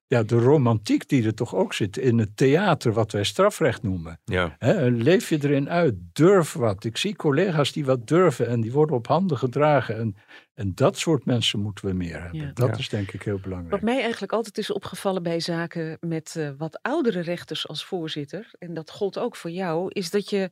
ja, 0.08 0.24
de 0.24 0.38
romantiek 0.40 1.10
die 1.10 1.26
er 1.26 1.34
toch 1.34 1.56
ook 1.56 1.74
zit 1.74 1.98
in 1.98 2.18
het 2.18 2.38
theater, 2.38 2.94
wat 2.94 3.12
wij 3.12 3.24
strafrecht 3.24 3.84
noemen. 3.84 4.20
Ja. 4.26 4.58
Leef 4.90 5.30
je 5.30 5.38
erin 5.42 5.70
uit, 5.70 5.94
durf 6.14 6.54
wat. 6.54 6.84
Ik 6.84 6.98
zie 6.98 7.16
collega's 7.16 7.72
die 7.72 7.86
wat 7.86 8.08
durven 8.08 8.48
en 8.48 8.62
die 8.62 8.72
worden 8.72 8.96
op 8.96 9.08
handen 9.08 9.38
gedragen. 9.38 9.98
En, 9.98 10.16
en 10.54 10.72
dat 10.76 10.98
soort 10.98 11.26
mensen 11.26 11.60
moeten 11.60 11.86
we 11.86 11.94
meer 11.94 12.22
hebben. 12.22 12.40
Ja. 12.40 12.52
Dat 12.54 12.70
Ja. 12.70 12.78
is 12.78 12.90
denk 12.90 13.12
ik 13.12 13.24
heel 13.24 13.40
belangrijk. 13.40 13.72
Wat 13.72 13.82
mij 13.82 14.02
eigenlijk 14.02 14.32
altijd 14.34 14.58
is 14.58 14.72
opgevallen 14.72 15.24
bij 15.24 15.40
zaken 15.40 15.98
met 16.00 16.36
eh, 16.38 16.50
wat 16.58 16.80
oudere 16.82 17.20
rechters 17.20 17.68
als 17.68 17.86
voorzitter, 17.86 18.52
en 18.60 18.74
dat 18.74 18.92
gold 18.92 19.20
ook 19.20 19.36
voor 19.36 19.52
jou, 19.52 19.90
is 19.94 20.10
dat 20.12 20.30
je 20.30 20.50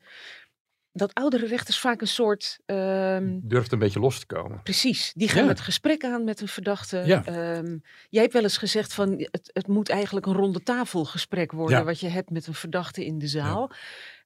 dat 0.93 1.13
oudere 1.13 1.45
rechters 1.45 1.79
vaak 1.79 2.01
een 2.01 2.07
soort. 2.07 2.59
ehm, 2.65 3.39
Durft 3.41 3.71
een 3.71 3.79
beetje 3.79 3.99
los 3.99 4.19
te 4.19 4.25
komen. 4.25 4.61
Precies, 4.63 5.11
die 5.15 5.27
gaan 5.29 5.43
Ja. 5.43 5.49
het 5.49 5.59
gesprek 5.61 6.03
aan 6.03 6.23
met 6.23 6.41
een 6.41 6.47
verdachte. 6.47 6.97
Ja. 7.05 7.25
Ehm, 7.25 7.77
jij 8.09 8.21
hebt 8.21 8.33
wel 8.33 8.43
eens 8.43 8.57
gezegd 8.57 8.93
van 8.93 9.11
het, 9.31 9.49
het 9.53 9.67
moet 9.67 9.89
eigenlijk 9.89 10.25
een 10.25 10.33
ronde 10.33 10.63
tafelgesprek 10.63 11.51
worden 11.51 11.77
Ja. 11.77 11.83
wat 11.83 11.99
je 11.99 12.07
hebt 12.07 12.29
met 12.29 12.47
een 12.47 12.53
verdachte 12.53 13.05
in 13.05 13.17
de 13.17 13.27
zaal. 13.27 13.71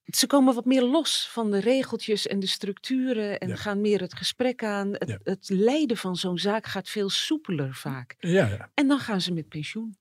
Ze 0.06 0.28
komen 0.28 0.56
wat 0.56 0.66
meer 0.66 0.84
los 0.84 1.30
van 1.32 1.52
de 1.52 1.60
regeltjes 1.60 2.28
en 2.28 2.40
de 2.40 2.48
structuren 2.48 3.40
en 3.40 3.58
gaan 3.58 3.82
meer 3.82 4.02
het 4.02 4.14
gesprek 4.16 4.64
aan. 4.64 4.90
Het, 4.94 5.20
het 5.24 5.50
leiden 5.50 5.98
van 5.98 6.16
zo'n 6.16 6.38
zaak 6.38 6.66
gaat 6.66 6.90
veel 6.90 7.10
soepeler 7.10 7.74
vaak. 7.76 8.16
Ja, 8.20 8.48
ja. 8.48 8.70
En 8.74 8.88
dan 8.88 9.00
gaan 9.00 9.22
ze 9.22 9.34
met 9.34 9.48
pensioen. 9.50 9.98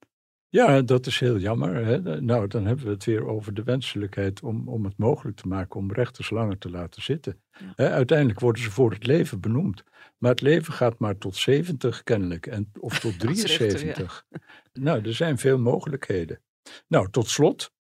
Ja, 0.48 0.82
dat 0.82 1.06
is 1.06 1.20
heel 1.20 1.38
jammer. 1.38 1.74
Hè? 1.86 2.20
Nou, 2.20 2.46
dan 2.46 2.66
hebben 2.66 2.84
we 2.84 2.90
het 2.90 3.04
weer 3.04 3.26
over 3.26 3.54
de 3.54 3.62
wenselijkheid 3.62 4.42
om, 4.42 4.68
om 4.68 4.84
het 4.84 4.98
mogelijk 4.98 5.36
te 5.36 5.48
maken 5.48 5.80
om 5.80 5.92
rechters 5.92 6.30
langer 6.30 6.58
te 6.58 6.70
laten 6.70 7.02
zitten. 7.02 7.42
Ja. 7.50 7.72
Hè, 7.76 7.90
uiteindelijk 7.90 8.40
worden 8.40 8.62
ze 8.62 8.70
voor 8.70 8.90
het 8.90 9.06
leven 9.06 9.40
benoemd. 9.40 9.82
Maar 10.18 10.30
het 10.30 10.40
leven 10.40 10.72
gaat 10.72 10.98
maar 10.98 11.18
tot 11.18 11.36
70 11.36 12.02
kennelijk, 12.02 12.46
en, 12.46 12.70
of 12.80 12.98
tot 13.00 13.26
Als 13.26 13.42
rechter, 13.42 13.66
ja. 13.66 13.74
73. 13.94 14.24
Nou, 14.72 15.04
er 15.04 15.14
zijn 15.14 15.38
veel 15.38 15.58
mogelijkheden. 15.58 16.40
Nou, 16.88 17.10
tot 17.10 17.28
slot. 17.28 17.74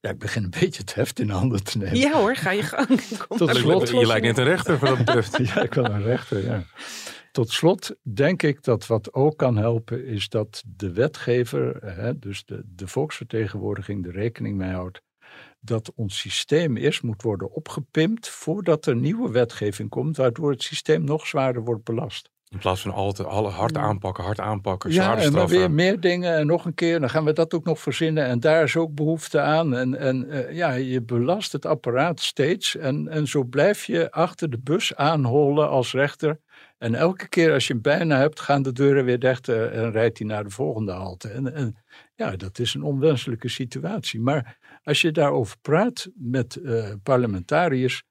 Ja, 0.00 0.10
ik 0.10 0.18
begin 0.18 0.42
een 0.44 0.50
beetje 0.60 0.80
het 0.82 0.94
heft 0.94 1.18
in 1.18 1.30
handen 1.30 1.64
te 1.64 1.78
nemen. 1.78 1.96
Ja 1.98 2.12
hoor, 2.12 2.36
ga 2.36 2.50
je 2.50 2.62
gang. 2.62 2.86
Kom 3.28 3.36
Tot 3.38 3.56
slot- 3.56 3.88
Je 3.88 4.06
lijkt 4.06 4.24
net 4.26 4.38
oplossingen. 4.38 4.38
een 4.38 4.44
rechter 4.44 4.78
wat 4.78 4.88
dat 4.88 4.98
betreft. 5.04 5.36
Ja, 5.54 5.62
ik 5.62 5.74
wil 5.74 5.84
een 5.84 6.02
rechter, 6.02 6.44
ja. 6.44 6.62
Tot 7.32 7.50
slot 7.50 7.94
denk 8.02 8.42
ik 8.42 8.62
dat 8.62 8.86
wat 8.86 9.12
ook 9.12 9.36
kan 9.36 9.56
helpen 9.56 10.06
is 10.06 10.28
dat 10.28 10.62
de 10.66 10.92
wetgever, 10.92 11.84
hè, 11.84 12.18
dus 12.18 12.44
de, 12.44 12.62
de 12.66 12.86
volksvertegenwoordiging, 12.86 14.06
er 14.06 14.12
rekening 14.12 14.56
mee 14.56 14.70
houdt 14.70 15.02
dat 15.60 15.92
ons 15.94 16.18
systeem 16.18 16.76
eerst 16.76 17.02
moet 17.02 17.22
worden 17.22 17.52
opgepimpt 17.52 18.28
voordat 18.28 18.86
er 18.86 18.96
nieuwe 18.96 19.30
wetgeving 19.30 19.88
komt, 19.88 20.16
waardoor 20.16 20.50
het 20.50 20.62
systeem 20.62 21.04
nog 21.04 21.26
zwaarder 21.26 21.64
wordt 21.64 21.84
belast. 21.84 22.30
In 22.52 22.58
plaats 22.58 22.82
van 22.82 22.92
altijd 22.92 23.28
alle 23.28 23.48
hard 23.48 23.76
aanpakken, 23.76 24.24
hard 24.24 24.40
aanpakken, 24.40 24.90
Ja, 24.90 24.94
zware 25.02 25.16
maar 25.16 25.24
straffen. 25.24 25.58
weer 25.58 25.70
meer 25.70 26.00
dingen 26.00 26.34
en 26.34 26.46
nog 26.46 26.64
een 26.64 26.74
keer, 26.74 27.00
dan 27.00 27.10
gaan 27.10 27.24
we 27.24 27.32
dat 27.32 27.54
ook 27.54 27.64
nog 27.64 27.80
verzinnen 27.80 28.24
en 28.26 28.40
daar 28.40 28.62
is 28.62 28.76
ook 28.76 28.94
behoefte 28.94 29.40
aan. 29.40 29.76
En, 29.76 29.98
en 29.98 30.30
eh, 30.30 30.56
ja, 30.56 30.72
je 30.72 31.02
belast 31.02 31.52
het 31.52 31.66
apparaat 31.66 32.20
steeds 32.20 32.76
en, 32.76 33.08
en 33.08 33.26
zo 33.26 33.44
blijf 33.44 33.84
je 33.84 34.10
achter 34.10 34.50
de 34.50 34.58
bus 34.58 34.94
aanhollen 34.94 35.68
als 35.68 35.92
rechter. 35.92 36.40
En 36.78 36.94
elke 36.94 37.28
keer 37.28 37.52
als 37.52 37.66
je 37.66 37.72
hem 37.72 37.82
bijna 37.82 38.18
hebt, 38.18 38.40
gaan 38.40 38.62
de 38.62 38.72
deuren 38.72 39.04
weer 39.04 39.18
dicht 39.18 39.48
eh, 39.48 39.82
en 39.82 39.90
rijdt 39.90 40.18
hij 40.18 40.26
naar 40.26 40.44
de 40.44 40.50
volgende 40.50 40.92
halte. 40.92 41.28
En, 41.28 41.54
en 41.54 41.76
ja, 42.14 42.36
dat 42.36 42.58
is 42.58 42.74
een 42.74 42.82
onwenselijke 42.82 43.48
situatie. 43.48 44.20
Maar 44.20 44.58
als 44.82 45.00
je 45.00 45.12
daarover 45.12 45.56
praat 45.62 46.08
met 46.14 46.56
eh, 46.56 46.92
parlementariërs, 47.02 48.02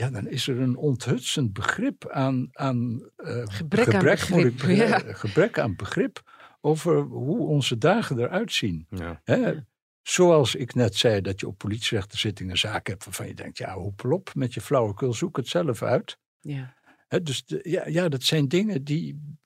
ja, 0.00 0.10
dan 0.10 0.28
is 0.28 0.48
er 0.48 0.60
een 0.60 0.76
onthutsend 0.76 1.52
begrip 1.52 2.08
aan, 2.08 2.48
aan 2.52 3.10
eh, 3.16 3.42
Gebrek 3.44 3.94
aan 3.94 4.04
moet 4.30 4.44
ik 4.44 4.56
begrip, 4.56 4.76
ja. 4.76 5.02
eh, 5.02 5.14
gebrek 5.14 5.58
aan 5.58 5.76
begrip 5.76 6.22
over 6.60 7.00
hoe 7.00 7.46
onze 7.46 7.78
dagen 7.78 8.18
eruit 8.18 8.52
zien. 8.52 8.86
Ja. 8.90 9.20
Hè? 9.24 9.54
Zoals 10.02 10.54
ik 10.54 10.74
net 10.74 10.96
zei, 10.96 11.20
dat 11.20 11.40
je 11.40 11.46
op 11.46 11.58
politierechterzittingen 11.58 12.58
zaken 12.58 12.92
hebt 12.92 13.04
waarvan 13.04 13.26
je 13.26 13.34
denkt, 13.34 13.58
ja, 13.58 13.74
hoepel 13.74 14.10
op 14.10 14.34
met 14.34 14.54
je 14.54 14.60
flauwekul, 14.60 15.12
zoek 15.12 15.36
het 15.36 15.48
zelf 15.48 15.82
uit. 15.82 16.18
Ja. 16.40 16.74
Hè, 17.08 17.22
dus 17.22 17.44
de- 17.44 17.60
ja, 17.62 17.88
ja, 17.88 18.08
dat 18.08 18.22
zijn 18.22 18.48
dingen 18.48 18.84
die, 18.84 19.36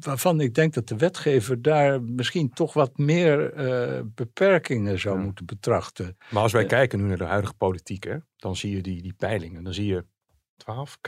waarvan 0.00 0.40
ik 0.40 0.54
denk 0.54 0.74
dat 0.74 0.88
de 0.88 0.96
wetgever 0.96 1.62
daar 1.62 2.02
misschien 2.02 2.50
toch 2.50 2.72
wat 2.72 2.98
meer 2.98 3.52
eh, 3.52 4.00
beperkingen 4.14 4.98
zou 4.98 5.18
Ja. 5.18 5.24
moeten 5.24 5.46
betrachten. 5.46 6.16
Maar 6.30 6.42
als 6.42 6.52
wij 6.52 6.66
kijken 6.66 6.98
nu 6.98 7.04
naar 7.08 7.16
de 7.18 7.24
huidige 7.24 7.54
politiek, 7.54 8.04
hè, 8.04 8.16
dan 8.36 8.56
zie 8.56 8.76
je 8.76 8.82
die, 8.82 9.02
die 9.02 9.12
peilingen. 9.16 9.64
Dan 9.64 9.74
zie 9.74 9.86
je 9.86 10.04
twaalf 10.56 10.98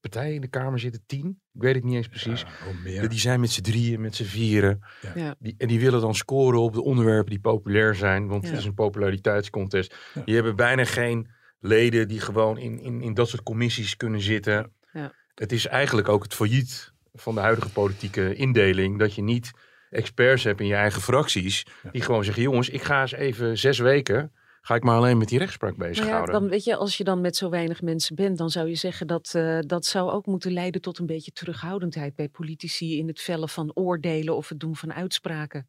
partijen 0.00 0.34
in 0.34 0.40
de 0.40 0.48
Kamer 0.48 0.78
zitten, 0.78 1.02
tien. 1.06 1.40
Ik 1.52 1.60
weet 1.62 1.74
het 1.74 1.84
niet 1.84 1.94
eens 1.94 2.08
precies. 2.08 2.40
Ja, 2.40 2.48
hoe 2.64 2.74
meer. 2.84 3.08
Die 3.08 3.18
zijn 3.18 3.40
met 3.40 3.50
z'n 3.50 3.60
drieën, 3.62 4.00
met 4.00 4.14
z'n 4.14 4.24
vieren. 4.24 4.80
Ja. 5.00 5.12
Ja. 5.14 5.34
Die, 5.38 5.54
en 5.58 5.68
die 5.68 5.80
willen 5.80 6.00
dan 6.00 6.14
scoren 6.14 6.60
op 6.60 6.72
de 6.72 6.82
onderwerpen 6.82 7.30
die 7.30 7.40
populair 7.40 7.94
zijn. 7.94 8.26
Want 8.26 8.42
Ja. 8.44 8.48
het 8.50 8.58
is 8.58 8.64
een 8.64 8.74
populariteitscontest. 8.74 9.94
Ja. 10.14 10.22
Die 10.24 10.34
hebben 10.34 10.56
bijna 10.56 10.84
geen 10.84 11.28
leden 11.58 12.08
die 12.08 12.20
gewoon 12.20 12.58
in, 12.58 12.78
in, 12.80 13.02
in 13.02 13.14
dat 13.14 13.28
soort 13.28 13.42
commissies 13.42 13.96
kunnen 13.96 14.20
zitten. 14.20 14.72
Ja. 14.92 15.12
Het 15.34 15.52
is 15.52 15.66
eigenlijk 15.66 16.08
ook 16.08 16.22
het 16.22 16.34
failliet 16.34 16.89
van 17.12 17.34
de 17.34 17.40
huidige 17.40 17.70
politieke 17.70 18.34
indeling. 18.34 18.98
Dat 18.98 19.14
je 19.14 19.22
niet 19.22 19.50
experts 19.90 20.44
hebt 20.44 20.60
in 20.60 20.66
je 20.66 20.74
eigen 20.74 21.02
fracties. 21.02 21.66
Ja. 21.82 21.90
Die 21.90 22.02
gewoon 22.02 22.24
zeggen, 22.24 22.42
jongens, 22.42 22.68
ik 22.68 22.82
ga 22.82 23.00
eens 23.00 23.12
even 23.12 23.58
zes 23.58 23.78
weken... 23.78 24.32
Ga 24.62 24.74
ik 24.74 24.82
maar 24.82 24.96
alleen 24.96 25.18
met 25.18 25.28
die 25.28 25.38
rechtspraak 25.38 25.76
Nou 25.76 25.82
ja, 25.82 25.88
bezighouden. 25.88 26.34
dan 26.40 26.48
weet 26.48 26.64
je, 26.64 26.76
als 26.76 26.96
je 26.96 27.04
dan 27.04 27.20
met 27.20 27.36
zo 27.36 27.50
weinig 27.50 27.82
mensen 27.82 28.16
bent, 28.16 28.38
dan 28.38 28.50
zou 28.50 28.68
je 28.68 28.74
zeggen 28.74 29.06
dat 29.06 29.34
eh, 29.34 29.58
dat 29.60 29.86
zou 29.86 30.10
ook 30.10 30.26
moeten 30.26 30.52
leiden 30.52 30.80
tot 30.80 30.98
een 30.98 31.06
beetje 31.06 31.30
terughoudendheid 31.32 32.14
bij 32.14 32.28
politici 32.28 32.98
in 32.98 33.06
het 33.06 33.20
vellen 33.20 33.48
van 33.48 33.70
oordelen 33.74 34.36
of 34.36 34.48
het 34.48 34.60
doen 34.60 34.76
van 34.76 34.92
uitspraken 34.92 35.68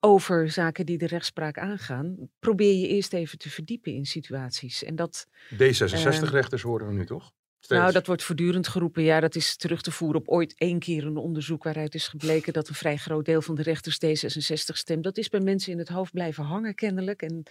over 0.00 0.50
zaken 0.50 0.86
die 0.86 0.98
de 0.98 1.06
rechtspraak 1.06 1.58
aangaan. 1.58 2.16
Probeer 2.38 2.74
je 2.74 2.88
eerst 2.88 3.12
even 3.12 3.38
te 3.38 3.50
verdiepen 3.50 3.92
in 3.92 4.06
situaties. 4.06 4.84
En 4.84 4.96
dat, 4.96 5.26
D66-rechters 5.54 6.62
horen 6.62 6.86
we 6.86 6.92
nu 6.92 7.06
toch? 7.06 7.32
Steeds. 7.68 7.82
nou, 7.82 7.94
dat 7.94 8.06
wordt 8.06 8.22
voortdurend 8.22 8.68
geroepen. 8.68 9.02
Ja, 9.02 9.20
dat 9.20 9.34
is 9.34 9.56
terug 9.56 9.82
te 9.82 9.90
voeren 9.90 10.20
op 10.20 10.28
ooit 10.28 10.54
één 10.58 10.78
keer 10.78 11.06
een 11.06 11.16
onderzoek 11.16 11.64
waaruit 11.64 11.94
is 11.94 12.08
gebleken 12.08 12.52
dat 12.52 12.68
een 12.68 12.74
vrij 12.74 12.96
groot 12.96 13.24
deel 13.24 13.42
van 13.42 13.54
de 13.54 13.62
rechters 13.62 13.98
D66 14.04 14.76
stemt. 14.76 15.04
Dat 15.04 15.16
is 15.16 15.28
bij 15.28 15.40
mensen 15.40 15.72
in 15.72 15.78
het 15.78 15.88
hoofd 15.88 16.12
blijven 16.12 16.44
hangen 16.44 16.74
kennelijk. 16.74 17.22
En 17.22 17.42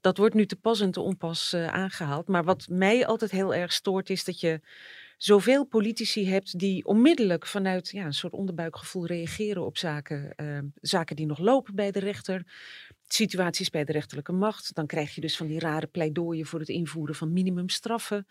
dat 0.00 0.16
wordt 0.16 0.34
nu 0.34 0.46
te 0.46 0.56
pas 0.56 0.80
en 0.80 0.90
te 0.90 1.00
onpas 1.00 1.52
eh, 1.52 1.66
aangehaald. 1.66 2.28
Maar 2.28 2.44
wat 2.44 2.66
mij 2.68 3.06
altijd 3.06 3.30
heel 3.30 3.54
erg 3.54 3.72
stoort 3.72 4.10
is 4.10 4.24
dat 4.24 4.40
je 4.40 4.60
zoveel 5.16 5.64
politici 5.64 6.28
hebt 6.28 6.58
die 6.58 6.84
onmiddellijk 6.84 7.46
vanuit 7.46 7.90
ja, 7.90 8.04
een 8.04 8.14
soort 8.14 8.32
onderbuikgevoel 8.32 9.06
reageren 9.06 9.64
op 9.64 9.78
zaken, 9.78 10.34
eh, 10.36 10.58
zaken 10.80 11.16
die 11.16 11.26
nog 11.26 11.38
lopen 11.38 11.74
bij 11.74 11.90
de 11.90 12.00
rechter. 12.00 12.44
Situaties 13.08 13.70
bij 13.70 13.84
de 13.84 13.92
rechterlijke 13.92 14.32
macht. 14.32 14.74
Dan 14.74 14.86
krijg 14.86 15.14
je 15.14 15.20
dus 15.20 15.36
van 15.36 15.46
die 15.46 15.58
rare 15.58 15.86
pleidooien 15.86 16.46
voor 16.46 16.58
het 16.58 16.68
invoeren 16.68 17.14
van 17.14 17.32
minimumstraffen. 17.32 18.26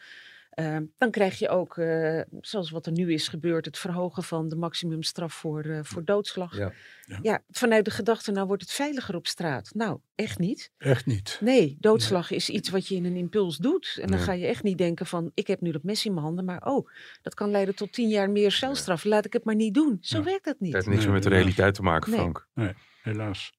Uh, 0.56 0.78
dan 0.98 1.12
krijg 1.12 1.40
je 1.40 1.50
ook, 1.50 1.78
uh, 1.78 2.22
zoals 2.42 2.70
wat 2.70 2.86
er 2.86 2.92
nu 2.92 3.14
is 3.14 3.28
gebeurd, 3.28 3.66
het 3.66 3.78
verhogen 3.78 4.24
van 4.24 4.50
de 4.50 4.56
maximumstraf 4.56 5.34
voor, 5.34 5.66
uh, 5.66 5.80
voor 5.84 6.04
doodslag. 6.06 6.58
Ja. 6.58 6.72
Ja. 7.06 7.20
ja. 7.22 7.44
vanuit 7.50 7.86
de 7.86 7.92
gedachte, 7.92 8.32
nou 8.32 8.48
wordt 8.48 8.62
het 8.62 8.72
veiliger 8.72 9.16
op 9.16 9.28
straat. 9.28 9.72
Nou, 9.74 10.00
echt 10.16 10.40
niet. 10.40 10.72
Echt 10.78 11.06
niet. 11.06 11.38
Nee, 11.42 11.78
doodslag 11.80 12.30
nee. 12.30 12.40
is 12.40 12.50
iets 12.50 12.70
wat 12.70 12.88
je 12.88 12.96
in 12.96 13.06
een 13.06 13.16
impuls 13.16 13.58
doet. 13.58 13.98
En 14.02 14.08
dan 14.08 14.16
Nee. 14.18 14.26
ga 14.26 14.32
je 14.34 14.46
echt 14.46 14.64
niet 14.64 14.78
denken 14.78 15.06
van, 15.06 15.32
ik 15.34 15.48
heb 15.48 15.62
nu 15.62 15.72
dat 15.72 15.84
mes 15.84 16.06
in 16.06 16.14
mijn 16.14 16.26
handen, 16.26 16.46
maar 16.46 16.66
oh, 16.66 16.90
dat 17.22 17.34
kan 17.34 17.52
leiden 17.52 17.76
tot 17.76 17.94
tien 17.94 18.08
jaar 18.10 18.30
meer 18.30 18.52
celstraf. 18.52 19.04
Laat 19.04 19.26
ik 19.26 19.34
het 19.34 19.44
maar 19.44 19.56
niet 19.56 19.74
doen. 19.74 19.98
Zo 20.02 20.18
Ja. 20.18 20.24
werkt 20.24 20.46
dat 20.46 20.60
niet. 20.60 20.74
Het 20.74 20.84
heeft 20.84 20.96
niks 20.96 21.04
meer 21.06 21.14
met 21.14 21.24
de 21.24 21.30
helaas. 21.30 21.44
realiteit 21.46 21.74
te 21.76 21.82
maken, 21.82 22.10
Nee. 22.12 22.20
Frank. 22.20 22.48
Helaas. 23.02 23.52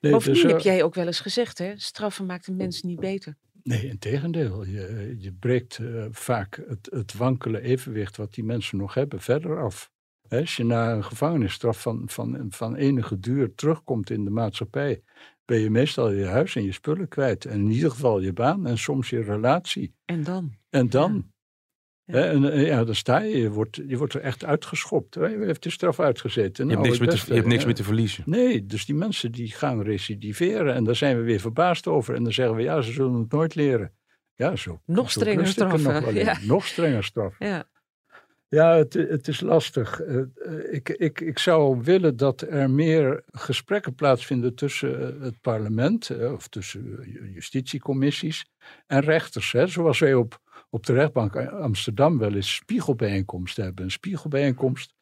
Nee, 0.00 0.12
Bovendien 0.12 0.42
dus, 0.42 0.52
heb 0.52 0.60
eh, 0.60 0.64
jij 0.66 0.82
ook 0.82 0.94
wel 0.94 1.06
eens 1.06 1.20
gezegd, 1.20 1.58
hè, 1.58 1.72
straffen 1.76 2.26
maakt 2.26 2.46
een 2.46 2.56
mens 2.56 2.82
niet 2.82 3.00
beter. 3.00 3.36
Nee, 3.68 3.86
in 3.86 3.98
tegendeel. 3.98 4.64
Je, 4.64 5.16
je 5.18 5.32
breekt 5.32 5.78
eh, 5.78 6.04
vaak 6.10 6.64
het, 6.68 6.88
het 6.90 7.14
wankele 7.14 7.60
evenwicht 7.60 8.16
wat 8.16 8.34
die 8.34 8.44
mensen 8.44 8.78
nog 8.78 8.94
hebben 8.94 9.20
verder 9.20 9.62
af. 9.62 9.90
Als 10.28 10.56
je 10.56 10.64
na 10.64 10.92
een 10.92 11.04
gevangenisstraf 11.04 11.82
van, 11.82 12.02
van, 12.06 12.46
van 12.50 12.74
enige 12.74 13.18
duur 13.18 13.54
terugkomt 13.54 14.10
in 14.10 14.24
de 14.24 14.30
maatschappij, 14.30 15.02
ben 15.44 15.58
je 15.58 15.70
meestal 15.70 16.10
je 16.10 16.24
huis 16.24 16.56
en 16.56 16.64
je 16.64 16.72
spullen 16.72 17.08
kwijt. 17.08 17.44
En 17.44 17.60
in 17.60 17.70
ieder 17.70 17.90
geval 17.90 18.20
je 18.20 18.32
baan 18.32 18.66
en 18.66 18.78
soms 18.78 19.10
je 19.10 19.22
relatie. 19.22 19.94
En 20.04 20.24
dan? 20.24 20.54
En 20.70 20.88
dan? 20.88 21.32
Ja. 22.12 22.24
En, 22.24 22.52
eh, 22.52 22.66
ja, 22.66 22.84
dan 22.84 22.94
sta 22.94 23.18
je, 23.18 23.36
je 23.36 23.50
wordt, 23.50 23.80
je 23.86 23.96
wordt 23.96 24.14
er 24.14 24.20
echt 24.20 24.44
uitgeschopt. 24.44 25.14
Je 25.14 25.42
heeft 25.44 25.62
de 25.62 25.70
straf 25.70 26.00
uitgezeten. 26.00 26.68
Je 26.68 26.70
hebt, 26.70 26.86
Nou, 26.86 27.00
niks 27.00 27.24
te, 27.24 27.26
je 27.28 27.34
hebt 27.34 27.46
niks 27.46 27.64
meer 27.64 27.74
te 27.74 27.84
verliezen. 27.84 28.22
Nee, 28.26 28.66
dus 28.66 28.86
die 28.86 28.94
mensen 28.94 29.32
die 29.32 29.50
gaan 29.50 29.82
recidiveren 29.82 30.74
en 30.74 30.84
daar 30.84 30.96
zijn 30.96 31.16
we 31.16 31.22
weer 31.22 31.40
verbaasd 31.40 31.86
over. 31.86 32.14
En 32.14 32.22
dan 32.22 32.32
zeggen 32.32 32.56
we, 32.56 32.62
ja, 32.62 32.80
ze 32.80 32.92
zullen 32.92 33.14
het 33.14 33.32
nooit 33.32 33.54
leren. 33.54 33.92
Ja, 34.34 34.56
zo. 34.56 34.80
Nog 34.84 35.10
zo 35.10 35.20
strenger 35.20 35.40
er 35.40 35.68
nog 35.68 35.80
straffen, 35.80 36.14
in. 36.14 36.24
ja. 36.24 36.38
Nog 36.42 36.66
strenger 36.66 37.04
straf. 37.04 37.34
Ja. 37.38 37.68
Ja, 38.48 38.76
het, 38.76 38.92
het 38.94 39.28
is 39.28 39.40
lastig. 39.40 40.00
Eh, 40.00 40.18
eh, 40.18 40.26
ik, 40.70 40.88
ik, 40.88 41.20
ik 41.20 41.38
zou 41.38 41.80
willen 41.82 42.16
dat 42.16 42.40
er 42.40 42.70
meer 42.70 43.22
gesprekken 43.26 43.94
plaatsvinden 43.94 44.54
tussen 44.54 45.20
het 45.20 45.40
parlement, 45.40 46.10
of 46.34 46.48
tussen 46.48 46.98
justitiecommissies 47.34 48.50
en 48.86 49.00
rechters. 49.00 49.52
Hè. 49.52 49.66
Zoals 49.66 49.98
wij 49.98 50.14
op, 50.14 50.40
op 50.70 50.86
de 50.86 50.92
rechtbank 50.92 51.36
Amsterdam 51.36 52.18
wel 52.18 52.34
eens 52.34 52.54
spiegelbijeenkomsten 52.54 53.64
hebben. 53.64 53.84
Een 53.84 53.90
spiegelbijeenkomst 53.90 54.94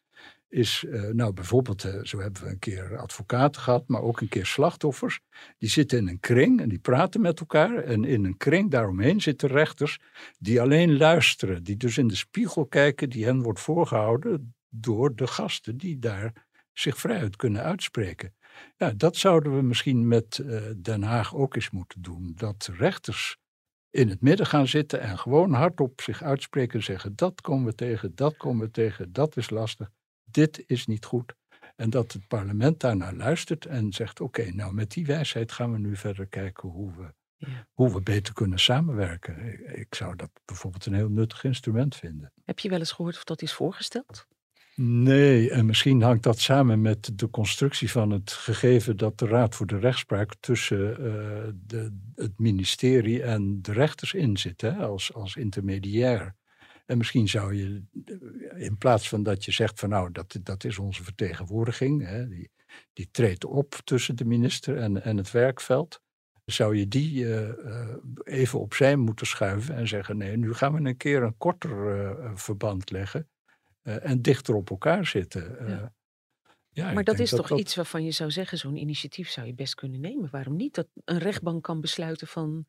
is, 0.48 0.84
eh, 0.84 1.02
nou 1.02 1.32
bijvoorbeeld, 1.32 1.84
eh, 1.84 2.02
zo 2.02 2.20
hebben 2.20 2.42
we 2.42 2.48
een 2.48 2.58
keer 2.58 2.98
advocaten 2.98 3.60
gehad, 3.60 3.88
maar 3.88 4.02
ook 4.02 4.20
een 4.20 4.28
keer 4.28 4.46
slachtoffers. 4.46 5.20
Die 5.58 5.68
zitten 5.68 5.98
in 5.98 6.08
een 6.08 6.20
kring 6.20 6.60
en 6.60 6.68
die 6.68 6.78
praten 6.78 7.20
met 7.20 7.40
elkaar. 7.40 7.76
En 7.76 8.04
in 8.04 8.24
een 8.24 8.36
kring 8.36 8.70
daaromheen 8.70 9.20
zitten 9.20 9.48
rechters 9.48 9.98
die 10.38 10.60
alleen 10.60 10.96
luisteren. 10.96 11.64
Die 11.64 11.76
dus 11.76 11.98
in 11.98 12.08
de 12.08 12.16
spiegel 12.16 12.66
kijken 12.66 13.10
die 13.10 13.24
hen 13.24 13.42
wordt 13.42 13.60
voorgehouden 13.60 14.54
door 14.68 15.14
de 15.14 15.26
gasten 15.26 15.76
die 15.76 15.98
daar 15.98 16.32
zich 16.72 16.98
vrijuit 16.98 17.36
kunnen 17.36 17.62
uitspreken. 17.62 18.34
Ja, 18.76 18.90
dat 18.90 19.16
zouden 19.16 19.56
we 19.56 19.62
misschien 19.62 20.08
met 20.08 20.38
eh, 20.38 20.62
Den 20.76 21.02
Haag 21.02 21.34
ook 21.34 21.54
eens 21.54 21.70
moeten 21.70 22.02
doen. 22.02 22.32
Dat 22.34 22.70
rechters 22.78 23.38
in 23.96 24.08
het 24.08 24.20
midden 24.20 24.46
gaan 24.46 24.68
zitten 24.68 25.00
en 25.00 25.18
gewoon 25.18 25.52
hardop 25.52 26.00
zich 26.00 26.22
uitspreken 26.22 26.78
en 26.78 26.84
zeggen: 26.84 27.16
dat 27.16 27.40
komen 27.40 27.64
we 27.66 27.74
tegen, 27.74 28.14
dat 28.14 28.36
komen 28.36 28.66
we 28.66 28.70
tegen, 28.70 29.12
dat 29.12 29.36
is 29.36 29.50
lastig, 29.50 29.90
dit 30.24 30.64
is 30.66 30.86
niet 30.86 31.04
goed. 31.04 31.34
En 31.76 31.90
dat 31.90 32.12
het 32.12 32.28
parlement 32.28 32.80
daarnaar 32.80 33.14
luistert 33.14 33.66
en 33.66 33.92
zegt: 33.92 34.20
oké, 34.20 34.50
nou 34.50 34.74
met 34.74 34.90
die 34.90 35.06
wijsheid 35.06 35.52
gaan 35.52 35.72
we 35.72 35.78
nu 35.78 35.96
verder 35.96 36.26
kijken 36.26 36.68
hoe 36.68 36.92
we, 36.96 37.14
Ja. 37.36 37.66
hoe 37.72 37.92
we 37.92 38.00
beter 38.00 38.34
kunnen 38.34 38.58
samenwerken. 38.58 39.36
Ik 39.78 39.94
zou 39.94 40.16
dat 40.16 40.30
bijvoorbeeld 40.44 40.86
een 40.86 40.94
heel 40.94 41.10
nuttig 41.10 41.44
instrument 41.44 41.96
vinden. 41.96 42.32
Heb 42.44 42.58
je 42.58 42.68
wel 42.68 42.78
eens 42.78 42.92
gehoord 42.92 43.16
of 43.16 43.24
dat 43.24 43.42
is 43.42 43.52
voorgesteld? 43.52 44.26
Nee, 44.80 45.50
en 45.50 45.66
misschien 45.66 46.02
hangt 46.02 46.22
dat 46.22 46.38
samen 46.38 46.80
met 46.80 47.18
de 47.18 47.30
constructie 47.30 47.90
van 47.90 48.10
het 48.10 48.32
gegeven 48.32 48.96
dat 48.96 49.18
de 49.18 49.26
Raad 49.26 49.54
voor 49.54 49.66
de 49.66 49.78
Rechtspraak 49.78 50.34
tussen 50.40 50.90
eh, 50.90 51.52
de, 51.66 51.96
het 52.14 52.38
ministerie 52.38 53.22
en 53.22 53.62
de 53.62 53.72
rechters 53.72 54.14
in 54.14 54.36
zit, 54.36 54.60
hè, 54.60 54.72
als, 54.72 55.14
als 55.14 55.36
intermediair. 55.36 56.34
En 56.86 56.98
misschien 56.98 57.28
zou 57.28 57.54
je, 57.54 57.82
eh, 58.04 58.64
in 58.64 58.78
plaats 58.78 59.08
van 59.08 59.22
dat 59.22 59.44
je 59.44 59.52
zegt 59.52 59.80
van 59.80 59.88
nou, 59.88 60.12
dat, 60.12 60.38
dat 60.42 60.64
is 60.64 60.78
onze 60.78 61.04
vertegenwoordiging, 61.04 62.06
hè, 62.06 62.28
die, 62.28 62.50
die 62.92 63.08
treedt 63.10 63.44
op 63.44 63.74
tussen 63.84 64.16
de 64.16 64.24
minister 64.24 64.76
en, 64.76 65.02
en 65.02 65.16
het 65.16 65.30
werkveld, 65.30 66.00
zou 66.44 66.76
je 66.76 66.88
die 66.88 67.34
eh, 67.34 67.94
even 68.24 68.60
opzij 68.60 68.96
moeten 68.96 69.26
schuiven 69.26 69.76
en 69.76 69.88
zeggen 69.88 70.16
nee, 70.16 70.36
nu 70.36 70.54
gaan 70.54 70.72
we 70.72 70.88
een 70.88 70.96
keer 70.96 71.22
een 71.22 71.36
korter 71.36 72.38
verband 72.38 72.90
leggen. 72.90 73.28
Eh, 73.86 74.10
en 74.10 74.22
dichter 74.22 74.54
op 74.54 74.70
elkaar 74.70 75.06
zitten. 75.06 75.58
Eh, 75.58 75.68
Ja. 75.68 75.94
ja, 76.70 76.92
maar 76.92 77.04
dat 77.04 77.18
is 77.18 77.30
toch 77.30 77.58
iets 77.58 77.74
waarvan 77.74 78.04
je 78.04 78.10
zou 78.10 78.30
zeggen, 78.30 78.58
zo'n 78.58 78.76
initiatief 78.76 79.28
zou 79.28 79.46
je 79.46 79.54
best 79.54 79.74
kunnen 79.74 80.00
nemen. 80.00 80.30
Waarom 80.30 80.56
niet? 80.56 80.74
Dat 80.74 80.88
een 81.04 81.18
rechtbank 81.18 81.62
kan 81.62 81.80
besluiten 81.80 82.26
van, 82.26 82.66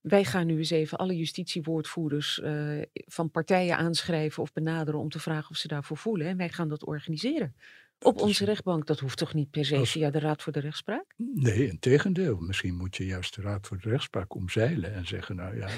wij 0.00 0.24
gaan 0.24 0.46
nu 0.46 0.56
eens 0.56 0.70
even 0.70 0.98
alle 0.98 1.16
justitiewoordvoerders 1.16 2.40
eh, 2.40 2.82
van 2.92 3.30
partijen 3.30 3.76
aanschrijven 3.76 4.42
of 4.42 4.52
benaderen 4.52 5.00
om 5.00 5.08
te 5.08 5.18
vragen 5.20 5.50
of 5.50 5.56
ze 5.56 5.68
daarvoor 5.68 5.96
voelen. 5.96 6.26
En 6.26 6.36
wij 6.36 6.48
gaan 6.48 6.68
dat 6.68 6.86
organiseren. 6.86 7.54
Op 8.00 8.20
onze 8.20 8.44
rechtbank, 8.44 8.86
dat 8.86 9.00
hoeft 9.00 9.18
toch 9.18 9.34
niet 9.34 9.50
per 9.50 9.64
se 9.64 9.86
via 9.86 10.10
de 10.10 10.18
Raad 10.18 10.42
voor 10.42 10.52
de 10.52 10.60
Rechtspraak? 10.60 11.04
Nee, 11.16 11.66
in 11.68 11.78
tegendeel. 11.78 12.36
Misschien 12.40 12.76
moet 12.76 12.96
je 12.96 13.06
juist 13.06 13.34
de 13.34 13.42
Raad 13.42 13.66
voor 13.66 13.78
de 13.80 13.88
Rechtspraak 13.88 14.34
omzeilen 14.34 14.94
en 14.94 15.06
zeggen, 15.06 15.36
nou 15.36 15.56
ja, 15.56 15.68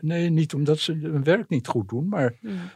nee, 0.00 0.30
niet 0.30 0.54
omdat 0.54 0.78
ze 0.78 0.92
hun 0.92 1.24
werk 1.24 1.48
niet 1.48 1.66
goed 1.66 1.88
doen, 1.88 2.08
maar 2.08 2.34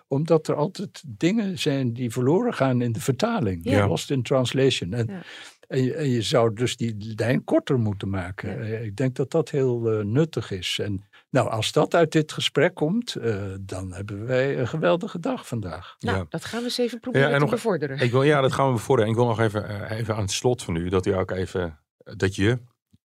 omdat 0.08 0.48
er 0.48 0.54
altijd 0.54 1.02
dingen 1.06 1.58
zijn 1.58 1.92
die 1.92 2.10
verloren 2.10 2.54
gaan 2.54 2.82
in 2.82 2.92
de 2.92 3.00
vertaling. 3.00 3.60
Ja. 3.70 3.88
Lost 3.88 4.10
in 4.10 4.22
translation. 4.22 4.92
En, 4.92 5.06
Ja. 5.06 5.22
en, 5.68 5.82
je, 5.82 5.94
en 5.94 6.08
je 6.08 6.22
zou 6.22 6.54
dus 6.54 6.76
die 6.76 7.14
lijn 7.16 7.44
korter 7.44 7.78
moeten 7.78 8.08
maken. 8.08 8.60
Eh, 8.60 8.84
Ik 8.84 8.96
denk 8.96 9.14
dat 9.16 9.30
dat 9.30 9.50
heel 9.50 9.90
eh, 9.90 10.04
nuttig 10.04 10.50
is. 10.50 10.78
En 10.82 11.08
nou, 11.30 11.48
als 11.50 11.72
dat 11.72 11.94
uit 11.94 12.12
dit 12.12 12.32
gesprek 12.32 12.74
komt, 12.74 13.14
eh, 13.14 13.44
dan 13.60 13.92
hebben 13.92 14.26
wij 14.26 14.58
een 14.58 14.68
geweldige 14.68 15.18
dag 15.18 15.46
vandaag. 15.46 15.96
Nou, 15.98 16.16
Ja. 16.18 16.26
dat 16.28 16.44
gaan 16.44 16.58
we 16.58 16.64
eens 16.64 16.78
even 16.78 17.00
proberen 17.00 17.28
en 17.28 17.34
te 17.34 17.40
nog- 17.40 17.50
bevorderen. 17.50 17.98
Ik 17.98 18.10
wil, 18.10 18.22
ja, 18.22 18.40
dat 18.40 18.52
gaan 18.52 18.66
we 18.66 18.72
bevorderen. 18.72 19.10
Ik 19.10 19.16
wil 19.16 19.26
nog 19.26 19.40
even, 19.40 19.68
eh, 19.88 19.98
even 19.98 20.14
aan 20.14 20.20
het 20.22 20.30
slot 20.30 20.62
van 20.62 20.76
u, 20.76 20.88
dat 20.88 21.06
u 21.06 21.14
ook 21.14 21.30
even, 21.30 21.78
dat 22.16 22.34
je, 22.34 22.58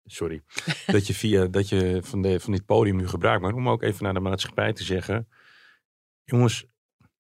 sorry, 0.06 0.42
dat 0.86 1.08
je 1.08 1.14
via, 1.14 1.46
dat 1.46 1.70
je 1.70 2.00
van, 2.04 2.22
de, 2.22 2.40
van 2.40 2.52
dit 2.52 2.66
podium 2.66 2.96
nu 2.96 3.08
gebruik 3.08 3.42
maakt, 3.42 3.56
om 3.56 3.70
ook 3.70 3.82
even 3.84 4.04
naar 4.04 4.14
de 4.14 4.20
maatschappij 4.20 4.74
te 4.74 4.84
zeggen, 4.84 5.28
jongens, 6.24 6.66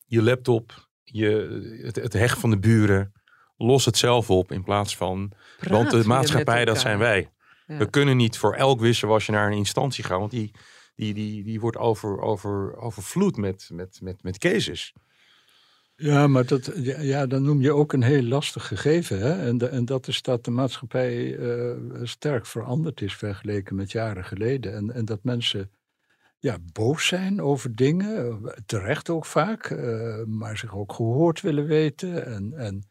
je 0.05 0.21
laptop, 0.21 0.89
je, 1.03 1.79
het, 1.83 1.95
het 1.95 2.13
heg 2.13 2.37
van 2.37 2.49
de 2.49 2.59
buren, 2.59 3.11
los 3.57 3.85
het 3.85 3.97
zelf 3.97 4.29
op 4.29 4.51
in 4.51 4.63
plaats 4.63 4.97
van, 4.97 5.31
Praat 5.57 5.69
want 5.71 5.91
de 5.91 6.07
maatschappij, 6.07 6.65
dat 6.65 6.79
zijn 6.79 6.97
wij. 6.97 7.31
Ja. 7.65 7.77
We 7.77 7.89
kunnen 7.89 8.17
niet 8.17 8.37
voor 8.37 8.55
elk 8.55 8.79
wisselwasje 8.79 9.31
naar 9.31 9.47
een 9.51 9.57
instantie 9.57 10.03
gaan, 10.03 10.19
want 10.19 10.31
die, 10.31 10.51
die, 10.95 11.13
die, 11.13 11.43
die 11.43 11.59
wordt 11.59 11.77
over, 11.77 12.19
over, 12.19 12.75
overvloed 12.77 13.37
met, 13.37 13.69
met, 13.73 13.99
met, 14.01 14.23
met 14.23 14.37
cases. 14.37 14.93
Ja, 15.95 16.27
maar 16.27 16.45
dat, 16.45 16.71
ja, 16.83 17.25
dan 17.25 17.43
noem 17.43 17.61
je 17.61 17.73
ook 17.73 17.93
een 17.93 18.03
heel 18.03 18.23
lastig 18.23 18.67
gegeven. 18.67 19.19
Hè? 19.19 19.47
En, 19.47 19.57
de- 19.57 19.67
en 19.67 19.85
dat 19.85 20.07
is 20.07 20.21
dat 20.21 20.45
de 20.45 20.51
maatschappij 20.51 21.37
eh, 21.37 21.77
sterk 22.03 22.45
veranderd 22.45 23.01
is 23.01 23.15
vergeleken 23.15 23.75
met 23.75 23.91
jaren 23.91 24.25
geleden. 24.25 24.73
En, 24.73 24.93
en 24.93 25.05
dat 25.05 25.23
mensen 25.23 25.71
ja, 26.39 26.57
boos 26.73 27.07
zijn 27.07 27.41
over 27.41 27.75
dingen, 27.75 28.41
terecht 28.65 29.09
ook 29.09 29.25
vaak, 29.25 29.65
eh, 29.65 30.23
maar 30.23 30.57
zich 30.57 30.75
ook 30.75 30.93
gehoord 30.93 31.41
willen 31.41 31.65
weten. 31.65 32.25
En, 32.25 32.53
en 32.53 32.89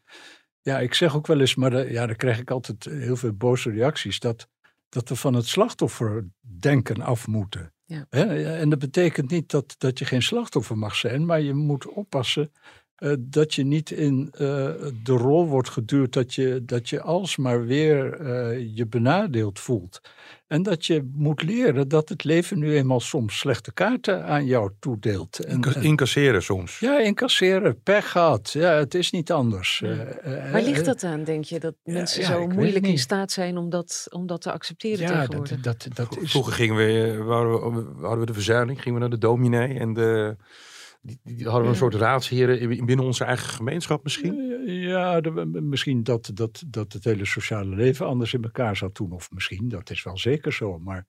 ja, 0.61 0.79
ik 0.79 0.93
zeg 0.93 1.15
ook 1.15 1.27
wel 1.27 1.39
eens, 1.39 1.55
maar 1.55 1.91
ja, 1.91 2.05
dan 2.05 2.15
krijg 2.15 2.39
ik 2.39 2.51
altijd 2.51 2.83
heel 2.83 3.15
veel 3.15 3.33
boze 3.33 3.69
reacties, 3.71 4.19
dat, 4.19 4.47
dat 4.89 5.09
we 5.09 5.15
van 5.15 5.33
het 5.33 5.45
slachtofferdenken 5.45 7.01
af 7.01 7.27
moeten. 7.27 7.73
Ja. 7.91 8.05
En 8.57 8.69
dat 8.69 8.79
betekent 8.79 9.29
niet 9.29 9.51
dat, 9.51 9.75
dat 9.77 9.99
je 9.99 10.05
geen 10.05 10.21
slachtoffer 10.21 10.77
mag 10.77 10.95
zijn, 10.95 11.25
maar 11.25 11.41
je 11.41 11.53
moet 11.53 11.87
oppassen 11.87 12.51
eh, 13.01 13.13
dat 13.19 13.53
je 13.53 13.63
niet 13.63 13.91
in 13.91 14.29
eh, 14.33 14.39
de 15.03 15.13
rol 15.13 15.47
wordt 15.47 15.69
geduwd 15.69 16.13
dat 16.13 16.33
je, 16.33 16.63
dat 16.65 16.89
je 16.89 17.01
alsmaar 17.01 17.65
weer 17.65 18.13
eh, 18.13 18.75
je 18.75 18.87
benadeeld 18.87 19.59
voelt. 19.59 20.01
En 20.47 20.63
dat 20.63 20.85
je 20.85 21.09
moet 21.13 21.43
leren 21.43 21.87
dat 21.87 22.09
het 22.09 22.23
leven 22.23 22.59
nu 22.59 22.75
eenmaal 22.75 22.99
soms 22.99 23.37
slechte 23.39 23.73
kaarten 23.73 24.25
aan 24.25 24.45
jou 24.45 24.71
toedeelt. 24.79 25.39
En, 25.39 25.55
Inca- 25.55 25.73
en- 25.73 25.81
Incasseren 25.83 26.43
soms. 26.43 26.79
ja, 26.79 26.99
incasseren, 26.99 27.81
pech 27.83 28.11
gehad. 28.11 28.51
Ja, 28.51 28.73
het 28.73 28.93
is 28.95 29.11
niet 29.11 29.31
anders. 29.31 29.79
Ja. 29.79 29.95
Waar 30.51 30.61
ligt 30.61 30.85
dat 30.85 31.03
aan, 31.03 31.23
denk 31.23 31.43
je? 31.43 31.59
Dat 31.59 31.75
ja, 31.83 31.93
mensen 31.93 32.21
ja, 32.21 32.27
zo 32.27 32.47
moeilijk 32.47 32.87
in 32.87 32.99
staat 32.99 33.31
zijn 33.31 33.57
om 33.57 33.69
dat, 33.69 34.07
om 34.09 34.27
dat 34.27 34.41
te 34.41 34.51
accepteren 34.51 34.99
Ja, 35.07 35.19
tegenwoordig? 35.19 35.59
dat, 35.59 35.87
dat, 35.93 35.95
dat 36.09 36.17
is... 36.21 36.31
Vroeger 36.31 36.53
gingen 36.53 36.75
we, 36.75 37.15
hadden 37.27 37.73
we, 37.73 38.01
hadden 38.01 38.19
we 38.19 38.25
de 38.25 38.33
verzuiling, 38.33 38.81
gingen 38.81 38.93
we 38.93 38.99
naar 38.99 39.09
de 39.19 39.25
dominee 39.27 39.79
en 39.79 39.93
de, 39.93 40.35
die, 41.01 41.19
die 41.23 41.43
hadden 41.43 41.61
we 41.61 41.67
een 41.67 41.73
Ja. 41.73 41.77
soort 41.79 41.95
raadsheren 41.95 42.59
in- 42.59 42.85
binnen 42.85 43.05
onze 43.05 43.23
eigen 43.23 43.49
gemeenschap 43.49 44.03
misschien. 44.03 44.49
Ja, 44.65 45.21
de- 45.21 45.45
misschien 45.61 46.03
dat, 46.03 46.31
dat, 46.33 46.63
dat 46.67 46.93
het 46.93 47.03
hele 47.03 47.25
sociale 47.25 47.75
leven 47.75 48.05
anders 48.05 48.33
in 48.33 48.43
elkaar 48.43 48.75
zat 48.75 48.93
toen. 48.93 49.11
Of 49.11 49.31
misschien, 49.31 49.69
dat 49.69 49.89
is 49.89 50.03
wel 50.03 50.17
zeker 50.17 50.53
zo. 50.53 50.79
Maar 50.79 51.05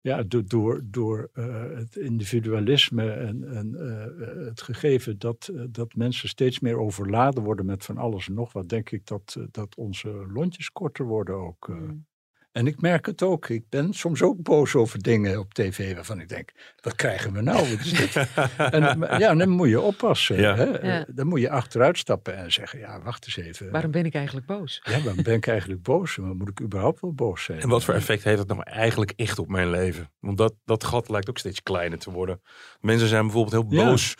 ja, 0.00 0.22
do- 0.22 0.42
door, 0.42 0.80
door 0.84 1.30
eh, 1.32 1.62
het 1.74 1.96
individualisme 1.96 3.10
en, 3.10 3.44
en 3.56 3.74
eh, 3.74 4.46
het 4.46 4.62
gegeven 4.62 5.18
dat, 5.18 5.50
eh, 5.54 5.62
dat 5.70 5.94
mensen 5.94 6.28
steeds 6.28 6.60
meer 6.60 6.78
overladen 6.78 7.42
worden 7.42 7.66
met 7.66 7.84
van 7.84 7.96
alles 7.96 8.28
en 8.28 8.34
nog 8.34 8.52
wat, 8.52 8.68
denk 8.68 8.90
ik 8.90 9.06
dat, 9.06 9.36
dat 9.50 9.76
onze 9.76 10.08
lontjes 10.32 10.70
korter 10.70 11.06
worden 11.06 11.34
ook. 11.34 11.68
eh. 11.68 11.74
Mm. 11.76 12.06
En 12.52 12.66
ik 12.66 12.80
merk 12.80 13.06
het 13.06 13.22
ook. 13.22 13.48
Ik 13.48 13.68
ben 13.68 13.92
soms 13.92 14.22
ook 14.22 14.42
boos 14.42 14.74
over 14.74 15.02
dingen 15.02 15.38
op 15.38 15.54
tv 15.54 15.94
waarvan 15.94 16.20
ik 16.20 16.28
denk, 16.28 16.50
wat 16.80 16.94
krijgen 16.94 17.32
we 17.32 17.40
nou? 17.40 17.68
Wat 17.68 17.84
is 17.86 17.92
dit? 17.92 18.16
en, 18.56 19.18
ja, 19.18 19.34
dan 19.34 19.48
moet 19.48 19.68
je 19.68 19.80
oppassen. 19.80 20.40
Ja. 20.40 20.56
Hè? 20.56 20.64
Ja. 20.64 21.04
Dan 21.08 21.26
moet 21.26 21.40
je 21.40 21.50
achteruit 21.50 21.98
stappen 21.98 22.36
en 22.36 22.52
zeggen, 22.52 22.78
ja, 22.78 23.02
wacht 23.02 23.24
eens 23.26 23.36
even. 23.36 23.70
Waarom 23.70 23.90
ben 23.90 24.04
ik 24.04 24.14
eigenlijk 24.14 24.46
boos? 24.46 24.80
Ja, 24.84 25.02
waarom 25.02 25.22
ben 25.22 25.34
ik 25.34 25.46
eigenlijk 25.46 25.82
boos? 25.82 26.16
Maar 26.16 26.34
moet 26.34 26.48
ik 26.48 26.60
überhaupt 26.60 27.00
wel 27.00 27.12
boos 27.12 27.44
zijn? 27.44 27.60
En 27.60 27.68
wat 27.68 27.84
voor 27.84 27.94
effect 27.94 28.24
heeft 28.24 28.38
dat 28.38 28.46
nou 28.46 28.62
eigenlijk 28.62 29.12
echt 29.16 29.38
op 29.38 29.48
mijn 29.48 29.70
leven? 29.70 30.10
Want 30.20 30.38
dat, 30.38 30.54
dat 30.64 30.84
gat 30.84 31.08
lijkt 31.08 31.28
ook 31.28 31.38
steeds 31.38 31.62
kleiner 31.62 31.98
te 31.98 32.10
worden. 32.10 32.40
Mensen 32.80 33.08
zijn 33.08 33.22
bijvoorbeeld 33.22 33.62
heel 33.70 33.78
Ja. 33.78 33.84
boos. 33.84 34.14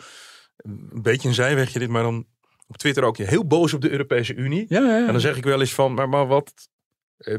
Een 0.57 1.01
beetje 1.01 1.27
een 1.27 1.33
zijwegje 1.33 1.79
dit, 1.79 1.89
maar 1.89 2.03
dan 2.03 2.25
op 2.67 2.77
Twitter 2.77 3.03
ook 3.03 3.17
heel 3.17 3.45
boos 3.47 3.73
op 3.73 3.81
de 3.81 3.89
Europese 3.91 4.33
Unie. 4.33 4.65
Ja, 4.67 4.79
ja. 4.81 5.05
En 5.05 5.11
dan 5.11 5.21
zeg 5.21 5.37
ik 5.37 5.43
wel 5.43 5.59
eens 5.59 5.73
van, 5.73 5.93
maar, 5.93 6.09
maar 6.09 6.27
wat 6.27 6.51
eh, 6.55 6.72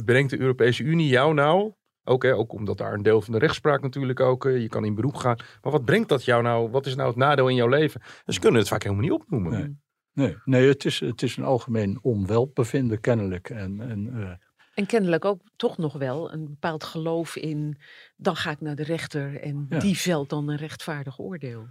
brengt 0.04 0.30
de 0.30 0.38
Europese 0.38 0.82
Unie 0.82 1.08
jou 1.08 1.34
nou? 1.34 1.72
Ook, 2.06 2.22
hè, 2.22 2.34
ook 2.34 2.52
omdat 2.52 2.78
daar 2.78 2.92
een 2.92 3.02
deel 3.02 3.20
van 3.20 3.32
de 3.32 3.38
rechtspraak 3.38 3.82
natuurlijk 3.82 4.20
ook, 4.20 4.46
eh, 4.46 4.60
je 4.60 4.68
kan 4.68 4.84
in 4.84 4.94
beroep 4.94 5.14
gaan. 5.16 5.36
Maar 5.62 5.72
wat 5.72 5.84
brengt 5.84 6.08
dat 6.08 6.24
jou 6.24 6.42
nou? 6.42 6.70
Wat 6.70 6.86
is 6.86 6.94
nou 6.94 7.08
het 7.08 7.16
nadeel 7.16 7.48
in 7.48 7.54
jouw 7.54 7.68
leven? 7.68 8.00
En 8.24 8.32
ze 8.32 8.40
kunnen 8.40 8.60
het 8.60 8.68
vaak 8.68 8.82
helemaal 8.82 9.04
niet 9.04 9.12
opnoemen. 9.12 9.52
Nee. 9.52 9.82
Nee, 10.12 10.36
nee 10.44 10.68
het, 10.68 10.84
is, 10.84 11.00
het 11.00 11.22
is 11.22 11.36
een 11.36 11.44
algemeen 11.44 11.98
onwelbevinden 12.02 13.00
kennelijk. 13.00 13.50
En, 13.50 13.80
en, 13.80 14.10
eh, 14.14 14.30
En 14.74 14.86
kennelijk 14.86 15.24
ook 15.24 15.40
toch 15.56 15.78
nog 15.78 15.92
wel 15.92 16.32
een 16.32 16.44
bepaald 16.46 16.84
geloof 16.84 17.36
in. 17.36 17.78
Dan 18.16 18.36
ga 18.36 18.50
ik 18.50 18.60
naar 18.60 18.76
de 18.76 18.82
rechter 18.84 19.40
en 19.40 19.66
Ja. 19.68 19.78
die 19.78 19.98
velt 19.98 20.28
dan 20.30 20.48
een 20.48 20.56
rechtvaardig 20.56 21.18
oordeel. 21.18 21.66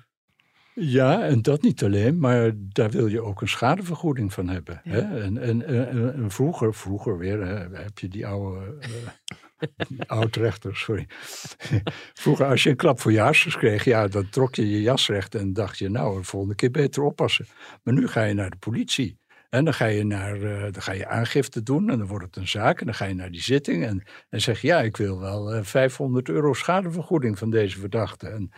Ja, 0.76 1.24
en 1.24 1.42
dat 1.42 1.62
niet 1.62 1.84
alleen, 1.84 2.20
maar 2.20 2.52
daar 2.56 2.90
wil 2.90 3.08
je 3.08 3.22
ook 3.22 3.42
een 3.42 3.48
schadevergoeding 3.50 4.34
van 4.34 4.48
hebben. 4.50 4.82
Ja. 4.84 4.92
Hè? 4.92 5.22
En, 5.22 5.38
en, 5.38 5.66
en, 5.66 6.14
en 6.14 6.32
vroeger, 6.32 6.74
vroeger 6.74 7.18
weer, 7.18 7.46
hè, 7.46 7.78
heb 7.78 8.00
je 8.00 8.08
die 8.08 8.28
oude... 8.28 8.78
eh, 8.80 8.90
Oud-rechter, 10.18 10.76
sorry. 10.76 11.08
Vroeger, 12.14 12.46
als 12.46 12.64
je 12.64 12.70
een 12.70 12.76
klap 12.76 13.00
voor 13.00 13.12
je 13.12 13.20
hartjes 13.20 13.58
kreeg, 13.58 13.84
ja, 13.84 14.08
dan 14.08 14.30
trok 14.30 14.56
je 14.56 14.70
je 14.70 14.82
jas 14.82 15.08
recht 15.08 15.36
en 15.36 15.54
dacht 15.54 15.78
je, 15.78 15.90
nou, 15.90 16.18
de 16.18 16.24
volgende 16.24 16.56
keer 16.56 16.72
beter 16.72 17.04
oppassen. 17.04 17.46
Maar 17.84 17.94
nu 17.94 18.08
ga 18.08 18.24
je 18.24 18.34
naar 18.34 18.50
de 18.50 18.58
politie. 18.58 19.22
En 19.50 19.66
dan 19.66 19.74
ga 19.74 19.86
je, 19.86 20.06
naar, 20.06 20.42
eh, 20.42 20.62
dan 20.62 20.82
ga 20.82 20.92
je 20.92 21.08
aangifte 21.08 21.64
doen 21.64 21.90
en 21.90 21.98
dan 21.98 22.08
wordt 22.08 22.26
het 22.26 22.36
een 22.36 22.48
zaak. 22.48 22.80
En 22.80 22.86
dan 22.86 22.96
ga 22.96 23.06
je 23.06 23.14
naar 23.14 23.32
die 23.32 23.42
zitting 23.42 23.86
en, 23.86 24.04
en 24.30 24.42
zeg 24.42 24.62
je, 24.62 24.68
ja, 24.68 24.82
ik 24.82 24.98
wil 24.98 25.20
wel 25.20 25.54
eh, 25.54 25.64
500 25.64 26.30
euro 26.30 26.54
schadevergoeding 26.54 27.38
van 27.38 27.50
deze 27.50 27.80
verdachte. 27.80 28.28
En, 28.28 28.52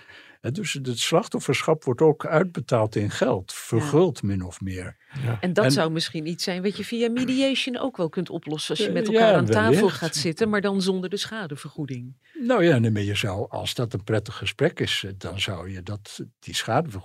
dus 0.53 0.73
het 0.73 0.99
slachtofferschap 0.99 1.83
wordt 1.83 2.01
ook 2.01 2.25
uitbetaald 2.25 2.95
in 2.95 3.11
geld, 3.11 3.53
verguld 3.53 4.23
min 4.23 4.41
of 4.41 4.61
meer. 4.61 4.97
En 5.39 5.53
dat 5.53 5.65
En- 5.65 5.71
zou 5.71 5.91
misschien 5.91 6.25
iets 6.27 6.43
zijn 6.43 6.61
wat 6.61 6.77
je 6.77 6.85
via 6.85 7.09
mediation 7.09 7.77
ook 7.77 7.97
wel 7.97 8.09
kunt 8.09 8.29
oplossen. 8.29 8.69
Als 8.69 8.79
je 8.79 8.87
Eh, 8.87 8.93
met 8.93 9.07
ja, 9.07 9.13
elkaar 9.13 9.33
aan 9.35 9.45
tafel 9.45 9.73
wellicht. 9.73 9.95
gaat 9.97 10.15
zitten, 10.15 10.49
maar 10.49 10.61
dan 10.61 10.81
zonder 10.81 11.09
de 11.09 11.17
schadevergoeding. 11.17 12.15
Nou 12.39 12.63
ja, 12.63 12.77
nee, 12.77 12.91
maar 12.91 13.01
je 13.01 13.15
zou, 13.15 13.49
als 13.49 13.73
dat 13.73 13.93
een 13.93 14.03
prettig 14.03 14.35
gesprek 14.37 14.79
is, 14.79 15.03
eh, 15.05 15.11
dan 15.17 15.39
zou 15.39 15.71
je 15.71 15.83
dat, 15.83 16.19
die 16.39 16.53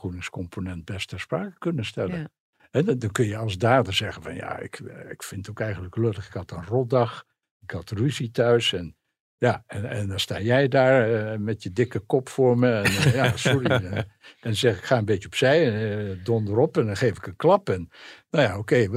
schadevergoedingscomponent 0.04 0.84
best 0.84 1.08
ter 1.08 1.20
sprake 1.20 1.58
kunnen 1.58 1.84
stellen. 1.84 2.18
Ja. 2.18 2.28
En 2.70 2.84
dan, 2.84 2.98
dan 2.98 3.10
kun 3.12 3.26
je 3.26 3.36
als 3.36 3.58
dader 3.58 3.92
zeggen 3.94 4.22
van 4.22 4.34
ja, 4.34 4.58
ik, 4.58 4.74
eh, 4.78 5.10
ik 5.10 5.22
vind 5.22 5.40
het 5.40 5.50
ook 5.50 5.60
eigenlijk 5.60 5.96
lullig. 5.96 6.26
Ik 6.26 6.32
had 6.32 6.50
een 6.50 6.64
rotdag, 6.64 7.24
ik 7.60 7.70
had 7.70 7.90
ruzie 7.90 8.30
thuis 8.30 8.72
en 8.72 8.96
ja, 9.40 9.64
en, 9.66 9.84
en 9.84 10.08
dan 10.08 10.20
sta 10.20 10.40
jij 10.40 10.68
daar 10.68 11.14
eh, 11.14 11.38
met 11.38 11.62
je 11.62 11.72
dikke 11.72 11.98
kop 11.98 12.28
voor 12.28 12.58
me. 12.58 12.72
En 12.72 12.84
eh, 12.84 13.14
ja, 13.14 13.36
sorry. 13.50 14.04
en 14.40 14.56
zeg 14.56 14.78
ik 14.78 14.84
ga 14.84 14.98
een 14.98 15.04
beetje 15.04 15.26
opzij 15.26 15.72
en 15.72 16.08
uh, 16.08 16.24
donder 16.24 16.58
op 16.58 16.76
en 16.76 16.86
dan 16.86 16.96
geef 16.96 17.16
ik 17.16 17.26
een 17.26 17.36
klap. 17.36 17.68
En 17.68 17.90
nou 18.30 18.44
ja, 18.44 18.58
oké, 18.58 18.88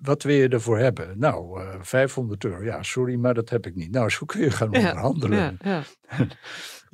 wat 0.00 0.22
wil 0.22 0.34
je 0.34 0.48
ervoor 0.48 0.78
hebben? 0.78 1.18
Nou, 1.18 1.60
eh 1.60 1.74
500 1.80 2.44
euro. 2.44 2.62
Ja, 2.62 2.82
sorry, 2.82 3.14
maar 3.14 3.34
dat 3.34 3.48
heb 3.48 3.66
ik 3.66 3.74
niet. 3.74 3.90
Nou, 3.90 4.10
zo 4.10 4.24
kun 4.26 4.40
je 4.40 4.50
gaan 4.50 4.74
onderhandelen. 4.74 5.38
Ja, 5.38 5.54
ja. 5.60 5.82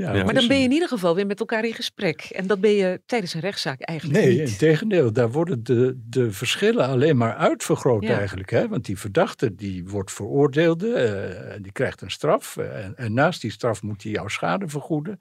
Ja, 0.03 0.11
Ja. 0.11 0.17
het 0.17 0.25
Maar 0.25 0.35
dan 0.35 0.49
ben 0.49 0.59
je 0.59 0.65
in 0.65 0.73
ieder 0.73 0.89
geval 0.89 1.15
weer 1.15 1.27
met 1.27 1.41
elkaar 1.41 1.65
in 1.65 1.75
gesprek. 1.75 2.21
En 2.23 2.47
dat 2.47 2.61
ben 2.61 2.71
je 2.71 3.01
tijdens 3.07 3.35
een 3.35 3.41
rechtszaak 3.41 3.81
eigenlijk 3.81 4.19
Nee, 4.21 4.39
niet. 4.41 4.49
in 4.51 4.57
tegendeel. 4.57 5.13
Daar 5.13 5.31
worden 5.31 5.63
de, 5.63 6.01
de 6.05 6.33
verschillen 6.33 6.87
alleen 6.87 7.17
maar 7.17 7.35
uitvergroot 7.35 8.03
Ja. 8.03 8.19
eigenlijk. 8.19 8.51
Hè? 8.51 8.69
Want 8.69 8.85
die 8.85 8.99
verdachte 8.99 9.55
die 9.55 9.85
wordt 9.89 10.13
veroordeelde, 10.13 10.93
eh, 10.95 11.63
die 11.63 11.73
krijgt 11.73 12.01
een 12.01 12.11
straf. 12.11 12.57
en, 12.57 12.97
en 12.97 13.13
naast 13.15 13.41
die 13.41 13.51
straf 13.51 13.83
moet 13.83 14.03
hij 14.03 14.13
jouw 14.13 14.29
schade 14.29 14.69
vergoeden. 14.69 15.19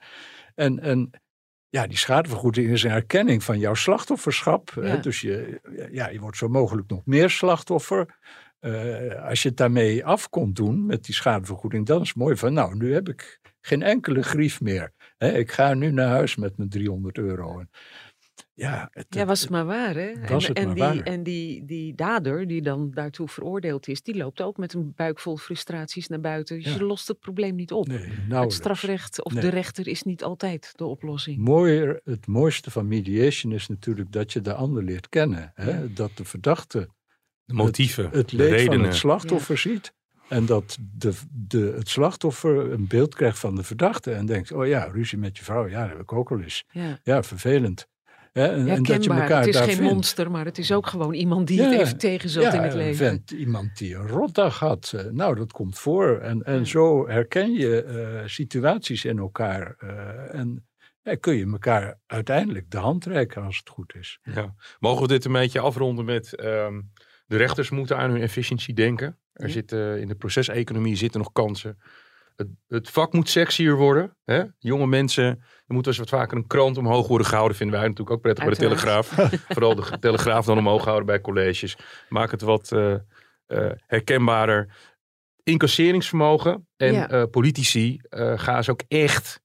En, 0.55 0.79
en 0.79 1.09
ja, 1.69 1.87
die 1.87 1.97
schadevergoeding 1.97 2.69
is 2.71 2.83
een 2.83 2.91
erkenning 2.91 3.43
van 3.43 3.59
jouw 3.59 3.73
slachtofferschap. 3.73 4.71
hè. 4.81 4.99
Dus 4.99 5.21
je, 5.21 5.59
ja, 5.91 6.07
je 6.09 6.19
wordt 6.19 6.37
zo 6.37 6.47
mogelijk 6.47 6.89
nog 6.89 7.05
meer 7.05 7.29
slachtoffer. 7.29 8.17
Eh, 8.59 9.25
als 9.29 9.41
je 9.41 9.47
het 9.47 9.57
daarmee 9.57 10.05
af 10.05 10.29
kon 10.29 10.53
doen 10.53 10.85
met 10.85 11.03
die 11.03 11.15
schadevergoeding, 11.15 11.85
dan 11.85 12.01
is 12.01 12.07
het 12.07 12.17
mooi 12.17 12.35
van, 12.35 12.53
nou, 12.53 12.75
nu 12.75 12.93
heb 12.93 13.09
ik 13.09 13.39
geen 13.61 13.81
enkele 13.81 14.21
grief 14.23 14.61
meer. 14.61 14.91
Hè, 15.17 15.31
ik 15.37 15.51
ga 15.51 15.73
nu 15.73 15.91
naar 15.91 16.07
huis 16.09 16.35
met 16.35 16.57
mijn 16.57 16.69
300 16.69 17.17
euro. 17.17 17.59
En, 17.59 17.69
ja, 18.53 18.87
het, 18.91 19.05
Ja, 19.09 19.25
was 19.25 19.41
het 19.41 19.49
maar 19.49 19.65
waar, 19.65 19.95
hè? 19.95 20.11
Was 20.27 20.43
en 20.43 20.49
het 20.49 20.57
en, 20.57 20.65
maar 20.65 20.75
die, 20.75 20.83
waar. 20.83 21.13
en 21.13 21.23
die, 21.23 21.65
die 21.65 21.95
dader, 21.95 22.47
die 22.47 22.61
dan 22.61 22.91
daartoe 22.91 23.27
veroordeeld 23.27 23.87
is, 23.87 24.01
die 24.01 24.15
loopt 24.17 24.41
ook 24.41 24.57
met 24.57 24.73
een 24.73 24.93
buik 24.95 25.19
vol 25.19 25.37
frustraties 25.37 26.07
naar 26.07 26.19
buiten. 26.19 26.55
Dus 26.55 26.65
Ja. 26.65 26.73
je 26.73 26.83
lost 26.83 27.07
het 27.07 27.19
probleem 27.19 27.55
niet 27.55 27.71
op. 27.71 27.87
nee, 27.87 28.09
het 28.29 28.53
strafrecht 28.53 29.23
of 29.23 29.33
Nee. 29.33 29.41
de 29.41 29.49
rechter 29.49 29.87
is 29.87 30.03
niet 30.03 30.23
altijd 30.23 30.71
de 30.75 30.85
oplossing. 30.85 31.37
Mooier, 31.37 32.01
het 32.03 32.27
mooiste 32.27 32.71
van 32.71 32.87
mediation 32.87 33.53
is 33.53 33.67
natuurlijk 33.67 34.11
dat 34.11 34.33
je 34.33 34.41
de 34.41 34.53
ander 34.53 34.83
leert 34.83 35.09
kennen. 35.09 35.51
Hè? 35.55 35.71
Ja. 35.81 35.87
Dat 35.93 36.11
de 36.17 36.25
verdachte 36.25 36.89
De 37.45 37.53
motieven, 37.53 38.09
het 38.11 38.29
de 38.29 38.35
leed 38.35 38.47
van 38.49 38.57
redenen. 38.57 38.85
het 38.85 38.95
slachtoffer 38.95 39.57
ziet. 39.57 39.93
En 40.31 40.45
dat 40.45 40.77
de, 40.97 41.13
de, 41.31 41.73
het 41.77 41.89
slachtoffer 41.89 42.71
een 42.71 42.87
beeld 42.87 43.15
krijgt 43.15 43.39
van 43.39 43.55
de 43.55 43.63
verdachte. 43.63 44.11
En 44.13 44.25
denkt, 44.25 44.51
oh 44.51 44.67
ja, 44.67 44.83
ruzie 44.83 45.17
met 45.17 45.37
je 45.37 45.43
vrouw. 45.43 45.67
Ja, 45.67 45.81
dat 45.81 45.89
heb 45.89 45.99
ik 46.01 46.13
ook 46.13 46.31
al 46.31 46.39
eens. 46.41 46.63
Ja. 46.71 46.99
Ja, 47.03 47.23
vervelend. 47.23 47.87
Hè, 48.31 48.45
en, 48.47 48.51
en 48.53 48.65
dat 48.65 48.85
je 48.85 48.91
Herkenbaar. 48.91 49.21
elkaar 49.21 49.37
Het 49.39 49.47
is 49.47 49.53
daar 49.55 49.63
geen 49.63 49.75
vindt. 49.75 49.91
monster, 49.93 50.31
maar 50.31 50.45
het 50.45 50.57
is 50.57 50.71
ook 50.71 50.87
gewoon 50.87 51.13
iemand 51.13 51.47
die 51.47 51.61
het 51.61 51.73
Ja, 51.73 51.79
even 51.79 51.97
tegenzat 51.97 52.43
ja, 52.43 52.53
in 52.53 52.61
het 52.61 52.71
een 52.71 52.77
leven. 52.77 52.95
vent, 53.05 53.31
iemand 53.31 53.77
die 53.77 53.95
een 53.95 54.07
rotdag 54.07 54.59
had. 54.59 54.93
eh, 54.95 55.05
nou, 55.05 55.35
dat 55.35 55.51
komt 55.51 55.79
voor. 55.79 56.17
En, 56.19 56.43
en 56.43 56.57
Ja. 56.59 56.63
zo 56.65 57.07
herken 57.07 57.53
je 57.53 57.83
eh, 57.83 58.27
situaties 58.27 59.05
in 59.05 59.17
elkaar. 59.17 59.75
eh, 59.77 60.39
en 60.39 60.67
ja, 61.01 61.15
kun 61.15 61.35
je 61.35 61.45
elkaar 61.51 61.99
uiteindelijk 62.05 62.69
de 62.71 62.77
hand 62.77 63.05
reiken 63.05 63.43
als 63.43 63.57
het 63.57 63.69
goed 63.69 63.95
is. 63.95 64.19
Ja. 64.23 64.55
Mogen 64.79 65.01
we 65.01 65.07
dit 65.07 65.25
een 65.25 65.31
beetje 65.31 65.59
afronden 65.59 66.05
met 66.05 66.35
ehm, 66.35 66.81
de 67.25 67.37
rechters 67.37 67.69
moeten 67.69 67.97
aan 67.97 68.11
hun 68.11 68.21
efficiëntie 68.21 68.73
denken. 68.73 69.19
Er 69.33 69.45
Ja. 69.47 69.51
zitten 69.53 69.99
in 70.01 70.07
de 70.07 70.15
proceseconomie 70.15 70.95
zitten 70.95 71.19
nog 71.19 71.31
kansen. 71.31 71.79
Het, 72.35 72.47
het 72.67 72.89
vak 72.89 73.13
moet 73.13 73.29
sexier 73.29 73.75
worden. 73.75 74.17
Hè? 74.25 74.43
Jonge 74.59 74.87
mensen, 74.87 75.25
er 75.67 75.73
moet 75.73 75.87
eens 75.87 75.97
wat 75.97 76.09
vaker 76.09 76.37
een 76.37 76.47
krant 76.47 76.77
omhoog 76.77 77.07
worden 77.07 77.27
gehouden. 77.27 77.57
Vinden 77.57 77.75
wij 77.79 77.87
natuurlijk 77.87 78.15
ook 78.15 78.21
prettig 78.21 78.43
bij 78.45 78.53
de. 78.53 78.59
Telegraaf. 78.59 79.07
Vooral 79.47 79.75
de 79.75 79.99
Telegraaf 79.99 80.45
dan 80.45 80.57
omhoog 80.57 80.83
houden 80.83 81.05
bij 81.05 81.21
colleges. 81.21 81.77
Maak 82.09 82.31
het 82.31 82.41
wat 82.41 82.71
eh, 82.71 82.95
herkenbaarder. 83.87 84.75
Incasseringsvermogen 85.43 86.67
en 86.77 86.93
Ja. 86.93 87.09
eh, 87.09 87.23
politici, 87.31 87.99
ga 88.35 88.57
eens 88.57 88.69
ook 88.69 88.81
echt... 88.87 89.41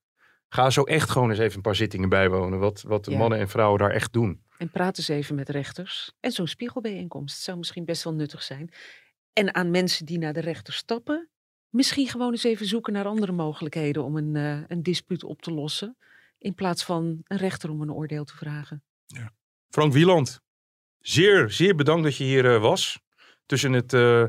Ga 0.48 0.70
ook 0.76 0.88
echt 0.88 1.10
gewoon 1.10 1.30
eens 1.30 1.38
even 1.38 1.56
een 1.56 1.62
paar 1.62 1.74
zittingen 1.76 2.08
bijwonen. 2.08 2.58
Wat, 2.58 2.82
wat 2.82 3.04
de 3.04 3.10
Ja. 3.10 3.16
mannen 3.18 3.38
en 3.38 3.48
vrouwen 3.48 3.78
daar 3.78 3.90
echt 3.90 4.12
doen. 4.12 4.42
En 4.58 4.70
praat 4.70 4.98
eens 4.98 5.08
even 5.08 5.34
met 5.34 5.48
rechters. 5.48 6.12
En 6.20 6.30
zo'n 6.32 6.46
spiegelbijeenkomst 6.46 7.40
zou 7.40 7.58
misschien 7.58 7.84
best 7.84 8.04
wel 8.04 8.14
nuttig 8.14 8.42
zijn. 8.42 8.70
En 9.36 9.54
aan 9.54 9.70
mensen 9.70 10.06
die 10.06 10.18
naar 10.18 10.32
de 10.32 10.40
rechter 10.40 10.72
stappen, 10.72 11.28
misschien 11.68 12.08
gewoon 12.08 12.32
eens 12.32 12.44
even 12.44 12.66
zoeken 12.66 12.92
naar 12.92 13.04
andere 13.04 13.32
mogelijkheden 13.32 14.04
om 14.04 14.16
een, 14.16 14.36
eh, 14.36 14.60
een 14.68 14.82
dispuut 14.82 15.24
op 15.24 15.42
te 15.42 15.50
lossen. 15.50 15.96
In 16.38 16.54
plaats 16.54 16.84
van 16.84 17.20
een 17.24 17.36
rechter 17.36 17.70
om 17.70 17.80
een 17.80 17.92
oordeel 17.92 18.24
te 18.24 18.36
vragen. 18.36 18.82
Frank 19.68 19.92
Wieland, 19.92 20.40
zeer, 20.98 21.50
zeer 21.50 21.74
bedankt 21.74 22.04
dat 22.04 22.16
je 22.16 22.24
hier 22.24 22.54
eh, 22.54 22.60
was. 22.60 23.00
Tussen 23.46 23.72
het 23.72 23.92
eh, 23.92 24.24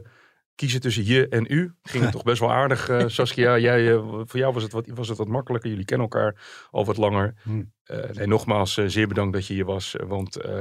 kiezen 0.55 0.79
tussen 0.79 1.05
je 1.05 1.27
en 1.27 1.45
u 1.49 1.73
ging 1.81 2.03
het 2.03 2.13
toch 2.17 2.23
best 2.23 2.39
wel 2.39 2.51
aardig, 2.51 2.89
eh, 2.89 3.07
Saskia. 3.07 3.57
Jij, 3.57 3.97
voor 3.99 4.39
jou 4.39 4.53
was 4.53 4.63
het, 4.63 4.71
wat, 4.71 4.87
was 4.87 5.07
het 5.07 5.17
wat 5.17 5.27
makkelijker. 5.27 5.69
Jullie 5.69 5.85
kennen 5.85 6.07
elkaar 6.09 6.67
al 6.71 6.85
wat 6.85 6.97
langer. 6.97 7.33
Hm. 7.43 7.63
Eh, 7.87 8.09
nee, 8.09 8.27
nogmaals, 8.27 8.77
eh, 8.77 8.85
zeer 8.87 9.07
bedankt 9.07 9.33
dat 9.33 9.47
je 9.47 9.53
hier 9.53 9.65
was. 9.65 9.95
Want 10.07 10.35
eh, 10.35 10.51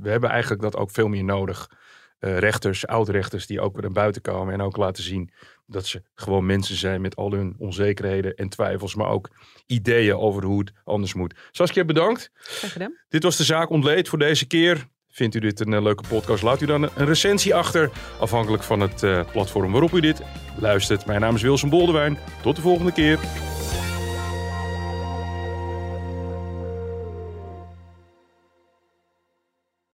we 0.00 0.08
hebben 0.08 0.30
eigenlijk 0.30 0.62
dat 0.62 0.76
ook 0.76 0.90
veel 0.90 1.08
meer 1.08 1.24
nodig. 1.24 1.70
Eh, 2.18 2.38
rechters, 2.38 2.86
oud-rechters 2.86 3.46
die 3.46 3.60
ook 3.60 3.72
weer 3.72 3.82
naar 3.82 3.92
buiten 3.92 4.22
komen 4.22 4.54
en 4.54 4.60
ook 4.60 4.76
laten 4.76 5.02
zien 5.02 5.30
dat 5.66 5.86
ze 5.86 6.02
gewoon 6.14 6.46
mensen 6.46 6.76
zijn 6.76 7.00
met 7.00 7.16
al 7.16 7.32
hun 7.32 7.54
onzekerheden 7.58 8.34
en 8.34 8.48
twijfels, 8.48 8.94
maar 8.94 9.08
ook 9.08 9.30
ideeën 9.66 10.16
over 10.16 10.44
hoe 10.44 10.58
het 10.58 10.72
anders 10.84 11.14
moet. 11.14 11.34
Saskia, 11.50 11.84
bedankt. 11.84 12.30
Graag 12.34 12.72
gedaan. 12.72 12.96
Dit 13.08 13.22
was 13.22 13.36
de 13.36 13.44
zaak 13.44 13.70
ontleed 13.70 14.08
voor 14.08 14.18
deze 14.18 14.46
keer. 14.46 14.86
Vindt 15.08 15.34
u 15.34 15.38
dit 15.38 15.60
een 15.60 15.72
eh, 15.72 15.82
leuke 15.82 16.04
podcast? 16.08 16.42
Laat 16.42 16.60
u 16.60 16.66
dan 16.66 16.82
een 16.82 17.06
recensie 17.06 17.54
achter. 17.54 17.90
Afhankelijk 18.20 18.62
van 18.62 18.80
het 18.80 19.02
eh, 19.02 19.30
platform 19.32 19.72
waarop 19.72 19.92
u 19.92 20.00
dit 20.00 20.22
luistert. 20.58 21.06
Mijn 21.06 21.20
naam 21.20 21.34
is 21.34 21.42
Wilson 21.42 21.70
Boldewijn. 21.70 22.18
Tot 22.42 22.56
de 22.56 22.62
volgende 22.62 22.92
keer. 22.92 23.18